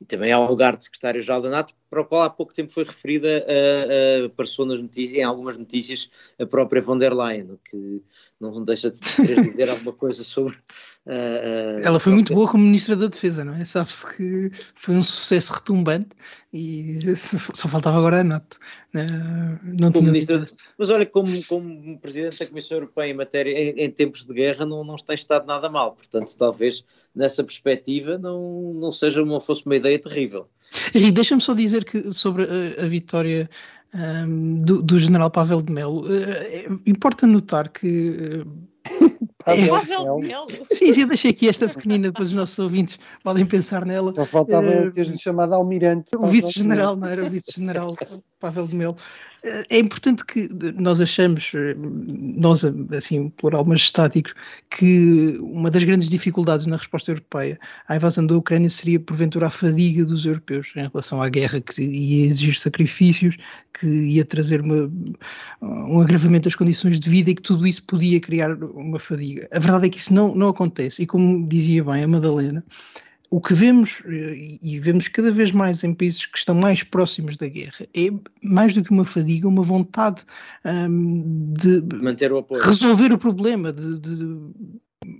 E 0.00 0.04
também 0.04 0.32
há 0.32 0.38
o 0.38 0.46
lugar 0.46 0.76
de 0.76 0.84
secretário-geral 0.84 1.42
da 1.42 1.50
NATO, 1.50 1.74
para 1.90 2.02
o 2.02 2.04
qual 2.04 2.22
há 2.22 2.30
pouco 2.30 2.54
tempo 2.54 2.72
foi 2.72 2.84
referida, 2.84 3.44
uh, 3.48 4.22
uh, 4.22 4.26
apareceu 4.26 4.64
nas 4.64 4.80
notícias, 4.80 5.18
em 5.18 5.24
algumas 5.24 5.58
notícias, 5.58 6.08
a 6.38 6.46
própria 6.46 6.80
von 6.80 6.96
der 6.96 7.12
Leyen, 7.12 7.50
o 7.50 7.58
que 7.68 8.00
não 8.40 8.62
deixa 8.62 8.90
de 8.90 8.98
dizer 9.42 9.68
alguma 9.68 9.92
coisa 9.92 10.22
sobre. 10.22 10.54
Uh, 11.04 11.82
Ela 11.82 11.98
foi 11.98 12.12
muito 12.12 12.32
boa 12.32 12.48
como 12.48 12.62
Ministra 12.62 12.94
da 12.94 13.08
Defesa, 13.08 13.44
não 13.44 13.54
é? 13.54 13.64
Sabe-se 13.64 14.06
que 14.16 14.52
foi 14.76 14.94
um 14.94 15.02
sucesso 15.02 15.52
retumbante 15.52 16.10
e 16.52 17.00
só 17.52 17.68
faltava 17.68 17.98
agora 17.98 18.20
a 18.20 18.24
NATO. 18.24 18.58
Não 19.62 19.92
como 19.92 20.08
ministra, 20.08 20.44
mas 20.78 20.90
olha, 20.90 21.06
como, 21.06 21.44
como 21.46 21.98
Presidente 21.98 22.38
da 22.38 22.46
Comissão 22.46 22.76
Europeia 22.76 23.10
em 23.10 23.14
matéria, 23.14 23.50
em, 23.50 23.84
em 23.84 23.90
tempos 23.90 24.24
de 24.24 24.32
guerra, 24.32 24.64
não, 24.64 24.84
não 24.84 24.96
tem 24.96 25.14
estado 25.14 25.46
nada 25.46 25.68
mal, 25.68 25.94
portanto, 25.94 26.34
talvez 26.36 26.84
nessa 27.14 27.42
perspectiva 27.42 28.18
não, 28.18 28.72
não 28.74 28.92
seja 28.92 29.22
uma, 29.22 29.40
fosse 29.40 29.64
uma 29.66 29.76
ideia 29.76 29.98
terrível. 29.98 30.48
E 30.94 31.10
deixa-me 31.10 31.40
só 31.40 31.54
dizer 31.54 31.79
que 31.84 32.12
sobre 32.12 32.44
a, 32.44 32.84
a 32.84 32.88
vitória 32.88 33.48
um, 33.94 34.60
do, 34.60 34.82
do, 34.82 34.98
general 34.98 35.30
Pavel 35.30 35.62
de 35.62 35.72
Melo, 35.72 36.06
uh, 36.06 36.80
importa 36.86 37.26
notar 37.26 37.68
que. 37.68 38.44
Uh, 38.44 38.70
Pavel, 39.44 39.76
é, 39.76 39.80
de 39.80 40.26
Melo. 40.26 40.46
Sim, 40.70 40.92
sim, 40.92 41.00
eu 41.02 41.08
deixei 41.08 41.30
aqui 41.30 41.48
esta 41.48 41.68
pequenina, 41.68 42.08
depois 42.08 42.28
os 42.28 42.34
nossos 42.34 42.58
ouvintes 42.58 42.98
podem 43.22 43.44
pensar 43.44 43.84
nela. 43.84 44.14
Só 44.14 44.24
faltava 44.24 44.66
uh, 44.66 44.92
ter 44.92 45.06
chamado 45.18 45.54
Almirante. 45.54 46.14
O 46.16 46.26
vice-general, 46.26 46.96
não 46.96 47.08
era 47.08 47.24
o 47.24 47.30
vice-general 47.30 47.96
Pavel 48.40 48.66
de 48.66 48.74
Melo. 48.74 48.96
É 49.70 49.78
importante 49.78 50.24
que 50.24 50.48
nós 50.74 51.00
achamos, 51.00 51.52
nós 51.76 52.62
assim, 52.94 53.30
plural, 53.30 53.64
mas 53.64 53.82
estáticos, 53.82 54.34
que 54.70 55.38
uma 55.40 55.70
das 55.70 55.82
grandes 55.84 56.10
dificuldades 56.10 56.66
na 56.66 56.76
resposta 56.76 57.10
europeia 57.10 57.58
à 57.88 57.96
invasão 57.96 58.26
da 58.26 58.36
Ucrânia 58.36 58.68
seria, 58.68 59.00
porventura, 59.00 59.46
a 59.46 59.50
fadiga 59.50 60.04
dos 60.04 60.26
europeus 60.26 60.72
em 60.76 60.86
relação 60.86 61.22
à 61.22 61.28
guerra, 61.28 61.60
que 61.60 61.82
ia 61.82 62.26
exigir 62.26 62.58
sacrifícios, 62.58 63.36
que 63.78 63.86
ia 63.86 64.24
trazer 64.24 64.60
uma, 64.60 64.90
um 65.62 66.00
agravamento 66.00 66.44
das 66.44 66.54
condições 66.54 67.00
de 67.00 67.08
vida 67.08 67.30
e 67.30 67.34
que 67.34 67.42
tudo 67.42 67.66
isso 67.66 67.82
podia 67.84 68.20
criar 68.20 68.52
uma 68.52 68.98
fadiga. 68.98 69.48
A 69.52 69.58
verdade 69.58 69.86
é 69.86 69.88
que 69.88 69.98
isso 69.98 70.12
não, 70.12 70.34
não 70.34 70.48
acontece, 70.48 71.02
e 71.02 71.06
como 71.06 71.48
dizia 71.48 71.82
bem 71.82 72.02
a 72.02 72.08
Madalena, 72.08 72.62
o 73.30 73.40
que 73.40 73.54
vemos, 73.54 74.02
eh, 74.06 74.58
e 74.60 74.78
vemos 74.78 75.06
cada 75.06 75.30
vez 75.30 75.52
mais 75.52 75.84
em 75.84 75.94
países 75.94 76.26
que 76.26 76.36
estão 76.36 76.54
mais 76.54 76.82
próximos 76.82 77.36
da 77.36 77.46
guerra, 77.46 77.86
é 77.94 78.08
mais 78.42 78.74
do 78.74 78.82
que 78.82 78.90
uma 78.90 79.04
fadiga, 79.04 79.46
uma 79.46 79.62
vontade 79.62 80.24
de 80.64 81.82
manter 81.96 82.32
o 82.32 82.38
apoio. 82.38 82.62
resolver 82.62 83.12
o 83.12 83.18
problema, 83.18 83.72
de, 83.72 83.98
de 83.98 84.38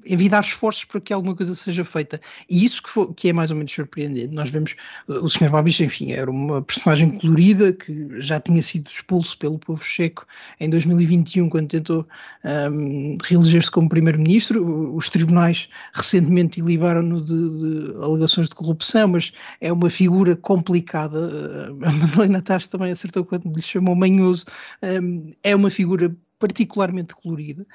envidar 0.05 0.43
esforços 0.43 0.85
para 0.85 1.01
que 1.01 1.13
alguma 1.13 1.35
coisa 1.35 1.55
seja 1.55 1.85
feita. 1.85 2.21
E 2.49 2.65
isso 2.65 2.83
que, 2.83 2.91
foi, 2.91 3.13
que 3.15 3.29
é 3.29 3.33
mais 3.33 3.51
ou 3.51 3.57
menos 3.57 3.73
surpreendente. 3.73 4.35
Nós 4.35 4.51
vemos 4.51 4.75
o 5.09 5.29
Sr. 5.29 5.51
Babich, 5.51 5.83
enfim, 5.83 6.13
era 6.13 6.31
uma 6.31 6.63
personagem 6.63 7.19
colorida 7.19 7.73
que 7.73 8.21
já 8.21 8.41
tinha 8.41 8.63
sido 8.63 8.89
expulso 8.89 9.37
pelo 9.39 9.59
povo 9.59 9.85
checo 9.85 10.27
em 10.59 10.69
2021, 10.71 11.49
quando 11.49 11.69
tentou 11.69 12.07
um, 12.45 13.17
reeleger-se 13.23 13.71
como 13.71 13.89
primeiro-ministro. 13.89 14.95
Os 14.95 15.09
tribunais 15.09 15.69
recentemente 15.93 16.61
libaram-no 16.61 17.21
de, 17.21 17.35
de, 17.35 17.95
alegações 18.03 18.49
de 18.49 18.55
corrupção, 18.55 19.09
mas 19.09 19.33
é 19.61 19.73
uma 19.73 19.91
figura 19.91 20.37
complicada. 20.37 21.71
A 21.83 21.93
Madalena 21.93 22.43
Taz 22.43 22.67
também 22.67 22.93
acertou 22.93 23.25
quando 23.25 23.53
lhe 23.55 23.63
chamou 23.63 23.95
manhoso. 23.95 24.47
Um, 24.83 25.33
é 25.43 25.55
uma 25.55 25.71
figura 25.71 26.15
particularmente 26.39 27.15
colorida, 27.15 27.67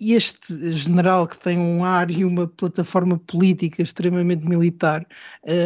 este 0.00 0.72
general 0.72 1.26
que 1.26 1.38
tem 1.38 1.58
um 1.58 1.84
ar 1.84 2.10
e 2.10 2.24
uma 2.24 2.46
plataforma 2.46 3.18
política 3.18 3.82
extremamente 3.82 4.46
militar 4.46 5.06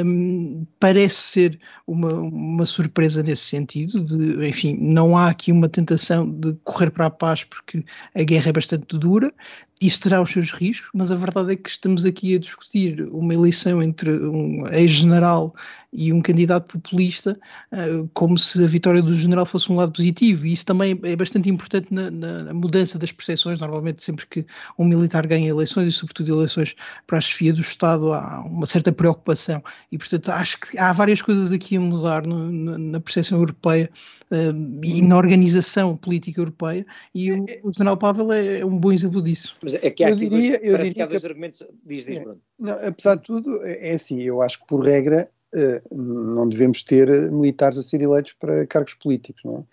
um, 0.05 0.67
parece 0.81 1.15
ser 1.15 1.61
uma, 1.87 2.13
uma 2.13 2.67
surpresa 2.67 3.23
nesse 3.23 3.43
sentido. 3.43 4.05
De, 4.05 4.49
enfim, 4.49 4.77
não 4.81 5.17
há 5.17 5.29
aqui 5.29 5.53
uma 5.53 5.69
tentação 5.69 6.29
de 6.29 6.53
correr 6.65 6.91
para 6.91 7.07
a 7.07 7.11
paz 7.11 7.45
porque 7.45 7.85
a 8.15 8.23
guerra 8.25 8.49
é 8.49 8.53
bastante 8.53 8.99
dura. 8.99 9.33
Isso 9.81 10.01
terá 10.01 10.23
os 10.23 10.31
seus 10.31 10.51
riscos, 10.51 10.89
mas 10.95 11.11
a 11.11 11.17
verdade 11.17 11.53
é 11.53 11.57
que 11.57 11.69
estamos 11.69 12.05
aqui 12.05 12.35
a 12.35 12.39
discutir 12.39 13.03
uma 13.11 13.35
eleição 13.35 13.83
entre 13.83 14.11
um 14.11 14.67
ex-general 14.69 15.55
e 15.95 16.13
um 16.13 16.21
candidato 16.21 16.77
populista, 16.77 17.39
uh, 17.73 18.09
como 18.13 18.37
se 18.37 18.63
a 18.63 18.67
vitória 18.67 19.01
do 19.01 19.15
general 19.15 19.47
fosse 19.47 19.71
um 19.71 19.77
lado 19.77 19.93
positivo, 19.93 20.45
e 20.45 20.53
isso 20.53 20.67
também 20.67 20.99
é 21.05 21.15
bastante 21.15 21.49
importante 21.49 21.95
na, 21.95 22.11
na, 22.11 22.53
mudança 22.53 22.99
das 22.99 23.13
percepções. 23.13 23.61
Normalmente, 23.61 24.03
sempre 24.03 24.27
que 24.27 24.45
um 24.77 24.85
militar 24.85 25.25
ganha 25.27 25.49
eleições, 25.49 25.89
e 25.89 25.93
sobretudo 25.93 26.35
eleições 26.35 26.75
para 27.07 27.19
a 27.19 27.21
chefia 27.21 27.53
do 27.53 27.61
Estado, 27.61 28.13
há 28.13 28.41
uma 28.45 28.67
certa 28.67 28.91
preocupação, 28.91 29.63
e 29.93 29.97
portanto 29.97 30.31
acho 30.31 30.59
que 30.59 30.77
há 30.77 30.93
várias 30.93 31.23
coisas 31.23 31.53
aqui 31.53 31.77
a 31.77 31.81
mudar 31.81 32.27
no, 32.27 32.51
na, 32.51 32.77
na 32.77 33.01
percepção 33.01 33.39
europeia 33.39 33.89
uh, 34.33 34.85
e 34.85 35.01
na 35.01 35.17
organização 35.17 35.97
política 35.97 36.41
europeia, 36.41 36.85
e 37.15 37.31
o, 37.31 37.47
o 37.63 37.73
general 37.73 37.97
Pavel 37.97 38.33
é, 38.33 38.61
é 38.61 38.67
um 38.67 38.77
bom 38.77 38.91
exemplo 38.91 39.23
disso. 39.23 39.55
Mas 39.63 39.74
é 39.83 39.91
que 39.91 40.05
há 40.05 40.11
eu 40.11 40.17
diria, 40.17 40.59
dois, 40.59 40.71
eu 40.71 40.77
diria 40.77 40.95
que 40.95 41.03
há 41.03 41.07
dois 41.07 41.21
que, 41.21 41.27
argumentos. 41.27 41.63
Diz, 41.85 42.05
diz, 42.05 42.19
é, 42.19 42.21
Bruno. 42.21 42.41
Não, 42.59 42.73
apesar 42.75 43.17
de 43.17 43.23
tudo, 43.23 43.65
é, 43.65 43.91
é 43.91 43.95
assim, 43.95 44.21
eu 44.23 44.43
acho 44.43 44.61
que 44.61 44.67
por 44.67 44.85
regra 44.85 45.31
eh, 45.55 45.81
não 45.93 46.49
devemos 46.49 46.83
ter 46.83 47.09
militares 47.31 47.79
a 47.79 47.83
ser 47.83 48.01
eleitos 48.01 48.33
para 48.33 48.67
cargos 48.67 48.95
políticos, 48.95 49.41
não 49.45 49.59
é? 49.59 49.65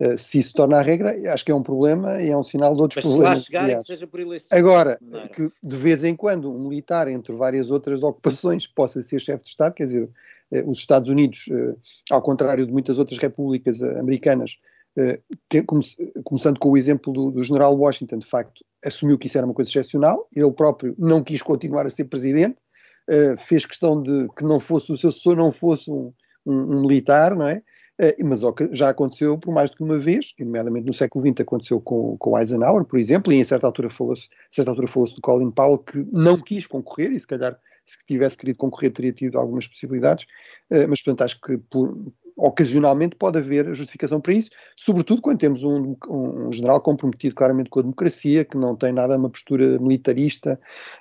Uh, 0.00 0.16
se 0.16 0.38
isso 0.38 0.54
torna 0.54 0.78
a 0.78 0.82
regra, 0.82 1.14
acho 1.30 1.44
que 1.44 1.52
é 1.52 1.54
um 1.54 1.62
problema 1.62 2.22
e 2.22 2.30
é 2.30 2.36
um 2.36 2.42
sinal 2.42 2.74
de 2.74 2.80
outros 2.80 3.04
Mas 3.04 3.12
problemas. 3.12 3.44
Se 3.44 3.52
lá 3.52 3.60
chegar, 3.60 3.78
que 3.78 3.84
seja 3.84 4.06
por 4.06 4.18
eleição. 4.18 4.58
Agora, 4.58 4.98
que 5.34 5.52
de 5.62 5.76
vez 5.76 6.02
em 6.02 6.16
quando 6.16 6.50
um 6.50 6.68
militar, 6.68 7.06
entre 7.06 7.34
várias 7.34 7.70
outras 7.70 8.02
ocupações, 8.02 8.66
possa 8.66 9.02
ser 9.02 9.20
chefe 9.20 9.44
de 9.44 9.50
Estado, 9.50 9.74
quer 9.74 9.84
dizer, 9.84 10.08
os 10.64 10.78
Estados 10.78 11.10
Unidos, 11.10 11.50
ao 12.10 12.22
contrário 12.22 12.66
de 12.66 12.72
muitas 12.72 12.98
outras 12.98 13.18
repúblicas 13.18 13.82
americanas, 13.82 14.58
começando 16.24 16.58
com 16.58 16.70
o 16.70 16.78
exemplo 16.78 17.12
do, 17.12 17.30
do 17.30 17.44
general 17.44 17.76
Washington, 17.76 18.20
de 18.20 18.26
facto, 18.26 18.64
assumiu 18.84 19.18
que 19.18 19.26
isso 19.26 19.38
era 19.38 19.46
uma 19.46 19.54
coisa 19.54 19.70
excepcional, 19.70 20.28
ele 20.34 20.50
próprio 20.52 20.94
não 20.98 21.22
quis 21.22 21.42
continuar 21.42 21.86
a 21.86 21.90
ser 21.90 22.06
presidente, 22.06 22.58
uh, 23.08 23.36
fez 23.38 23.66
questão 23.66 24.02
de 24.02 24.28
que 24.36 24.44
não 24.44 24.60
fosse 24.60 24.92
o 24.92 24.96
seu 24.96 25.12
sucessor 25.12 25.36
não 25.36 25.52
fosse 25.52 25.90
um, 25.90 26.12
um, 26.46 26.76
um 26.76 26.80
militar, 26.82 27.34
não 27.36 27.46
é? 27.46 27.62
Uh, 28.00 28.24
mas 28.24 28.40
já 28.72 28.88
aconteceu 28.88 29.36
por 29.36 29.52
mais 29.52 29.70
do 29.70 29.76
que 29.76 29.82
uma 29.82 29.98
vez, 29.98 30.32
nomeadamente 30.40 30.86
no 30.86 30.92
século 30.92 31.26
XX 31.26 31.40
aconteceu 31.40 31.80
com, 31.80 32.16
com 32.16 32.38
Eisenhower, 32.38 32.84
por 32.84 32.98
exemplo, 32.98 33.32
e 33.32 33.36
em 33.36 33.44
certa 33.44 33.66
altura 33.66 33.90
falou-se 33.90 34.28
falou 34.88 35.14
do 35.14 35.20
Colin 35.20 35.50
Powell 35.50 35.78
que 35.78 36.06
não 36.10 36.40
quis 36.40 36.66
concorrer, 36.66 37.12
e 37.12 37.20
se 37.20 37.26
calhar 37.26 37.58
se 37.84 37.98
tivesse 38.06 38.36
querido 38.36 38.56
concorrer 38.56 38.92
teria 38.92 39.12
tido 39.12 39.38
algumas 39.38 39.66
possibilidades, 39.66 40.24
uh, 40.70 40.88
mas 40.88 41.02
portanto 41.02 41.22
acho 41.22 41.40
que 41.40 41.58
por, 41.58 41.94
ocasionalmente 42.40 43.16
pode 43.16 43.38
haver 43.38 43.74
justificação 43.74 44.20
para 44.20 44.32
isso, 44.32 44.50
sobretudo 44.76 45.20
quando 45.20 45.38
temos 45.38 45.62
um, 45.62 45.94
um, 46.08 46.50
general 46.52 46.80
comprometido 46.80 47.34
claramente 47.34 47.68
com 47.68 47.80
a 47.80 47.82
democracia, 47.82 48.44
que 48.44 48.56
não 48.56 48.74
tem 48.74 48.92
nada 48.92 49.16
uma 49.16 49.28
postura 49.28 49.78
militarista 49.78 50.58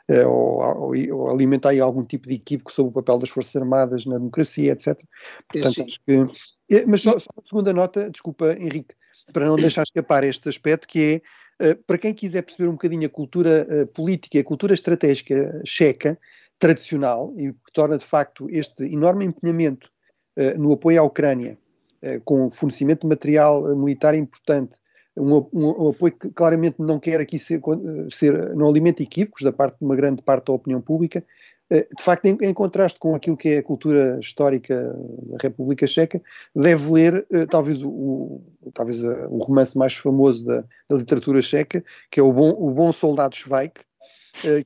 eh, 0.07 0.25
ou, 0.25 0.61
ou, 0.61 0.93
ou 1.13 1.29
alimenta 1.29 1.69
aí 1.69 1.79
algum 1.79 2.03
tipo 2.03 2.27
de 2.27 2.35
equívoco 2.35 2.71
sobre 2.71 2.89
o 2.89 2.93
papel 2.93 3.19
das 3.19 3.29
Forças 3.29 3.55
Armadas 3.55 4.05
na 4.05 4.17
democracia, 4.17 4.73
etc. 4.73 4.99
Portanto, 5.47 5.83
acho 5.85 5.99
que. 6.05 6.27
Eh, 6.69 6.85
mas 6.85 7.01
só, 7.01 7.17
só 7.17 7.29
uma 7.35 7.47
segunda 7.47 7.73
nota, 7.73 8.09
desculpa, 8.09 8.53
Henrique, 8.59 8.93
para 9.31 9.45
não 9.45 9.55
deixar 9.55 9.83
escapar 9.83 10.23
este 10.23 10.49
aspecto, 10.49 10.87
que 10.87 11.21
é, 11.59 11.71
uh, 11.71 11.83
para 11.83 11.97
quem 11.97 12.13
quiser 12.13 12.41
perceber 12.41 12.67
um 12.67 12.73
bocadinho 12.73 13.05
a 13.05 13.09
cultura 13.09 13.67
uh, 13.69 13.87
política, 13.87 14.39
a 14.39 14.43
cultura 14.43 14.73
estratégica 14.73 15.61
checa, 15.65 16.19
tradicional, 16.57 17.33
e 17.37 17.53
que 17.53 17.71
torna 17.71 17.97
de 17.97 18.05
facto 18.05 18.49
este 18.49 18.83
enorme 18.83 19.25
empenhamento 19.25 19.89
eh, 19.89 19.98
no 20.57 20.73
apoio 20.73 21.01
à 21.01 21.03
Ucrânia, 21.03 21.57
eh, 22.01 22.21
com 22.23 22.49
fornecimento 22.49 23.01
de 23.01 23.07
material 23.07 23.69
eh, 23.69 23.75
militar 23.75 24.15
importante, 24.15 24.77
um, 25.17 25.35
um, 25.51 25.85
um, 25.85 25.89
apoio 25.89 26.13
que 26.13 26.29
claramente 26.29 26.77
não 26.79 26.97
quer 26.97 27.19
aqui 27.19 27.37
ser, 27.37 27.59
ser, 28.09 28.55
não 28.55 28.69
alimenta 28.69 29.03
equívocos 29.03 29.43
da 29.43 29.51
parte 29.51 29.79
de 29.79 29.85
uma 29.85 29.97
grande 29.97 30.21
parte 30.21 30.45
da 30.45 30.53
opinião 30.53 30.79
pública, 30.79 31.25
de 31.69 32.01
facto, 32.01 32.25
em, 32.25 32.35
em, 32.41 32.51
contraste 32.51 32.97
com 32.97 33.13
aquilo 33.13 33.37
que 33.37 33.49
é 33.49 33.57
a 33.59 33.63
cultura 33.63 34.17
histórica 34.19 34.91
da 35.23 35.37
República 35.39 35.85
Checa, 35.85 36.19
deve 36.55 36.91
ler 36.91 37.27
talvez, 37.47 37.83
o, 37.83 38.41
talvez 38.73 39.03
o 39.03 39.37
romance 39.37 39.77
mais 39.77 39.93
famoso 39.93 40.47
da, 40.47 40.63
da, 40.89 40.95
literatura 40.95 41.43
checa, 41.43 41.83
que 42.09 42.19
é 42.19 42.23
O 42.23 42.33
Bom, 42.33 42.55
o 42.57 42.71
Bom 42.71 42.91
Soldado 42.91 43.35
Schweik, 43.35 43.81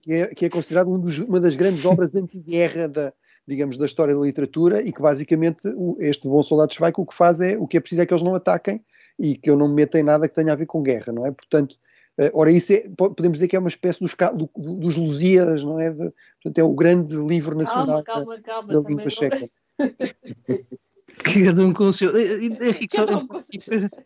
que 0.01 0.13
é, 0.13 0.27
que 0.27 0.45
é 0.45 0.49
considerado 0.49 0.93
um 0.93 0.97
dos, 0.97 1.19
uma 1.19 1.41
das 1.41 1.57
grandes 1.57 1.83
obras 1.83 2.15
anti-guerra 2.15 2.87
da, 2.87 3.13
digamos, 3.47 3.77
da 3.77 3.85
história 3.85 4.15
da 4.15 4.21
literatura 4.21 4.81
e 4.81 4.91
que 4.91 5.01
basicamente 5.01 5.67
este 5.99 6.27
bom 6.27 6.41
soldado 6.43 6.73
Schweik 6.73 6.99
o 6.99 7.05
que 7.05 7.13
faz 7.15 7.39
é, 7.39 7.57
o 7.57 7.67
que 7.67 7.77
é 7.77 7.79
preciso 7.79 8.01
é 8.01 8.05
que 8.05 8.13
eles 8.13 8.23
não 8.23 8.35
ataquem 8.35 8.83
e 9.19 9.35
que 9.35 9.49
eu 9.49 9.55
não 9.55 9.67
me 9.67 9.75
meta 9.75 9.99
em 9.99 10.03
nada 10.03 10.27
que 10.27 10.35
tenha 10.35 10.53
a 10.53 10.55
ver 10.55 10.65
com 10.65 10.81
guerra, 10.81 11.11
não 11.11 11.25
é? 11.25 11.31
Portanto, 11.31 11.73
uh, 12.19 12.29
ora 12.33 12.51
isso 12.51 12.73
é, 12.73 12.85
podemos 12.95 13.37
dizer 13.37 13.47
que 13.47 13.55
é 13.55 13.59
uma 13.59 13.67
espécie 13.67 13.99
dos, 13.99 14.15
do, 14.35 14.49
dos 14.77 14.97
Lusíadas, 14.97 15.63
não 15.63 15.79
é? 15.79 15.91
De, 15.91 16.11
portanto, 16.41 16.57
é 16.57 16.63
o 16.63 16.73
grande 16.73 17.15
livro 17.15 17.55
nacional 17.55 18.03
calma, 18.03 18.39
calma, 18.39 18.41
calma, 18.41 18.73
da 18.73 18.87
língua 18.87 19.09
checa. 19.09 19.49
Cada 21.21 21.61
um 21.63 21.73
com 21.73 21.85
o 21.85 21.93
seu. 21.93 22.15
Henrique, 22.17 22.95
só 22.95 23.03
um 23.03 23.27
para, 23.27 23.39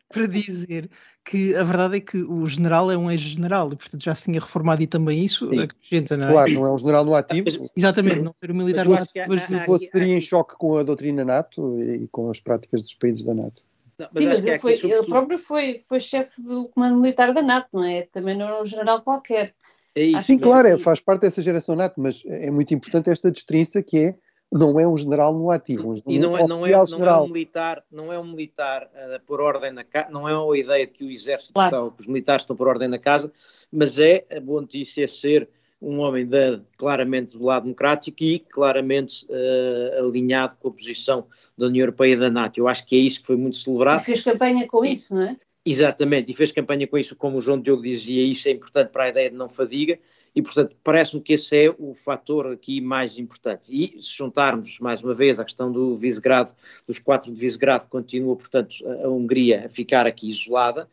para, 0.10 0.28
dizer 0.28 0.89
que 1.24 1.56
a 1.56 1.63
verdade 1.63 1.98
é 1.98 2.00
que 2.02 2.17
o 2.17 2.46
general 2.48 2.91
é 2.91 2.98
um 2.98 3.10
ex-general 3.10 3.72
e, 3.72 3.76
portanto, 3.76 4.04
já 4.04 4.13
se 4.13 4.26
tinha 4.26 4.39
reformado 4.39 4.82
e 4.82 4.88
também 4.88 5.24
isso 5.24 5.50
acrescenta, 5.52 6.17
não 6.17 6.28
é? 6.28 6.32
Claro, 6.32 6.54
não 6.54 6.65
é 6.65 6.74
um 6.74 6.78
general 6.78 7.06
no 7.06 7.15
ativo. 7.15 7.70
Exatamente, 7.76 8.22
não 8.22 8.34
ser 8.38 8.52
um 8.52 8.56
militar 8.56 8.86
no 8.86 8.93
ativo. 8.93 9.26
Mas 9.28 9.43
se 9.43 9.86
estaria 9.86 10.17
em 10.17 10.22
choque 10.22 10.56
com 10.58 10.78
a 10.78 10.84
doutrina 10.84 11.24
NATO 11.24 11.80
e 11.80 12.08
com 12.08 12.30
as 12.30 12.39
práticas 12.39 12.82
dos 12.82 12.96
países 12.96 13.24
da 13.24 13.34
NATO. 13.34 13.63
Não, 13.98 14.08
mas 14.13 14.24
Sim, 14.24 14.30
mas 14.30 14.46
ele, 14.46 14.60
foi, 14.60 14.74
sobretudo... 14.76 15.04
ele 15.04 15.10
próprio 15.10 15.39
foi, 15.39 15.82
foi 15.88 16.00
chefe 16.00 16.41
do 16.41 16.67
comando 16.70 16.98
militar 16.98 17.34
da 17.34 17.41
NATO, 17.41 17.70
não 17.74 17.84
é? 17.84 18.04
Também 18.04 18.38
não 18.38 18.48
é 18.48 18.62
um 18.62 18.65
general 18.65 19.02
qualquer. 19.02 19.54
É 19.96 20.04
isso, 20.04 20.28
Sim, 20.28 20.38
claro, 20.38 20.67
é, 20.67 20.78
faz 20.78 21.00
parte 21.00 21.22
dessa 21.22 21.41
geração 21.41 21.76
NATO, 21.76 21.96
mas 21.98 22.24
é 22.28 22.52
muito 22.52 22.72
importante 22.74 23.10
esta 23.10 23.32
distinção 23.32 23.82
que 23.82 23.98
é 23.98 24.15
não 24.52 24.80
é 24.80 24.88
um 24.88 24.98
general 24.98 25.34
no 25.34 25.52
ativo. 25.52 25.92
Um 25.92 25.96
e 26.08 26.20
não 26.20 26.38
é, 26.38 26.48
não, 26.48 26.66
é, 26.66 26.72
não 26.72 27.06
é 27.06 27.22
um 27.22 27.28
militar, 27.28 27.84
não 27.92 28.14
é 28.14 28.20
um 28.20 28.24
militar 28.24 28.84
uh, 28.94 29.20
por 29.26 29.42
ordem 29.42 29.72
na 29.72 29.84
casa, 29.84 30.10
não 30.10 30.28
é 30.28 30.34
a 30.34 30.60
ideia 30.60 30.88
de 30.88 30.94
que 30.94 31.04
o 31.04 31.12
exército 31.12 31.54
claro. 31.54 31.88
está, 31.88 31.96
que 31.96 32.02
os 32.02 32.08
militares 32.08 32.44
estão 32.44 32.56
por 32.56 32.68
ordem 32.68 32.88
na 32.88 33.00
casa, 33.00 33.32
mas 33.72 34.00
é 34.00 34.26
a 34.32 34.40
boa 34.40 34.62
notícia 34.62 35.08
ser 35.08 35.50
um 35.82 36.00
homem 36.00 36.26
de, 36.26 36.60
claramente 36.76 37.38
do 37.38 37.44
lado 37.44 37.64
democrático 37.64 38.24
e 38.24 38.40
claramente 38.40 39.26
uh, 39.26 40.06
alinhado 40.06 40.56
com 40.60 40.70
a 40.70 40.72
posição 40.72 41.28
da 41.58 41.68
União 41.68 41.84
Europeia 41.84 42.14
e 42.14 42.18
da 42.18 42.32
NATO. 42.32 42.60
Eu 42.60 42.68
acho 42.68 42.86
que 42.86 42.96
é 42.96 43.00
isso 43.00 43.22
que 43.22 43.28
foi 43.28 43.36
muito 43.36 43.58
celebrado. 43.58 44.02
E 44.02 44.06
fez 44.06 44.22
campanha 44.22 44.68
com 44.68 44.84
e, 44.84 44.94
isso, 44.94 45.14
não 45.14 45.22
é? 45.22 45.38
Exatamente, 45.66 46.32
e 46.32 46.36
fez 46.36 46.52
campanha 46.54 46.88
com 46.88 46.98
isso, 46.98 47.16
como 47.16 47.38
o 47.38 47.42
João 47.42 47.60
Diogo 47.60 47.84
dizia, 47.84 48.24
isso 48.24 48.48
é 48.48 48.52
importante 48.52 48.90
para 48.90 49.04
a 49.04 49.10
ideia 49.10 49.30
de 49.30 49.36
não 49.36 49.50
fadiga, 49.50 50.00
e, 50.36 50.42
portanto, 50.42 50.76
parece-me 50.84 51.22
que 51.22 51.34
esse 51.34 51.66
é 51.66 51.76
o 51.78 51.96
fator 51.96 52.52
aqui 52.52 52.80
mais 52.80 53.18
importante. 53.18 53.72
E 53.72 54.02
se 54.02 54.16
juntarmos, 54.16 54.80
mais 54.80 55.02
uma 55.02 55.13
vez, 55.13 55.40
a 55.40 55.44
questão 55.44 55.72
do 55.72 55.96
Visegrado, 55.96 56.52
dos 56.88 57.00
quatro 57.00 57.32
de 57.32 57.40
Visegrado, 57.40 57.88
continua, 57.88 58.36
portanto, 58.36 58.76
a 59.04 59.10
Hungria 59.10 59.66
a 59.66 59.70
ficar 59.70 60.06
aqui 60.06 60.30
isolada, 60.30 60.88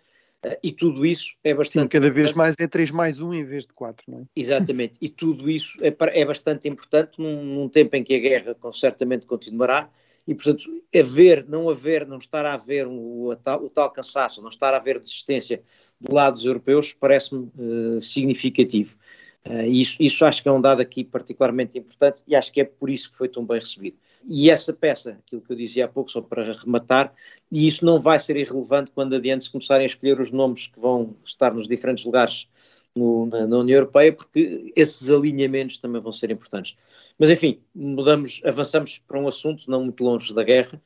eh, 0.45 0.59
e 0.63 0.73
tudo 0.73 1.05
isso 1.05 1.35
é 1.43 1.55
bastante. 1.55 1.83
Sim, 1.83 1.89
cada 1.89 2.11
vez 2.11 2.33
mais 2.33 2.59
é 2.61 2.67
3 2.67 2.91
mais 2.91 3.21
1 3.21 3.35
em 3.35 3.45
vez 3.45 3.67
de 3.67 3.73
4, 3.73 4.05
não 4.09 4.21
é? 4.21 4.23
Exatamente, 4.37 4.99
e 5.01 5.09
tudo 5.09 5.51
isso 5.51 5.79
é, 5.83 5.95
é 6.21 6.25
bastante 6.25 6.69
importante 6.69 7.21
num, 7.21 7.43
num, 7.45 7.69
tempo 7.69 7.97
em 7.97 8.05
que 8.05 8.15
a 8.15 8.19
guerra 8.19 8.57
certamente 8.73 9.27
continuará, 9.27 9.91
e 10.27 10.35
portanto, 10.35 10.65
haver, 10.95 11.47
não 11.49 11.69
haver, 11.69 12.07
não 12.07 12.19
estar 12.19 12.47
a 12.47 12.55
haver 12.55 12.87
o, 12.87 13.29
o, 13.29 13.37
tal, 13.37 13.63
o 13.65 13.69
tal 13.69 13.91
cansaço, 13.91 14.41
não 14.41 14.49
estar 14.49 14.73
a 14.73 14.79
haver 14.79 14.99
desistência 14.99 15.63
do 16.01 16.15
lado 16.15 16.35
dos 16.35 16.47
europeus, 16.47 16.95
parece-me 16.95 17.51
uh, 17.59 18.01
significativo. 18.01 18.97
Uh, 19.47 19.67
isso, 19.67 20.03
isso 20.03 20.25
acho 20.25 20.43
que 20.43 20.49
é 20.49 20.53
um 20.53 20.61
dado 20.61 20.81
aqui 20.81 21.05
particularmente 21.05 21.79
importante 21.79 22.23
e 22.27 22.35
acho 22.35 22.51
que 22.51 22.63
é 22.63 22.65
por 22.65 22.89
isso 22.89 23.11
que 23.11 23.17
foi 23.17 23.29
tão 23.29 23.45
bem 23.45 23.61
recebido. 23.61 23.99
E 24.27 24.51
essa 24.51 24.73
peça, 24.73 25.19
aquilo 25.27 25.43
que 25.43 25.53
eu 25.53 25.57
dizia 25.57 25.85
há 25.85 25.89
pouco, 25.89 26.11
só 26.11 26.23
para 26.23 26.53
rematar, 26.53 27.13
e 27.53 27.67
isso 27.67 27.85
não 27.85 27.99
vai 27.99 28.19
ser 28.19 28.37
irrelevante 28.37 28.91
quando 28.91 29.15
adiante 29.15 29.45
se 29.45 29.51
começarem 29.51 29.85
a 29.85 29.87
escolher 29.87 30.19
os 30.19 30.31
nomes 30.31 30.67
que 30.67 30.81
vão 30.81 31.15
estar 31.25 31.53
nos 31.53 31.69
diferentes 31.69 32.05
lugares 32.05 32.49
no, 32.95 33.27
na, 33.27 33.47
na, 33.47 33.59
União 33.59 33.77
Europeia, 33.77 34.13
porque 34.15 34.73
esses 34.75 35.11
alinhamentos 35.11 35.79
também 35.79 36.01
vão 36.01 36.13
ser 36.13 36.31
importantes. 36.31 36.75
Mas 37.19 37.29
enfim, 37.29 37.61
mudamos, 37.75 38.41
avançamos 38.45 38.99
para 38.99 39.21
um 39.21 39.29
assunto 39.29 39.71
não 39.71 39.85
muito 39.85 40.03
longe 40.03 40.35
da 40.35 40.43
guerra. 40.43 40.81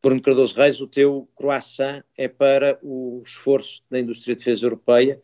Bruno 0.00 0.20
Cardoso 0.20 0.54
Reis, 0.54 0.80
o 0.80 0.86
teu 0.86 1.28
croissant 1.34 2.04
é 2.16 2.28
para 2.28 2.78
o 2.82 3.22
esforço 3.24 3.82
da 3.90 3.98
indústria 3.98 4.36
de 4.36 4.38
defesa 4.38 4.66
europeia 4.66 5.20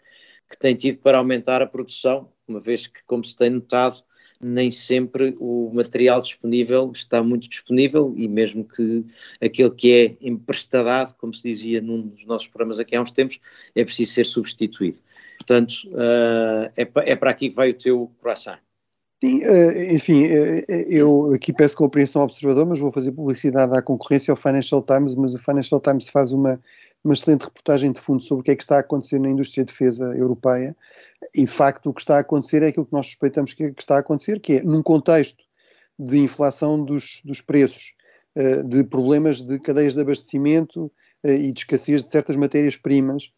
que 0.50 0.58
tem 0.58 0.74
tido 0.74 0.98
para 0.98 1.18
aumentar 1.18 1.62
a 1.62 1.66
produção 1.66 2.32
uma 2.50 2.60
vez 2.60 2.86
que, 2.86 3.00
como 3.06 3.24
se 3.24 3.36
tem 3.36 3.50
notado, 3.50 4.02
nem 4.40 4.70
sempre 4.70 5.36
o 5.38 5.70
material 5.72 6.22
disponível 6.22 6.90
está 6.94 7.22
muito 7.22 7.48
disponível 7.48 8.14
e 8.16 8.26
mesmo 8.26 8.64
que 8.64 9.04
aquele 9.40 9.70
que 9.70 9.92
é 9.92 10.26
emprestadado, 10.26 11.14
como 11.16 11.34
se 11.34 11.42
dizia 11.42 11.80
num 11.82 12.00
dos 12.08 12.24
nossos 12.24 12.48
programas 12.48 12.78
aqui 12.78 12.96
há 12.96 13.02
uns 13.02 13.10
tempos, 13.10 13.38
é 13.74 13.84
preciso 13.84 14.12
ser 14.12 14.26
substituído. 14.26 14.98
Portanto, 15.36 15.72
uh, 15.88 16.72
é, 16.76 16.88
é 17.12 17.16
para 17.16 17.30
aqui 17.30 17.50
que 17.50 17.56
vai 17.56 17.70
o 17.70 17.74
teu 17.74 18.10
croissant. 18.20 18.58
Sim, 19.22 19.42
uh, 19.42 19.94
enfim, 19.94 20.24
uh, 20.24 20.64
eu 20.88 21.32
aqui 21.34 21.52
peço 21.52 21.76
compreensão 21.76 22.22
ao 22.22 22.26
observador, 22.26 22.66
mas 22.66 22.78
vou 22.78 22.90
fazer 22.90 23.12
publicidade 23.12 23.76
à 23.76 23.82
concorrência 23.82 24.32
ao 24.32 24.36
Financial 24.36 24.82
Times, 24.82 25.14
mas 25.14 25.34
o 25.34 25.38
Financial 25.38 25.80
Times 25.80 26.08
faz 26.08 26.32
uma 26.32 26.58
uma 27.04 27.14
excelente 27.14 27.44
reportagem 27.44 27.92
de 27.92 28.00
fundo 28.00 28.22
sobre 28.22 28.42
o 28.42 28.44
que 28.44 28.50
é 28.50 28.56
que 28.56 28.62
está 28.62 28.76
a 28.76 28.80
acontecer 28.80 29.18
na 29.18 29.30
indústria 29.30 29.64
de 29.64 29.72
defesa 29.72 30.04
europeia 30.14 30.76
e, 31.34 31.44
de 31.44 31.50
facto, 31.50 31.90
o 31.90 31.94
que 31.94 32.00
está 32.00 32.16
a 32.16 32.20
acontecer 32.20 32.62
é 32.62 32.68
aquilo 32.68 32.86
que 32.86 32.92
nós 32.92 33.06
suspeitamos 33.06 33.54
que, 33.54 33.72
está 33.78 33.96
a 33.96 34.00
acontecer, 34.00 34.40
que 34.40 34.54
é, 34.54 34.62
num 34.62 34.82
contexto 34.82 35.42
de 35.98 36.18
inflação 36.18 36.82
dos, 36.82 37.20
dos 37.24 37.40
preços, 37.40 37.94
uh, 38.36 38.64
de 38.64 38.84
problemas 38.84 39.40
de 39.40 39.58
cadeias 39.58 39.94
de 39.94 40.00
abastecimento 40.00 40.86
uh, 41.24 41.28
e 41.28 41.52
de 41.52 41.60
escassez 41.60 42.02
de 42.02 42.10
certas 42.10 42.36
matérias-primas, 42.36 43.30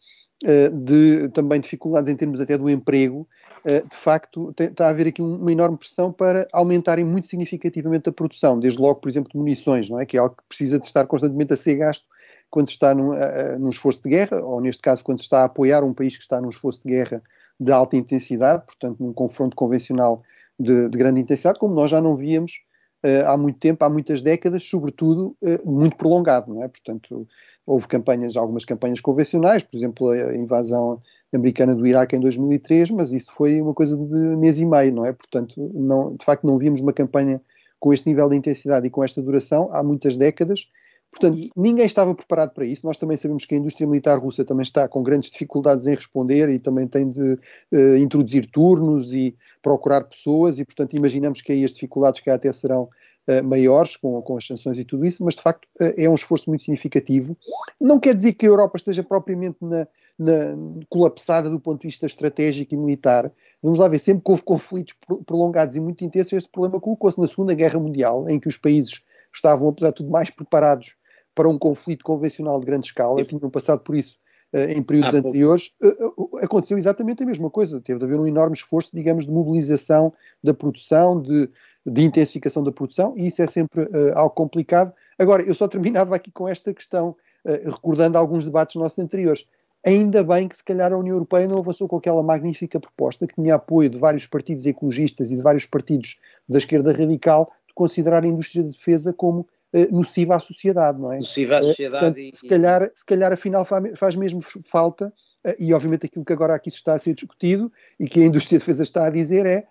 uh, 0.43 0.69
de 0.71 1.29
também 1.29 1.59
dificuldades 1.59 2.11
em 2.11 2.15
termos 2.15 2.39
até 2.39 2.57
do 2.57 2.69
emprego, 2.69 3.27
de 3.65 3.95
facto 3.95 4.53
está 4.59 4.87
a 4.87 4.89
haver 4.89 5.07
aqui 5.07 5.21
uma 5.21 5.49
enorme 5.49 5.77
pressão 5.77 6.11
para 6.11 6.45
aumentarem 6.51 7.05
muito 7.05 7.27
significativamente 7.27 8.09
a 8.09 8.11
produção, 8.11 8.59
desde 8.59 8.77
logo, 8.77 8.99
por 8.99 9.07
exemplo, 9.07 9.31
de 9.31 9.37
munições, 9.37 9.89
não 9.89 10.01
é? 10.01 10.05
que 10.05 10.17
é 10.17 10.19
algo 10.19 10.35
que 10.35 10.43
precisa 10.49 10.77
de 10.77 10.85
estar 10.85 11.07
constantemente 11.07 11.53
a 11.53 11.55
ser 11.55 11.75
gasto 11.75 12.05
quando 12.53 12.69
está 12.69 12.93
num, 12.93 13.13
num 13.57 13.69
esforço 13.69 14.03
de 14.03 14.09
guerra, 14.09 14.39
ou 14.43 14.61
neste 14.61 14.79
caso 14.79 15.03
quando 15.03 15.21
está 15.21 15.39
a 15.39 15.45
apoiar 15.45 15.83
um 15.83 15.91
país 15.91 16.15
que 16.15 16.21
está 16.21 16.39
num 16.39 16.49
esforço 16.49 16.83
de 16.85 16.93
guerra 16.93 17.19
de 17.59 17.71
alta 17.71 17.97
intensidade, 17.97 18.63
portanto 18.67 18.99
num 18.99 19.11
confronto 19.11 19.55
convencional 19.55 20.21
de, 20.59 20.87
de 20.87 20.95
grande 20.95 21.19
intensidade, 21.19 21.57
como 21.57 21.73
nós 21.73 21.89
já 21.89 21.99
não 21.99 22.15
víamos 22.15 22.61
uh, 23.03 23.27
há 23.27 23.35
muito 23.35 23.57
tempo, 23.57 23.83
há 23.83 23.89
muitas 23.89 24.21
décadas, 24.21 24.63
sobretudo 24.63 25.35
uh, 25.41 25.67
muito 25.71 25.97
prolongado, 25.97 26.53
não 26.53 26.63
é? 26.63 26.67
Portanto, 26.67 27.27
houve 27.65 27.87
campanhas, 27.87 28.37
algumas 28.37 28.65
campanhas 28.65 29.01
convencionais, 29.01 29.63
por 29.63 29.75
exemplo, 29.75 30.09
a 30.09 30.35
invasão 30.35 31.01
americana 31.33 31.73
do 31.73 31.87
Iraque 31.87 32.15
em 32.15 32.19
2003, 32.19 32.91
mas 32.91 33.11
isso 33.11 33.33
foi 33.33 33.59
uma 33.61 33.73
coisa 33.73 33.97
de 33.97 34.35
mês 34.37 34.59
e 34.59 34.65
meio, 34.65 34.93
não 34.93 35.03
é? 35.07 35.11
Portanto, 35.11 35.71
não, 35.73 36.15
de 36.15 36.23
facto 36.23 36.45
não 36.45 36.55
víamos 36.55 36.81
uma 36.81 36.93
campanha 36.93 37.41
com 37.79 37.91
este 37.91 38.07
nível 38.07 38.29
de 38.29 38.35
intensidade 38.35 38.85
e 38.85 38.91
com 38.91 39.03
esta 39.03 39.23
duração 39.23 39.69
há 39.71 39.81
muitas 39.81 40.17
décadas, 40.17 40.69
Portanto, 41.13 41.37
ninguém 41.55 41.85
estava 41.85 42.15
preparado 42.15 42.53
para 42.53 42.65
isso. 42.65 42.85
Nós 42.85 42.97
também 42.97 43.15
sabemos 43.17 43.45
que 43.45 43.53
a 43.53 43.57
indústria 43.57 43.87
militar 43.87 44.17
russa 44.17 44.43
também 44.43 44.63
está 44.63 44.87
com 44.87 45.03
grandes 45.03 45.29
dificuldades 45.29 45.85
em 45.85 45.93
responder 45.93 46.49
e 46.49 46.57
também 46.57 46.87
tem 46.87 47.11
de 47.11 47.33
uh, 47.71 47.97
introduzir 47.97 48.49
turnos 48.49 49.13
e 49.13 49.35
procurar 49.61 50.03
pessoas, 50.05 50.57
e, 50.57 50.65
portanto, 50.65 50.95
imaginamos 50.95 51.41
que 51.41 51.51
aí 51.51 51.63
as 51.63 51.71
dificuldades 51.71 52.19
que 52.19 52.31
até 52.31 52.51
serão 52.51 52.89
uh, 53.27 53.43
maiores 53.43 53.95
com, 53.95 54.19
com 54.23 54.37
as 54.37 54.47
sanções 54.47 54.79
e 54.79 54.83
tudo 54.83 55.05
isso, 55.05 55.23
mas 55.23 55.35
de 55.35 55.41
facto 55.43 55.65
uh, 55.79 55.93
é 55.95 56.09
um 56.09 56.15
esforço 56.15 56.49
muito 56.49 56.63
significativo. 56.63 57.37
Não 57.79 57.99
quer 57.99 58.15
dizer 58.15 58.33
que 58.33 58.47
a 58.47 58.49
Europa 58.49 58.77
esteja 58.77 59.03
propriamente 59.03 59.57
na, 59.61 59.87
na, 60.17 60.55
colapsada 60.89 61.47
do 61.47 61.59
ponto 61.59 61.81
de 61.81 61.89
vista 61.89 62.07
estratégico 62.07 62.73
e 62.73 62.77
militar. 62.77 63.31
Vamos 63.61 63.77
lá 63.77 63.87
ver, 63.87 63.99
sempre 63.99 64.23
que 64.23 64.31
houve 64.31 64.43
conflitos 64.43 64.95
prolongados 65.27 65.75
e 65.75 65.79
muito 65.79 66.03
intensos, 66.03 66.33
este 66.33 66.49
problema 66.49 66.81
colocou-se 66.81 67.21
na 67.21 67.27
Segunda 67.27 67.53
Guerra 67.53 67.79
Mundial, 67.79 68.27
em 68.27 68.39
que 68.39 68.47
os 68.47 68.57
países 68.57 69.03
estavam, 69.31 69.69
apesar 69.69 69.89
de 69.89 69.97
tudo, 69.97 70.09
mais 70.09 70.31
preparados 70.31 70.95
para 71.35 71.49
um 71.49 71.57
conflito 71.57 72.03
convencional 72.03 72.59
de 72.59 72.65
grande 72.65 72.87
escala, 72.87 73.23
tinham 73.23 73.49
passado 73.49 73.79
por 73.79 73.95
isso 73.95 74.17
uh, 74.53 74.71
em 74.71 74.81
períodos 74.81 75.13
anteriores, 75.13 75.73
uh, 75.81 76.37
aconteceu 76.41 76.77
exatamente 76.77 77.23
a 77.23 77.25
mesma 77.25 77.49
coisa. 77.49 77.81
Teve 77.81 77.99
de 77.99 78.05
haver 78.05 78.19
um 78.19 78.27
enorme 78.27 78.55
esforço, 78.55 78.91
digamos, 78.93 79.25
de 79.25 79.31
mobilização 79.31 80.13
da 80.43 80.53
produção, 80.53 81.21
de, 81.21 81.49
de 81.85 82.03
intensificação 82.03 82.63
da 82.63 82.71
produção, 82.71 83.13
e 83.17 83.27
isso 83.27 83.41
é 83.41 83.47
sempre 83.47 83.87
algo 84.13 84.35
complicado. 84.35 84.93
Agora, 85.17 85.43
eu 85.43 85.55
só 85.55 85.67
terminava 85.67 86.15
aqui 86.15 86.31
com 86.31 86.47
esta 86.47 86.73
questão, 86.73 87.15
recordando 87.45 88.17
alguns 88.17 88.45
debates 88.45 88.75
nossos 88.75 88.99
anteriores. 88.99 89.45
Ainda 89.85 90.23
bem 90.23 90.47
que, 90.47 90.55
se 90.55 90.63
calhar, 90.63 90.93
a 90.93 90.97
União 90.97 91.15
Europeia 91.15 91.45
não 91.45 91.57
avançou 91.57 91.89
com 91.89 91.97
aquela 91.97 92.23
magnífica 92.23 92.79
proposta 92.79 93.27
que 93.27 93.35
tinha 93.35 93.55
apoio 93.55 93.89
de 93.89 93.97
vários 93.97 94.25
partidos 94.25 94.65
ecologistas 94.65 95.29
e 95.29 95.35
de 95.35 95.41
vários 95.41 95.65
partidos 95.65 96.19
da 96.47 96.57
esquerda 96.57 96.93
radical 96.93 97.51
de 97.67 97.73
considerar 97.73 98.23
a 98.23 98.27
indústria 98.27 98.63
de 98.63 98.69
defesa 98.69 99.11
como 99.11 99.41
uh, 99.41 99.45
nociva 99.91 100.35
à 100.35 100.39
sociedade, 100.39 100.99
não 100.99 101.11
é? 101.11 101.17
Nociva 101.17 101.55
à 101.55 101.59
eh, 101.59 101.63
sociedade. 101.63 102.05
Portanto, 102.05 102.19
e, 102.19 102.31
se, 102.35 102.47
calhar, 102.47 102.91
se 102.93 103.05
calhar, 103.05 103.33
afinal, 103.33 103.65
faz 103.95 104.15
mesmo 104.15 104.41
falta, 104.41 105.07
uh, 105.45 105.55
e 105.59 105.73
obviamente 105.73 106.05
aquilo 106.05 106.25
que 106.25 106.33
agora 106.33 106.55
aqui 106.55 106.69
está 106.69 106.93
a 106.93 106.99
ser 106.99 107.13
discutido 107.13 107.71
e 107.99 108.07
que 108.07 108.21
a 108.21 108.25
indústria 108.25 108.57
de 108.57 108.65
defesa 108.65 108.83
está 108.83 109.07
a 109.07 109.09
dizer 109.09 109.45
é 109.45 109.67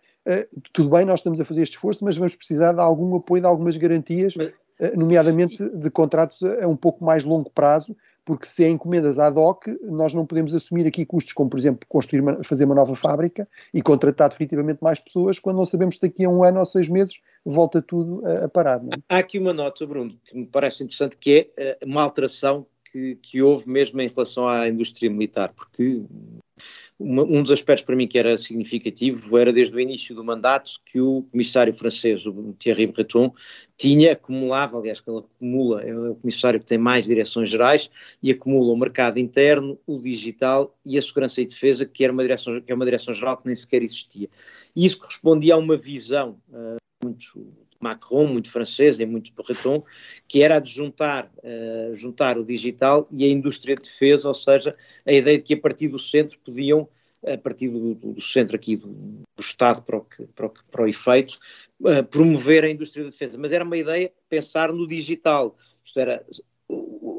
tudo 0.73 0.89
bem, 0.89 1.05
nós 1.05 1.19
estamos 1.19 1.41
a 1.41 1.45
fazer 1.45 1.63
este 1.63 1.73
esforço, 1.75 2.05
mas 2.05 2.17
vamos 2.17 2.37
precisar 2.37 2.73
de 2.73 2.81
algum 2.81 3.17
apoio, 3.17 3.41
de 3.43 3.49
algumas 3.49 3.77
garantias, 3.77 4.35
nomeadamente 4.95 5.69
de 5.69 5.91
contratos 5.91 6.41
a 6.45 6.69
um 6.69 6.77
pouco 6.77 7.05
mais 7.05 7.25
longo 7.25 7.51
prazo, 7.51 7.97
porque 8.25 8.47
se 8.47 8.65
é 8.65 8.69
encomendas 8.69 9.19
ad 9.19 9.39
hoc, 9.39 9.67
nós 9.83 10.15
não 10.15 10.25
podemos 10.25 10.55
assumir 10.55 10.87
aqui 10.87 11.05
custos 11.05 11.33
como, 11.33 11.51
por 11.51 11.59
exemplo, 11.59 11.87
construir 11.89 12.23
fazer 12.43 12.65
uma 12.65 12.75
nova 12.75 12.95
fábrica 12.95 13.45
e 13.75 13.83
contratar 13.83 14.29
definitivamente 14.29 14.79
mais 14.83 15.01
pessoas, 15.01 15.39
quando 15.39 15.57
não 15.57 15.67
sabemos 15.67 15.97
se 15.97 16.03
daqui 16.03 16.25
a 16.25 16.29
um 16.29 16.45
ano 16.45 16.61
ou 16.61 16.67
seis 16.67 16.89
meses 16.89 17.21
volta 17.45 17.83
tudo 17.83 18.25
a, 18.25 18.45
a 18.45 18.49
parar. 18.49 18.81
É? 18.85 18.97
Há 19.09 19.19
aqui 19.19 19.39
uma 19.39 19.53
nota, 19.53 19.87
Bruno, 19.87 20.17
que 20.25 20.37
me 20.37 20.47
parece 20.47 20.85
interessante, 20.85 21.17
que 21.17 21.51
é 21.57 21.63
eh, 21.63 21.79
uma 21.85 22.03
alteração 22.03 22.67
que, 22.91 23.17
que 23.17 23.43
houve 23.43 23.69
mesmo 23.69 24.01
em 24.01 24.09
relação 24.09 24.49
à 24.49 24.69
indústria 24.69 25.11
militar, 25.11 25.53
porque 25.55 26.03
um 27.03 27.43
dos 27.43 27.51
aspectos 27.51 27.85
para 27.85 27.97
mim 27.97 28.07
que 28.07 28.19
era 28.19 28.37
significativo 28.37 29.37
era 29.37 29.53
desde 29.53 29.75
o 29.75 29.81
início 29.81 30.15
do 30.15 30.25
mandato 30.25 30.73
que 30.87 31.01
o 31.01 31.23
comissário 31.31 31.75
francês, 31.75 32.25
o 32.27 32.55
Thierry 32.59 32.87
Breton, 32.87 33.33
tinha, 33.77 34.13
acumulava, 34.13 34.79
aliás, 34.79 35.01
que 35.01 35.11
ele 35.11 35.19
acumula, 35.19 35.83
é 35.83 35.95
o 35.95 36.15
comissário 36.15 36.61
que 36.61 36.67
tem 36.67 36.79
mais 36.79 37.07
direções 37.07 37.51
gerais 37.51 37.91
e 38.23 38.31
acumula 38.31 38.73
o 38.73 38.77
mercado 38.77 39.19
interno, 39.19 39.79
o 39.87 39.99
digital 39.99 40.77
e 40.85 40.97
a 40.97 41.03
segurança 41.03 41.41
e 41.41 41.47
defesa, 41.47 41.85
que, 41.85 42.05
era 42.05 42.13
uma 42.13 42.23
direção, 42.23 42.61
que 42.61 42.71
é 42.71 42.75
uma 42.75 42.85
direção 42.85 43.13
geral 43.13 43.37
que 43.37 43.47
nem 43.47 43.55
sequer 43.55 43.83
existia. 43.83 44.29
E 44.75 44.87
isso 44.87 44.99
correspondia 44.99 45.55
a 45.55 45.59
uma 45.59 45.77
visão 45.77 46.39
uh, 46.51 46.77
muito 47.05 47.53
Macron, 47.83 48.27
muito 48.27 48.51
francesa 48.51 49.03
e 49.03 49.07
muito 49.07 49.33
Breton, 49.35 49.83
que 50.29 50.43
era 50.43 50.57
a 50.57 50.61
de 50.61 50.71
juntar, 50.71 51.31
uh, 51.39 51.95
juntar 51.95 52.39
o 52.39 52.45
digital 52.45 53.09
e 53.11 53.25
a 53.25 53.29
indústria 53.29 53.75
de 53.75 53.83
defesa, 53.83 54.29
ou 54.29 54.35
seja, 54.35 54.77
a 55.05 55.13
ideia 55.13 55.37
de 55.37 55.45
que 55.45 55.55
a 55.55 55.61
partir 55.61 55.89
do 55.89 55.99
centro 55.99 56.39
podiam, 56.45 56.89
a 57.27 57.37
partir 57.37 57.69
do, 57.69 57.95
do 57.95 58.21
centro 58.21 58.57
aqui 58.57 58.77
do, 58.77 58.87
do 58.87 59.41
Estado 59.41 59.83
para 59.83 59.97
o, 59.97 60.01
que, 60.03 60.25
para 60.35 60.47
o, 60.47 60.51
para 60.71 60.83
o 60.83 60.89
efeito, 60.89 61.39
uh, 61.81 62.05
promover 62.05 62.65
a 62.65 62.71
indústria 62.71 63.05
de 63.05 63.11
defesa. 63.11 63.37
Mas 63.39 63.53
era 63.53 63.65
uma 63.65 63.77
ideia 63.77 64.13
pensar 64.29 64.73
no 64.73 64.87
digital, 64.87 65.57
isto 65.85 65.99
era 65.99 66.25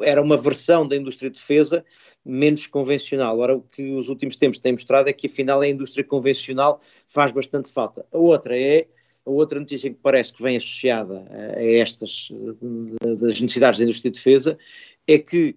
era 0.03 0.21
uma 0.21 0.37
versão 0.37 0.87
da 0.87 0.95
indústria 0.95 1.29
de 1.29 1.39
defesa 1.39 1.83
menos 2.25 2.67
convencional. 2.67 3.39
Ora, 3.39 3.55
o 3.55 3.61
que 3.61 3.93
os 3.93 4.09
últimos 4.09 4.37
tempos 4.37 4.59
têm 4.59 4.73
mostrado 4.73 5.09
é 5.09 5.13
que 5.13 5.27
afinal 5.27 5.61
a 5.61 5.67
indústria 5.67 6.03
convencional 6.03 6.81
faz 7.07 7.31
bastante 7.31 7.71
falta. 7.71 8.05
A 8.11 8.17
outra 8.17 8.57
é 8.57 8.87
a 9.25 9.29
outra 9.29 9.59
notícia 9.59 9.89
que 9.89 9.99
parece 10.01 10.33
que 10.33 10.43
vem 10.43 10.57
associada 10.57 11.25
a 11.31 11.63
estas 11.63 12.29
das 13.01 13.39
necessidades 13.39 13.79
da 13.79 13.85
indústria 13.85 14.11
de 14.11 14.17
defesa 14.17 14.57
é 15.07 15.17
que, 15.17 15.55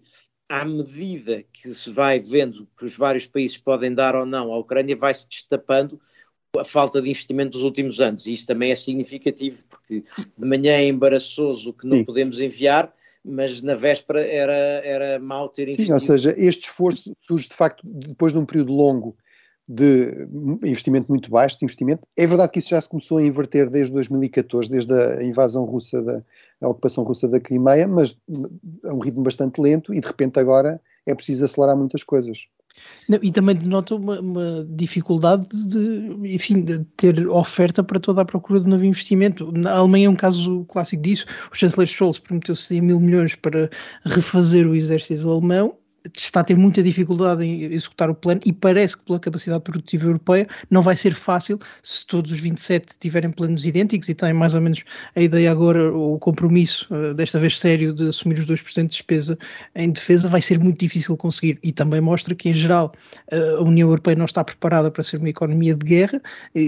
à 0.48 0.64
medida 0.64 1.44
que 1.52 1.74
se 1.74 1.90
vai 1.90 2.18
vendo 2.18 2.68
que 2.78 2.84
os 2.84 2.96
vários 2.96 3.26
países 3.26 3.56
podem 3.56 3.92
dar 3.92 4.14
ou 4.14 4.24
não 4.24 4.52
à 4.52 4.58
Ucrânia, 4.58 4.96
vai-se 4.96 5.28
destapando 5.28 6.00
a 6.56 6.64
falta 6.64 7.02
de 7.02 7.10
investimento 7.10 7.52
dos 7.52 7.62
últimos 7.62 8.00
anos. 8.00 8.26
E 8.26 8.32
isso 8.32 8.46
também 8.46 8.70
é 8.70 8.76
significativo, 8.76 9.62
porque 9.68 10.04
de 10.38 10.46
manhã 10.46 10.72
é 10.74 10.86
embaraçoso 10.86 11.70
o 11.70 11.72
que 11.72 11.86
não 11.86 11.98
Sim. 11.98 12.04
podemos 12.04 12.40
enviar, 12.40 12.94
mas 13.24 13.60
na 13.60 13.74
véspera 13.74 14.24
era, 14.24 14.52
era 14.52 15.18
mau 15.18 15.48
ter 15.48 15.64
investido. 15.64 15.86
Sim, 15.86 15.92
ou 15.94 16.00
seja, 16.00 16.34
este 16.38 16.68
esforço 16.68 17.12
surge 17.16 17.48
de 17.48 17.54
facto 17.54 17.82
depois 17.84 18.32
de 18.32 18.38
um 18.38 18.46
período 18.46 18.72
longo 18.72 19.16
de 19.68 20.26
investimento 20.62 21.08
muito 21.08 21.30
baixo, 21.30 21.58
de 21.58 21.64
investimento. 21.64 22.06
É 22.16 22.26
verdade 22.26 22.52
que 22.52 22.58
isso 22.60 22.70
já 22.70 22.80
se 22.80 22.88
começou 22.88 23.18
a 23.18 23.22
inverter 23.22 23.68
desde 23.70 23.92
2014, 23.94 24.70
desde 24.70 24.92
a 24.92 25.22
invasão 25.22 25.64
russa, 25.64 26.00
da, 26.02 26.22
a 26.60 26.68
ocupação 26.68 27.04
russa 27.04 27.28
da 27.28 27.40
Crimeia, 27.40 27.88
mas 27.88 28.16
a 28.84 28.94
um 28.94 29.00
ritmo 29.00 29.22
bastante 29.22 29.60
lento 29.60 29.92
e 29.92 30.00
de 30.00 30.06
repente 30.06 30.38
agora 30.38 30.80
é 31.04 31.14
preciso 31.14 31.44
acelerar 31.44 31.76
muitas 31.76 32.02
coisas. 32.02 32.46
Não, 33.08 33.18
e 33.22 33.32
também 33.32 33.54
denota 33.54 33.94
uma, 33.94 34.20
uma, 34.20 34.66
dificuldade 34.68 35.46
de, 35.48 36.34
enfim, 36.34 36.62
de 36.62 36.84
ter 36.96 37.26
oferta 37.28 37.82
para 37.82 37.98
toda 37.98 38.20
a 38.20 38.24
procura 38.24 38.60
de 38.60 38.68
novo 38.68 38.84
investimento. 38.84 39.50
Na 39.52 39.72
Alemanha 39.72 40.06
é 40.06 40.10
um 40.10 40.16
caso 40.16 40.64
clássico 40.66 41.02
disso. 41.02 41.24
O 41.50 41.56
chanceler 41.56 41.88
Scholz 41.88 42.18
prometeu 42.18 42.54
100 42.54 42.80
mil 42.82 43.00
milhões 43.00 43.34
para 43.34 43.70
refazer 44.04 44.66
o 44.66 44.74
exército 44.74 45.30
alemão 45.30 45.76
está 46.16 46.40
a 46.40 46.44
ter 46.44 46.56
muita 46.56 46.82
dificuldade 46.82 47.44
em 47.44 47.62
executar 47.72 48.10
o 48.10 48.14
plano 48.14 48.40
e 48.44 48.52
parece 48.52 48.96
que 48.96 49.04
pela 49.04 49.18
capacidade 49.18 49.62
produtiva 49.62 50.06
europeia 50.06 50.46
não 50.70 50.82
vai 50.82 50.96
ser 50.96 51.14
fácil 51.14 51.58
se 51.82 52.06
todos 52.06 52.30
os 52.30 52.40
27 52.40 52.98
tiverem 52.98 53.30
planos 53.30 53.64
idênticos 53.64 54.08
e 54.08 54.14
têm 54.14 54.32
mais 54.32 54.54
ou 54.54 54.60
menos 54.60 54.82
a 55.14 55.20
ideia 55.20 55.50
agora, 55.50 55.92
o 55.92 56.18
compromisso, 56.18 56.86
eh, 56.90 57.14
desta 57.14 57.38
vez 57.38 57.58
sério, 57.58 57.92
de 57.92 58.08
assumir 58.08 58.38
os 58.38 58.46
2% 58.46 58.82
de 58.82 58.88
despesa 58.88 59.38
em 59.74 59.90
defesa, 59.90 60.28
vai 60.28 60.42
ser 60.42 60.58
muito 60.58 60.78
difícil 60.78 61.16
conseguir. 61.16 61.58
E 61.62 61.72
também 61.72 62.00
mostra 62.00 62.34
que, 62.34 62.48
em 62.48 62.54
geral, 62.54 62.92
eh, 63.30 63.56
a 63.58 63.62
União 63.62 63.88
Europeia 63.88 64.16
não 64.16 64.24
está 64.24 64.44
preparada 64.44 64.90
para 64.90 65.02
ser 65.02 65.18
uma 65.18 65.28
economia 65.28 65.74
de 65.74 65.84
guerra, 65.86 66.20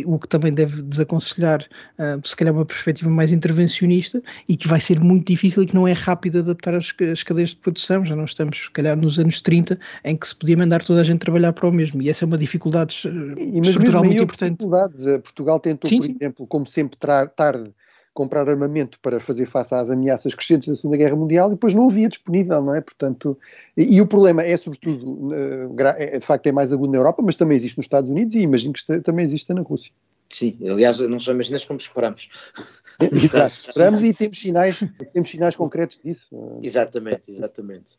o 0.07 0.19
que 0.19 0.29
também 0.29 0.53
deve 0.53 0.83
desaconselhar, 0.83 1.65
eh, 1.99 2.19
se 2.25 2.37
calhar, 2.37 2.55
uma 2.55 2.65
perspectiva 2.65 3.11
mais 3.11 3.33
intervencionista 3.33 4.23
e 4.49 4.57
que 4.57 4.69
vai 4.69 4.81
ser 4.81 5.01
muito 5.01 5.27
difícil 5.27 5.63
e 5.63 5.67
que 5.67 5.75
não 5.75 5.87
é 5.87 5.93
rápido 5.93 6.39
adaptar 6.39 6.75
as 6.75 7.23
cadeias 7.23 7.51
de 7.51 7.57
produção. 7.57 8.05
Já 8.05 8.17
não 8.17 8.25
estamos, 8.25 8.59
se 8.59 8.71
calhar, 8.71 8.97
nos 8.97 9.19
anos 9.19 9.28
anos 9.29 9.41
30, 9.43 9.79
em 10.05 10.17
que 10.17 10.27
se 10.27 10.35
podia 10.35 10.57
mandar 10.57 10.83
toda 10.83 11.01
a 11.01 11.05
gente 11.05 11.21
trabalhar 11.21 11.53
para 11.53 11.69
o 11.69 11.73
mesmo. 11.73 12.03
E 12.03 12.09
essa 12.09 12.25
é 12.25 12.27
uma 12.27 12.39
dificuldade 12.39 13.03
e, 13.37 13.61
estrutural 13.61 14.05
muito 14.05 14.23
importante. 14.23 14.53
Dificuldades. 14.53 15.05
Portugal 15.23 15.61
tentou, 15.61 15.89
sim, 15.89 15.99
por 15.99 16.07
sim. 16.07 16.17
exemplo, 16.19 16.47
como 16.47 16.67
sempre 16.67 16.99
tarde, 16.99 17.73
comprar 18.19 18.49
armamento 18.49 18.99
para 19.01 19.21
fazer 19.21 19.47
face 19.47 19.73
às 19.73 19.91
ameaças 19.91 20.35
crescentes 20.35 20.69
da 20.69 20.75
Segunda 20.75 20.97
Guerra 20.97 21.15
Mundial 21.15 21.49
e 21.49 21.55
depois 21.55 21.73
não 21.73 21.89
havia 21.89 22.09
disponível, 22.09 22.61
não 22.61 22.75
é? 22.75 22.81
Portanto, 22.81 23.39
e, 23.77 23.95
e 23.95 24.01
o 24.01 24.09
problema 24.09 24.43
é 24.43 24.57
sobretudo, 24.57 25.33
é, 25.97 26.19
de 26.19 26.27
facto 26.27 26.47
é 26.49 26.51
mais 26.51 26.73
agudo 26.73 26.91
na 26.91 26.99
Europa, 26.99 27.23
mas 27.25 27.37
também 27.37 27.57
existe 27.57 27.79
nos 27.79 27.85
Estados 27.85 28.11
Unidos 28.11 28.35
e 28.35 28.41
imagino 28.41 28.73
que 28.73 29.01
também 29.03 29.25
existe 29.25 29.55
na 29.55 29.61
Rússia. 29.61 29.93
Sim, 30.29 30.59
aliás, 30.69 30.99
não 30.99 31.21
só 31.21 31.31
imaginas 31.31 31.65
como 31.65 31.79
esperamos. 31.79 32.29
Exato, 33.01 33.69
esperamos 33.69 34.03
e 34.03 34.13
temos 34.13 34.39
sinais, 34.39 34.85
temos 35.13 35.31
sinais 35.31 35.55
concretos 35.55 36.01
disso. 36.05 36.27
Exatamente, 36.61 37.23
exatamente. 37.29 37.99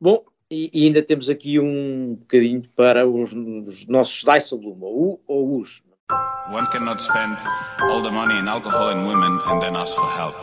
Bom, 0.00 0.24
e, 0.52 0.70
e 0.74 0.84
ainda 0.84 1.02
temos 1.02 1.30
aqui 1.30 1.58
um 1.58 2.14
bocadinho 2.14 2.62
para 2.76 3.08
os, 3.08 3.32
os 3.32 3.86
nossos 3.86 4.22
Dijsselbloem, 4.22 4.76
ou 4.82 5.12
U 5.14 5.20
ou 5.26 5.60
US. 5.60 5.82
One 6.52 6.66
cannot 6.70 7.00
spend 7.00 7.38
all 7.80 8.02
the 8.02 8.10
money 8.10 8.38
in 8.38 8.46
alcohol 8.46 8.90
and 8.90 9.06
women 9.06 9.38
and 9.46 9.60
then 9.60 9.74
ask 9.74 9.96
for 9.96 10.04
help. 10.14 10.36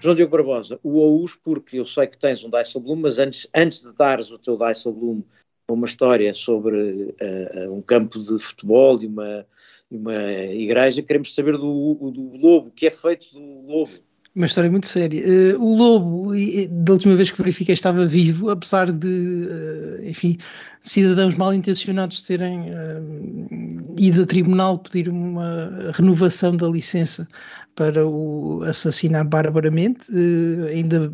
João 0.00 0.14
Diogo 0.14 0.30
Barbosa, 0.30 0.78
o 0.82 0.98
OUS, 0.98 1.34
porque 1.34 1.78
eu 1.78 1.84
sei 1.84 2.06
que 2.06 2.16
tens 2.16 2.42
um 2.42 2.48
Dijsselbloem, 2.48 3.00
mas 3.00 3.18
antes, 3.18 3.46
antes 3.54 3.82
de 3.82 3.92
dares 3.92 4.30
o 4.30 4.38
teu 4.38 4.56
Dijsselbloem 4.56 5.22
uma 5.68 5.86
história 5.86 6.32
sobre 6.32 6.76
uh, 6.76 7.72
um 7.72 7.82
campo 7.82 8.18
de 8.18 8.38
futebol 8.38 8.98
e 9.02 9.06
uma, 9.06 9.46
uma 9.90 10.14
igreja, 10.14 11.02
queremos 11.02 11.34
saber 11.34 11.52
do, 11.58 12.10
do 12.10 12.36
lobo, 12.36 12.68
o 12.68 12.70
que 12.70 12.86
é 12.86 12.90
feito 12.90 13.32
do 13.32 13.66
lobo. 13.66 13.92
Uma 14.34 14.46
história 14.46 14.68
muito 14.68 14.88
séria. 14.88 15.22
Uh, 15.56 15.62
o 15.62 15.76
lobo, 15.76 16.32
da 16.68 16.92
última 16.94 17.14
vez 17.14 17.30
que 17.30 17.38
verifiquei, 17.38 17.72
estava 17.72 18.04
vivo, 18.04 18.50
apesar 18.50 18.90
de, 18.90 19.06
uh, 19.06 20.08
enfim, 20.08 20.38
cidadãos 20.80 21.36
mal 21.36 21.54
intencionados 21.54 22.22
terem 22.22 22.70
uh, 22.70 23.94
ido 23.96 24.24
a 24.24 24.26
tribunal 24.26 24.78
pedir 24.78 25.08
uma 25.08 25.92
renovação 25.94 26.56
da 26.56 26.66
licença 26.66 27.28
para 27.74 28.06
o 28.06 28.62
assassinar 28.62 29.24
barbaramente, 29.24 30.10
uh, 30.10 30.66
ainda 30.68 31.12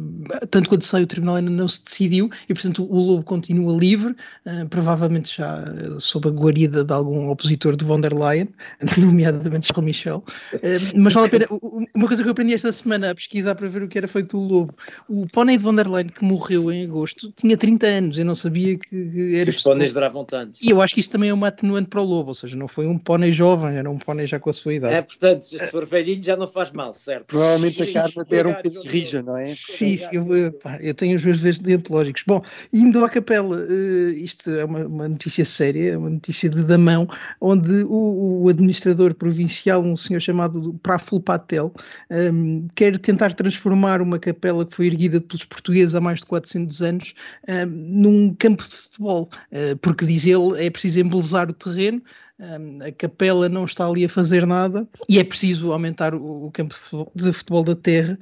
tanto 0.51 0.69
quanto 0.69 0.85
sai 0.85 1.03
o 1.03 1.07
tribunal 1.07 1.37
ainda 1.37 1.51
não 1.51 1.69
se 1.69 1.85
decidiu 1.85 2.31
e 2.49 2.55
portanto 2.55 2.87
o 2.89 2.99
lobo 3.01 3.23
continua 3.23 3.77
livre, 3.77 4.15
uh, 4.47 4.69
provavelmente 4.69 5.37
já 5.37 5.65
sob 5.99 6.29
a 6.29 6.31
guarida 6.31 6.85
de 6.85 6.93
algum 6.93 7.31
opositor 7.31 7.77
de 7.77 7.85
von 7.85 8.01
der 8.01 8.13
Leyen, 8.13 8.49
nomeadamente 8.99 9.69
Charles 9.69 9.85
Michel, 9.85 10.25
uh, 10.55 10.61
mas 10.97 11.15
vale 11.15 11.27
a 11.27 11.31
pena, 11.31 11.47
uma 11.95 12.07
coisa 12.07 12.23
que 12.23 12.29
eu 12.29 12.33
aprendi 12.33 12.55
esta 12.55 12.73
semana 12.73 13.11
a 13.11 13.15
pesquisar 13.15 13.55
para 13.55 13.69
ver 13.69 13.83
o 13.83 13.89
que 13.89 13.99
era 13.99 14.09
feito 14.09 14.39
do 14.39 14.43
lobo, 14.43 14.75
o 15.09 15.27
pônei 15.33 15.57
de 15.57 15.63
von 15.63 15.75
der 15.75 15.89
Leyen 15.89 16.09
que 16.09 16.25
morreu 16.25 16.71
em 16.71 16.85
agosto 16.85 17.33
tinha 17.37 17.57
30 17.57 17.87
anos, 17.87 18.19
eu 18.19 18.25
não 18.25 18.35
sabia 18.35 18.79
que 18.79 19.37
era... 19.37 19.45
Que 19.45 19.51
os 19.51 19.63
póneis 19.63 19.93
duravam 19.93 20.25
tanto. 20.25 20.59
E 20.63 20.71
eu 20.71 20.81
acho 20.83 20.95
que 20.95 21.01
isto 21.01 21.11
também 21.11 21.31
é 21.31 21.35
uma 21.35 21.49
atenuante 21.49 21.89
para 21.89 22.01
o 22.01 22.05
lobo, 22.05 22.29
ou 22.29 22.35
seja, 22.35 22.57
não 22.57 22.69
foi 22.69 22.87
um 22.87 22.99
pônei 22.99 23.33
jovem, 23.33 23.77
era 23.77 23.91
um 23.91 23.99
pônei 23.99 24.27
já 24.27 24.39
com 24.39 24.51
a 24.51 24.53
sua 24.53 24.75
idade. 24.75 24.95
É, 24.95 25.03
portanto, 25.03 25.43
se 25.43 25.59
for 25.71 25.87
velhinho 25.87 26.23
já 26.23 26.37
não 26.37 26.50
faz 26.51 26.71
mal, 26.73 26.93
certo? 26.93 27.27
Provavelmente 27.27 27.83
sim, 27.85 27.99
a 27.99 28.03
carne 28.03 28.15
até 28.19 28.37
era 28.37 28.49
um 28.49 28.53
bocadinho 28.53 28.83
rija, 28.83 29.23
não 29.23 29.37
é? 29.37 29.45
Sim, 29.45 29.97
sim 29.97 30.09
eu, 30.13 30.53
pá, 30.53 30.79
eu, 30.81 30.95
tenho 30.95 31.17
os 31.17 31.25
meus 31.25 31.39
vezes 31.39 31.61
deontológicos. 31.61 32.23
Bom, 32.27 32.43
indo 32.73 33.05
à 33.05 33.09
capela, 33.09 33.57
uh, 33.57 34.11
isto 34.11 34.51
é 34.51 34.65
uma, 34.65 34.87
uma, 34.87 35.09
notícia 35.09 35.45
séria, 35.45 35.93
é 35.93 35.97
uma 35.97 36.11
notícia 36.11 36.51
de 36.51 36.63
Damão, 36.65 37.09
onde 37.41 37.85
o, 37.85 38.43
o 38.43 38.49
administrador 38.49 39.15
provincial, 39.15 39.83
um 39.83 39.97
senhor 39.97 40.21
chamado 40.21 40.75
Praful 40.83 41.21
Patel, 41.21 41.73
um, 42.11 42.15
ehm, 42.15 42.69
quer 42.75 42.99
tentar 42.99 43.35
transformar 43.35 44.03
uma 44.03 44.19
capela 44.19 44.67
que 44.67 44.75
foi 44.75 44.87
erguida 44.87 45.21
pelos 45.21 45.45
portugueses 45.45 45.95
há 45.95 46.01
mais 46.01 46.21
de 46.21 46.27
400 46.27 46.83
anos 46.83 47.15
um, 47.49 47.53
ehm, 47.53 47.67
num 47.69 48.35
campo 48.35 48.63
de 48.63 48.77
futebol, 48.77 49.31
uh, 49.53 49.77
porque 49.79 50.05
diz 50.05 50.27
ele 50.27 50.65
é 50.65 50.71
preciso 50.71 51.01
embelezar 51.01 51.49
o 51.49 51.55
terreno, 51.55 52.03
a 52.87 52.93
capela 52.93 53.49
não 53.49 53.67
está 53.67 53.87
ali 53.87 54.05
a 54.05 54.09
fazer 54.09 54.47
nada 54.47 54.89
e 55.09 55.19
é 55.19 55.25
preciso 55.25 55.73
aumentar 55.73 56.15
o, 56.15 56.51
campo 56.53 56.75
de 57.15 57.33
futebol 57.33 57.63
da 57.63 57.77
terra. 57.77 58.19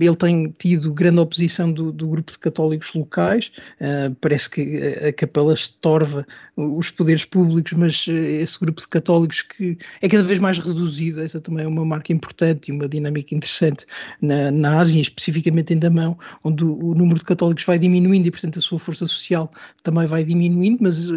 Ele 0.00 0.16
tem 0.16 0.52
tido 0.58 0.92
grande 0.92 1.20
oposição 1.20 1.72
do, 1.72 1.92
do 1.92 2.08
grupo 2.08 2.32
de 2.32 2.38
católicos 2.38 2.92
locais, 2.92 3.52
uh, 3.80 4.14
parece 4.20 4.50
que 4.50 4.80
a, 5.06 5.12
capela 5.12 5.54
estorva 5.54 6.26
os 6.56 6.90
poderes 6.90 7.24
públicos, 7.24 7.72
mas 7.72 8.06
uh, 8.08 8.12
esse 8.12 8.58
grupo 8.58 8.80
de 8.80 8.88
católicos 8.88 9.42
que 9.42 9.78
é 10.02 10.08
cada 10.08 10.24
vez 10.24 10.38
mais 10.38 10.58
reduzido, 10.58 11.22
essa 11.22 11.40
também 11.40 11.64
é 11.64 11.68
uma 11.68 11.84
marca 11.84 12.12
importante 12.12 12.68
e 12.68 12.72
uma 12.72 12.88
dinâmica 12.88 13.34
interessante 13.34 13.86
na, 14.20 14.50
na 14.50 14.80
Ásia, 14.80 15.00
especificamente 15.00 15.72
em 15.72 15.78
Damão, 15.78 16.18
onde 16.42 16.64
o, 16.64 16.90
o 16.90 16.94
número 16.94 17.18
de 17.18 17.24
católicos 17.24 17.64
vai 17.64 17.78
diminuindo 17.78 18.26
e, 18.26 18.30
portanto, 18.30 18.58
a 18.58 18.62
sua 18.62 18.78
força 18.78 19.06
social 19.06 19.52
também 19.82 20.06
vai 20.06 20.24
diminuindo, 20.24 20.78
mas 20.80 21.08
uh, 21.08 21.14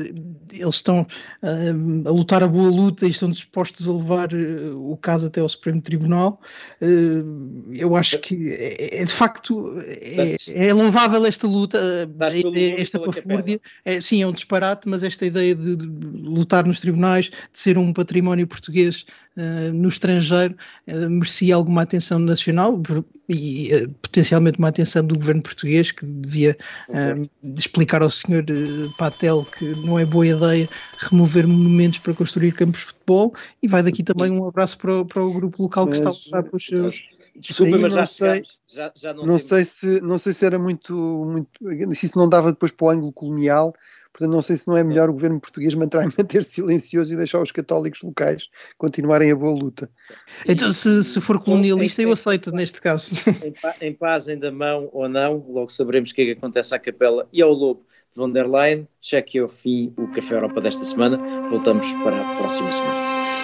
eles 0.52 0.76
estão 0.76 1.08
a 2.06 2.12
lutar 2.12 2.44
a 2.44 2.48
boa 2.48 2.70
luta 2.70 3.06
e 3.06 3.10
estão 3.10 3.30
dispostos 3.30 3.88
a 3.88 3.94
levar 3.94 4.34
uh, 4.34 4.92
o 4.92 4.98
caso 4.98 5.28
até 5.28 5.42
ao 5.42 5.50
Supremo 5.50 5.82
Tribunal. 5.82 6.42
Uh, 6.82 7.72
eu 7.74 7.96
acho 7.96 8.20
que 8.20 8.52
é, 8.52 9.02
é 9.02 9.06
de 9.06 9.12
facto 9.12 9.76
é, 9.80 10.36
é, 10.50 10.74
louvável 10.74 11.26
esta 11.26 11.48
luta, 11.48 11.78
é, 11.78 12.82
esta 12.82 13.00
pafúrdia. 13.00 13.60
É, 13.86 14.00
sim, 14.02 14.22
é 14.22 14.28
um 14.28 14.32
disparate, 14.32 14.88
mas 14.88 15.04
esta 15.04 15.26
ideia 15.26 15.56
de, 15.56 15.76
de, 15.76 15.86
lutar 15.86 16.66
nos 16.66 16.80
tribunais, 16.80 17.30
de 17.30 17.60
ser 17.60 17.78
um 17.78 17.94
património 17.94 18.48
português 18.48 19.06
uh, 19.38 19.74
no 19.74 19.88
estrangeiro, 19.88 20.56
merecia 20.88 21.56
alguma 21.56 21.82
atenção 21.82 22.20
nacional 22.20 22.82
e 23.30 23.88
potencialmente 24.02 24.60
uma 24.60 24.68
atenção 24.68 25.06
do 25.06 25.16
governo 25.16 25.42
português 25.42 25.92
que 25.92 26.06
devia 26.06 26.58
explicar 27.56 28.02
ao 28.02 28.10
senhor 28.10 28.46
Patel 28.98 29.46
que 29.58 29.66
não 29.86 29.98
é 29.98 30.06
boa 30.06 30.28
ideia 30.28 30.68
remover 31.00 31.48
monumentos 31.48 32.00
para 32.00 32.14
construir 32.14 32.52
campos 32.52 32.82
de 32.82 32.86
futebol 32.88 33.34
e 33.62 33.68
vai 33.68 33.82
daqui 33.82 34.04
também 34.04 34.32
um 34.32 34.48
abraço 34.48 34.78
para, 34.78 35.00
o, 35.00 35.06
para 35.06 35.24
o 35.24 35.34
grupo 35.34 35.64
local 35.64 35.86
mas, 35.86 36.00
que 36.00 36.08
está 36.08 36.10
a 36.10 36.26
lutar 36.26 36.44
pelos 36.50 36.66
seus. 36.66 37.04
Desculpa, 37.36 37.78
mas 37.80 37.94
já, 37.94 38.06
sei, 38.06 38.44
já, 38.68 38.92
já 38.96 39.14
não, 39.14 39.26
não 39.26 39.40
sei 39.40 39.66
se 39.66 40.02
não 40.02 40.20
sei 40.20 40.34
se 40.34 40.46
era 40.46 40.60
muito, 40.60 40.94
muito 40.94 41.50
se 41.96 42.06
isso 42.06 42.18
não 42.18 42.30
dava 42.30 42.52
depois 42.52 42.72
para 42.72 42.86
o 42.86 42.90
ângulo 42.90 43.12
colonial 43.12 43.74
Portanto, 44.14 44.32
não 44.32 44.42
sei 44.44 44.56
se 44.56 44.68
não 44.68 44.78
é 44.78 44.84
melhor 44.84 45.10
o 45.10 45.14
governo 45.14 45.40
português 45.40 45.74
manter, 45.74 46.04
manter 46.18 46.44
silencioso 46.44 47.12
e 47.12 47.18
deixar 47.18 47.42
os 47.42 47.52
católicos 47.52 48.02
locais 48.04 48.48
continuarem 48.78 49.32
a 49.32 49.36
boa 49.36 49.52
luta. 49.52 49.90
Então, 50.48 50.72
se, 50.72 51.04
se 51.04 51.20
for 51.20 51.44
colonialista, 51.44 52.02
eu 52.02 52.12
aceito 52.12 52.52
neste 52.52 52.80
caso. 52.80 53.12
Em, 53.82 53.94
paz, 53.94 54.28
em 54.28 54.38
da 54.38 54.52
mão 54.52 54.90
ou 54.94 55.10
não, 55.10 55.44
logo 55.50 55.70
saberemos 55.70 56.12
o 56.12 56.14
que 56.14 56.22
é 56.22 56.26
que 56.26 56.32
acontece 56.32 56.76
à 56.76 56.80
capela 56.80 57.28
e 57.34 57.42
ao 57.42 57.52
lobo 57.52 57.86
de 58.12 58.18
von 58.18 58.30
der 58.30 58.48
Leyen. 58.48 58.88
Já 59.02 59.22
que 59.22 59.40
é 59.40 59.44
o 59.44 59.50
fim 59.50 59.94
o 59.98 60.08
Café 60.10 60.36
Europa 60.36 60.62
desta 60.62 60.86
semana. 60.86 61.18
Voltamos 61.50 61.92
para 62.04 62.22
a 62.22 62.38
próxima 62.38 62.72
semana. 62.72 63.43